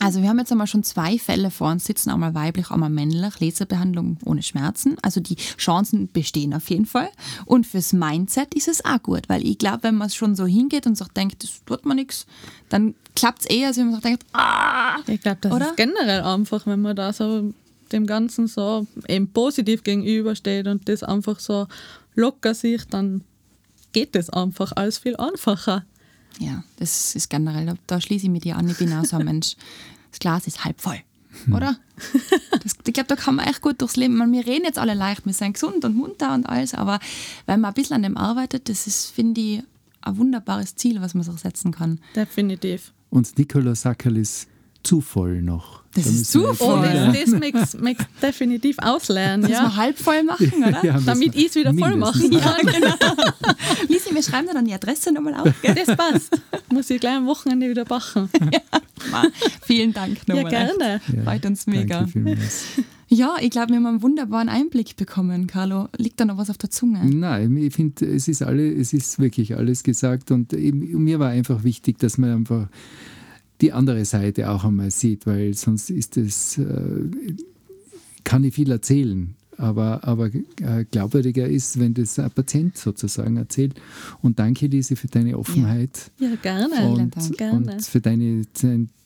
Also 0.00 0.22
wir 0.22 0.28
haben 0.28 0.38
jetzt 0.38 0.52
einmal 0.52 0.68
schon 0.68 0.84
zwei 0.84 1.18
Fälle 1.18 1.50
vor 1.50 1.70
uns 1.70 1.84
sitzen, 1.84 2.10
einmal 2.10 2.34
weiblich, 2.34 2.70
einmal 2.70 2.90
männlich, 2.90 3.40
Laserbehandlung 3.40 4.18
ohne 4.24 4.42
Schmerzen. 4.42 4.96
Also 5.02 5.20
die 5.20 5.34
Chancen 5.34 6.08
bestehen 6.12 6.54
auf 6.54 6.70
jeden 6.70 6.86
Fall. 6.86 7.08
Und 7.46 7.66
fürs 7.66 7.92
Mindset 7.92 8.54
ist 8.54 8.68
es 8.68 8.84
auch 8.84 9.02
gut, 9.02 9.28
weil 9.28 9.44
ich 9.44 9.58
glaube, 9.58 9.82
wenn 9.82 9.96
man 9.96 10.08
schon 10.10 10.36
so 10.36 10.46
hingeht 10.46 10.86
und 10.86 10.96
sich 10.96 11.08
denkt, 11.08 11.42
das 11.42 11.62
tut 11.66 11.84
mir 11.84 11.96
nichts, 11.96 12.26
dann 12.68 12.94
klappt 13.16 13.40
es 13.40 13.46
eher, 13.46 13.68
als 13.68 13.76
wenn 13.76 13.86
man 13.86 13.94
sich 13.94 14.04
denkt, 14.04 14.24
ah, 14.32 14.98
Ich 15.06 15.20
glaube, 15.20 15.38
das 15.40 15.52
Oder? 15.52 15.70
ist 15.70 15.76
generell 15.76 16.22
einfach, 16.22 16.66
wenn 16.66 16.80
man 16.80 16.94
da 16.94 17.12
so 17.12 17.52
dem 17.92 18.06
Ganzen 18.06 18.46
so 18.46 18.86
eben 19.08 19.32
positiv 19.32 19.82
gegenübersteht 19.82 20.66
und 20.66 20.88
das 20.88 21.02
einfach 21.02 21.40
so 21.40 21.66
locker 22.14 22.54
sieht, 22.54 22.86
dann 22.90 23.24
geht 23.92 24.14
das 24.14 24.30
einfach 24.30 24.72
alles 24.76 24.98
viel 24.98 25.16
einfacher. 25.16 25.84
Ja, 26.38 26.62
das 26.76 27.14
ist 27.14 27.30
generell, 27.30 27.74
da, 27.86 28.00
schließe 28.00 28.26
ich 28.26 28.32
mit 28.32 28.44
dir 28.44 28.56
an. 28.56 28.68
Ich 28.68 28.78
bin 28.78 28.92
auch 28.92 29.04
so 29.04 29.16
ein 29.16 29.24
Mensch. 29.24 29.56
Das 30.10 30.20
Glas 30.20 30.46
ist 30.46 30.64
halb 30.64 30.80
voll, 30.80 30.98
oder? 31.52 31.76
Das, 32.62 32.72
ich 32.86 32.94
glaube, 32.94 33.08
da 33.08 33.14
kann 33.14 33.34
man 33.34 33.46
echt 33.46 33.60
gut 33.60 33.78
durchs 33.82 33.96
Leben. 33.96 34.16
Meine, 34.16 34.32
wir 34.32 34.46
reden 34.46 34.64
jetzt 34.64 34.78
alle 34.78 34.94
leicht, 34.94 35.26
wir 35.26 35.34
sind 35.34 35.52
gesund 35.52 35.84
und 35.84 35.94
munter 35.94 36.32
und 36.32 36.46
alles, 36.46 36.72
aber 36.72 36.98
wenn 37.44 37.60
man 37.60 37.72
ein 37.72 37.74
bisschen 37.74 37.96
an 37.96 38.02
dem 38.02 38.16
arbeitet, 38.16 38.70
das 38.70 38.86
ist, 38.86 39.10
finde 39.10 39.40
ich, 39.40 39.62
ein 40.00 40.16
wunderbares 40.16 40.76
Ziel, 40.76 41.02
was 41.02 41.12
man 41.12 41.24
sich 41.24 41.38
setzen 41.38 41.72
kann. 41.72 42.00
Definitiv. 42.16 42.94
Und 43.10 43.36
Nikolaus 43.38 43.82
Sackerl 43.82 44.16
ist 44.16 44.48
zu 44.82 45.02
voll 45.02 45.42
noch. 45.42 45.77
Das 46.04 46.06
Da 46.06 46.10
ist 46.20 46.34
wir 46.34 46.40
zu 46.42 46.48
Oh, 46.50 46.54
voll. 46.54 46.82
das, 46.82 47.30
das 47.30 47.40
möchtest 47.40 47.74
du 47.74 48.26
definitiv 48.26 48.76
auslernen, 48.78 49.42
Dass 49.42 49.50
wir 49.50 49.56
ja. 49.58 49.76
halb 49.76 49.98
voll 49.98 50.22
machen, 50.22 50.52
oder? 50.66 50.84
Ja, 50.84 51.00
Damit 51.04 51.34
ich 51.34 51.46
es 51.48 51.54
wieder 51.54 51.74
voll 51.74 51.96
machen 51.96 52.30
halb. 52.44 52.66
kann. 52.66 52.72
genau. 52.72 52.94
Lisi, 53.88 54.14
wir 54.14 54.22
schreiben 54.22 54.46
dir 54.48 54.54
dann 54.54 54.64
die 54.64 54.74
Adresse 54.74 55.12
nochmal 55.12 55.34
auf. 55.34 55.52
Gell? 55.62 55.74
Das 55.74 55.96
passt. 55.96 56.40
Muss 56.72 56.88
ich 56.90 57.00
gleich 57.00 57.16
am 57.16 57.26
Wochenende 57.26 57.68
wieder 57.68 57.84
machen. 57.88 58.28
Ma, 59.10 59.24
Vielen 59.62 59.92
Dank 59.92 60.18
Ja, 60.26 60.34
nochmal. 60.34 60.50
gerne. 60.50 61.00
Ja, 61.16 61.22
Freut 61.24 61.46
uns 61.46 61.66
mega. 61.66 62.06
Ja, 63.10 63.36
ich 63.40 63.48
glaube, 63.50 63.68
wir 63.70 63.76
haben 63.76 63.86
einen 63.86 64.02
wunderbaren 64.02 64.50
Einblick 64.50 64.96
bekommen, 64.96 65.46
Carlo. 65.46 65.88
Liegt 65.96 66.20
da 66.20 66.26
noch 66.26 66.36
was 66.36 66.50
auf 66.50 66.58
der 66.58 66.68
Zunge? 66.70 67.00
Nein, 67.06 67.56
ich 67.56 67.72
finde, 67.74 68.04
es 68.04 68.28
ist 68.28 68.42
alle, 68.42 68.70
es 68.70 68.92
ist 68.92 69.18
wirklich 69.18 69.56
alles 69.56 69.82
gesagt 69.82 70.30
und 70.30 70.52
mir 70.52 71.18
war 71.18 71.30
einfach 71.30 71.64
wichtig, 71.64 71.98
dass 72.00 72.18
man 72.18 72.30
einfach 72.32 72.68
die 73.60 73.72
andere 73.72 74.04
Seite 74.04 74.50
auch 74.50 74.64
einmal 74.64 74.90
sieht, 74.90 75.26
weil 75.26 75.54
sonst 75.54 75.90
ist 75.90 76.16
es, 76.16 76.58
äh, 76.58 77.08
kann 78.24 78.44
ich 78.44 78.54
viel 78.54 78.70
erzählen. 78.70 79.34
Aber, 79.56 80.04
aber 80.04 80.26
äh, 80.26 80.84
glaubwürdiger 80.88 81.48
ist, 81.48 81.80
wenn 81.80 81.92
das 81.92 82.16
ein 82.20 82.30
Patient 82.30 82.78
sozusagen 82.78 83.36
erzählt. 83.36 83.74
Und 84.22 84.38
danke, 84.38 84.68
Lise, 84.68 84.94
für 84.94 85.08
deine 85.08 85.36
Offenheit. 85.36 86.12
Ja, 86.20 86.36
gerne. 86.40 86.76
Vielen 86.76 87.10
Und. 87.10 87.36
Gerne. 87.36 87.72
und 87.72 87.84
für 87.84 88.00
deine, 88.00 88.46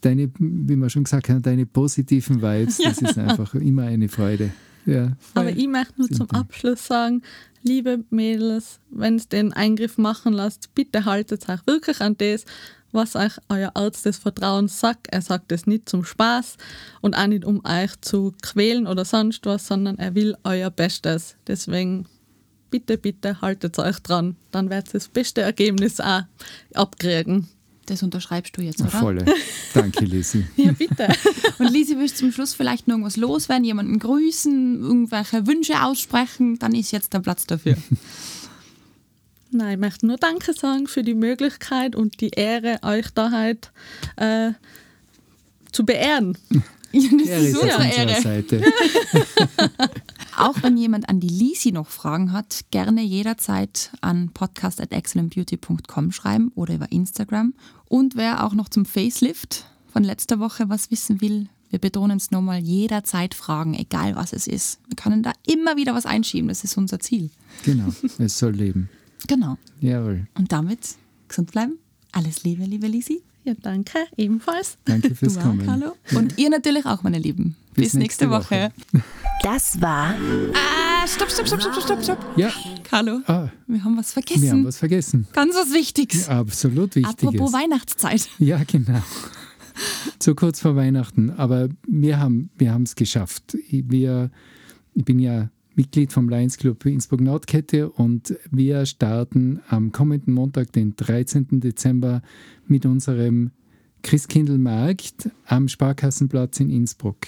deine, 0.02 0.30
wie 0.38 0.76
man 0.76 0.90
schon 0.90 1.04
gesagt 1.04 1.30
hat, 1.30 1.46
deine 1.46 1.64
positiven 1.64 2.42
Vibes. 2.42 2.78
Das 2.78 3.00
ist 3.00 3.16
einfach 3.18 3.54
immer 3.54 3.84
eine 3.84 4.10
Freude. 4.10 4.52
Ja, 4.84 5.12
Aber 5.34 5.50
ich 5.50 5.68
möchte 5.68 5.94
nur 5.96 6.10
zum 6.10 6.30
Abschluss 6.30 6.86
sagen, 6.86 7.22
liebe 7.62 8.04
Mädels, 8.10 8.80
wenn 8.90 9.18
ihr 9.18 9.24
den 9.24 9.52
Eingriff 9.52 9.96
machen 9.96 10.32
lasst, 10.32 10.74
bitte 10.74 11.04
haltet 11.04 11.48
euch 11.48 11.66
wirklich 11.66 12.00
an 12.00 12.16
das, 12.18 12.44
was 12.92 13.16
euch 13.16 13.32
euer 13.48 13.72
Arzt 13.74 14.06
des 14.06 14.18
Vertrauens 14.18 14.78
sagt. 14.78 15.08
Er 15.10 15.22
sagt 15.22 15.50
es 15.52 15.66
nicht 15.66 15.88
zum 15.88 16.04
Spaß 16.04 16.56
und 17.00 17.16
auch 17.16 17.26
nicht, 17.26 17.44
um 17.44 17.62
euch 17.64 18.00
zu 18.00 18.34
quälen 18.42 18.86
oder 18.86 19.04
sonst 19.04 19.46
was, 19.46 19.66
sondern 19.66 19.98
er 19.98 20.14
will 20.14 20.36
euer 20.44 20.70
Bestes. 20.70 21.36
Deswegen 21.46 22.06
bitte, 22.70 22.98
bitte 22.98 23.40
haltet 23.40 23.78
euch 23.78 23.98
dran. 24.00 24.36
Dann 24.50 24.70
werdet 24.70 24.90
ihr 24.90 24.94
das 24.94 25.08
beste 25.08 25.42
Ergebnis 25.42 26.00
auch 26.00 26.22
abkriegen. 26.74 27.48
Das 27.86 28.02
unterschreibst 28.02 28.56
du 28.56 28.62
jetzt, 28.62 28.80
oder? 28.80 28.90
volle. 28.90 29.24
Danke, 29.74 30.04
Lisi. 30.04 30.46
Ja, 30.56 30.72
bitte. 30.72 31.08
Und 31.58 31.70
Lisi, 31.70 31.98
willst 31.98 32.16
du 32.16 32.20
zum 32.20 32.32
Schluss 32.32 32.54
vielleicht 32.54 32.86
noch 32.86 32.94
irgendwas 32.94 33.16
loswerden, 33.16 33.64
jemanden 33.64 33.98
grüßen, 33.98 34.80
irgendwelche 34.80 35.46
Wünsche 35.46 35.82
aussprechen? 35.82 36.58
Dann 36.58 36.74
ist 36.74 36.92
jetzt 36.92 37.12
der 37.12 37.20
Platz 37.20 37.46
dafür. 37.46 37.76
Nein, 39.52 39.74
ich 39.74 39.78
möchte 39.78 40.06
nur 40.06 40.16
Danke 40.16 40.54
sagen 40.54 40.86
für 40.86 41.02
die 41.02 41.14
Möglichkeit 41.14 41.94
und 41.94 42.20
die 42.20 42.30
Ehre, 42.30 42.78
euch 42.82 43.10
da 43.14 43.30
heute 43.30 43.68
äh, 44.16 44.52
zu 45.72 45.84
beehren. 45.84 46.36
Ja, 46.94 47.08
das 47.10 47.26
Ehre 47.26 47.44
ist 47.46 47.56
unsere 47.56 47.88
Ehre. 47.88 48.20
Seite. 48.20 48.62
Auch 50.36 50.62
wenn 50.62 50.76
jemand 50.76 51.08
an 51.08 51.20
die 51.20 51.28
Lisi 51.28 51.72
noch 51.72 51.88
Fragen 51.88 52.32
hat, 52.32 52.66
gerne 52.70 53.02
jederzeit 53.02 53.90
an 54.02 54.28
podcast.excellentbeauty.com 54.34 56.12
schreiben 56.12 56.52
oder 56.54 56.74
über 56.74 56.92
Instagram. 56.92 57.54
Und 57.88 58.14
wer 58.14 58.44
auch 58.44 58.52
noch 58.52 58.68
zum 58.68 58.84
Facelift 58.84 59.64
von 59.90 60.04
letzter 60.04 60.38
Woche 60.38 60.68
was 60.68 60.90
wissen 60.90 61.22
will, 61.22 61.48
wir 61.70 61.78
betonen 61.78 62.18
es 62.18 62.30
nochmal, 62.30 62.60
jederzeit 62.60 63.34
fragen, 63.34 63.72
egal 63.72 64.14
was 64.14 64.34
es 64.34 64.46
ist. 64.46 64.78
Wir 64.88 64.96
können 64.96 65.22
da 65.22 65.32
immer 65.46 65.78
wieder 65.78 65.94
was 65.94 66.04
einschieben, 66.04 66.48
das 66.48 66.62
ist 66.62 66.76
unser 66.76 67.00
Ziel. 67.00 67.30
Genau, 67.64 67.88
es 68.18 68.38
soll 68.38 68.52
leben. 68.52 68.90
Genau. 69.28 69.56
Jawohl. 69.80 70.26
Und 70.36 70.52
damit 70.52 70.96
gesund 71.28 71.52
bleiben. 71.52 71.78
Alles 72.12 72.44
Liebe, 72.44 72.64
liebe 72.64 72.86
Lisi. 72.86 73.22
Ja, 73.44 73.54
danke, 73.60 73.98
ebenfalls. 74.16 74.78
Danke 74.84 75.14
fürs 75.14 75.34
Du 75.34 75.40
auch, 75.40 75.44
Kommen. 75.44 75.66
Carlo. 75.66 75.96
Und 76.14 76.38
ihr 76.38 76.50
natürlich 76.50 76.86
auch, 76.86 77.02
meine 77.02 77.18
Lieben. 77.18 77.56
Bis, 77.74 77.94
nächste, 77.94 78.28
Woche. 78.30 78.70
Das 79.42 79.80
war 79.80 80.14
Ah, 80.54 81.06
stopp, 81.06 81.30
stopp, 81.30 81.48
stopp, 81.48 81.62
stopp, 81.62 81.82
stopp, 81.82 82.02
stopp. 82.04 82.18
Ja, 82.36 82.52
Carlo, 82.84 83.20
ah, 83.26 83.48
wir 83.66 83.82
haben 83.82 83.96
was 83.96 84.12
vergessen. 84.12 84.42
wir 84.42 84.50
haben 84.50 84.64
was 84.66 84.76
vergessen. 84.78 85.26
Ganz 85.32 85.54
was 85.54 85.72
Wichtiges. 85.72 86.28
Absolut 86.28 86.94
Wichtiges. 86.94 87.24
Apropos 87.34 87.52
Weihnachtszeit. 87.52 88.28
Ja, 88.38 88.62
genau. 88.64 89.02
So 90.22 90.34
kurz 90.34 90.60
vor 90.60 90.76
Weihnachten. 90.76 91.30
Aber 91.30 91.68
wir 91.88 92.18
haben 92.18 92.50
wir 92.58 92.78
es 92.84 92.94
geschafft. 92.94 93.56
Ich, 93.68 93.84
wir, 93.90 94.30
ich 94.94 95.04
bin 95.04 95.18
ja 95.18 95.50
Mitglied 95.74 96.12
vom 96.12 96.28
Lions 96.28 96.58
Club 96.58 96.84
Innsbruck 96.84 97.20
Nordkette 97.20 97.88
und 97.90 98.36
wir 98.50 98.84
starten 98.84 99.60
am 99.68 99.90
kommenden 99.92 100.34
Montag, 100.34 100.72
den 100.72 100.94
13. 100.96 101.60
Dezember, 101.60 102.22
mit 102.66 102.84
unserem 102.84 103.50
Christkindlmarkt 104.02 105.30
am 105.46 105.68
Sparkassenplatz 105.68 106.60
in 106.60 106.70
Innsbruck. 106.70 107.18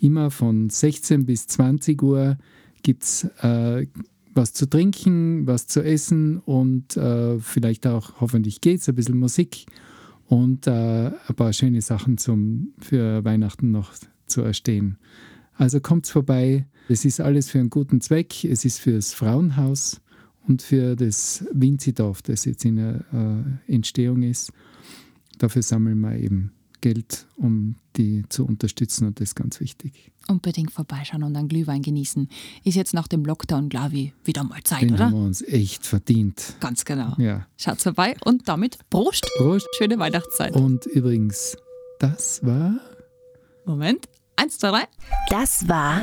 Immer 0.00 0.30
von 0.30 0.70
16 0.70 1.26
bis 1.26 1.46
20 1.46 2.02
Uhr 2.02 2.38
gibt 2.82 3.02
es 3.02 3.24
äh, 3.42 3.86
was 4.34 4.52
zu 4.52 4.68
trinken, 4.68 5.46
was 5.46 5.66
zu 5.66 5.82
essen 5.82 6.38
und 6.38 6.96
äh, 6.96 7.38
vielleicht 7.38 7.86
auch, 7.86 8.20
hoffentlich 8.20 8.60
geht 8.60 8.80
es, 8.80 8.88
ein 8.88 8.94
bisschen 8.94 9.18
Musik 9.18 9.66
und 10.26 10.66
äh, 10.66 10.70
ein 11.10 11.34
paar 11.36 11.52
schöne 11.52 11.82
Sachen 11.82 12.18
zum, 12.18 12.72
für 12.78 13.24
Weihnachten 13.24 13.70
noch 13.70 13.92
zu 14.26 14.42
erstehen. 14.42 14.98
Also 15.56 15.80
kommt 15.80 16.06
vorbei. 16.06 16.66
Es 16.88 17.04
ist 17.04 17.20
alles 17.20 17.50
für 17.50 17.58
einen 17.58 17.70
guten 17.70 18.00
Zweck. 18.00 18.44
Es 18.44 18.64
ist 18.64 18.78
für 18.78 18.92
das 18.92 19.14
Frauenhaus 19.14 20.00
und 20.46 20.62
für 20.62 20.96
das 20.96 21.44
Winzidorf, 21.52 22.22
das 22.22 22.44
jetzt 22.44 22.64
in 22.64 22.76
der 22.76 23.04
äh, 23.68 23.72
Entstehung 23.72 24.22
ist. 24.22 24.52
Dafür 25.38 25.62
sammeln 25.62 26.00
wir 26.00 26.16
eben 26.16 26.52
Geld, 26.80 27.26
um 27.36 27.76
die 27.96 28.24
zu 28.28 28.44
unterstützen 28.44 29.06
und 29.06 29.18
das 29.18 29.30
ist 29.30 29.34
ganz 29.36 29.58
wichtig. 29.60 30.12
Unbedingt 30.28 30.70
vorbeischauen 30.70 31.22
und 31.22 31.34
einen 31.36 31.48
Glühwein 31.48 31.80
genießen. 31.80 32.28
Ist 32.62 32.74
jetzt 32.74 32.92
nach 32.92 33.08
dem 33.08 33.24
Lockdown, 33.24 33.70
glaube 33.70 33.96
ich, 33.96 34.12
wieder 34.24 34.44
mal 34.44 34.62
Zeit, 34.64 34.82
Den 34.82 34.94
oder? 34.94 35.06
haben 35.06 35.14
wir 35.14 35.24
uns 35.24 35.40
echt 35.42 35.86
verdient. 35.86 36.56
Ganz 36.60 36.84
genau. 36.84 37.14
Ja. 37.18 37.46
Schaut 37.56 37.80
vorbei 37.80 38.16
und 38.24 38.48
damit 38.48 38.78
Prost. 38.90 39.26
Prost. 39.38 39.66
Schöne 39.78 39.98
Weihnachtszeit. 39.98 40.54
Und 40.54 40.84
übrigens, 40.86 41.56
das 41.98 42.44
war 42.44 42.78
Moment. 43.64 44.06
Eins, 44.36 44.58
zwei, 44.58 44.70
drei. 44.70 44.84
Das 45.30 45.66
war 45.68 46.02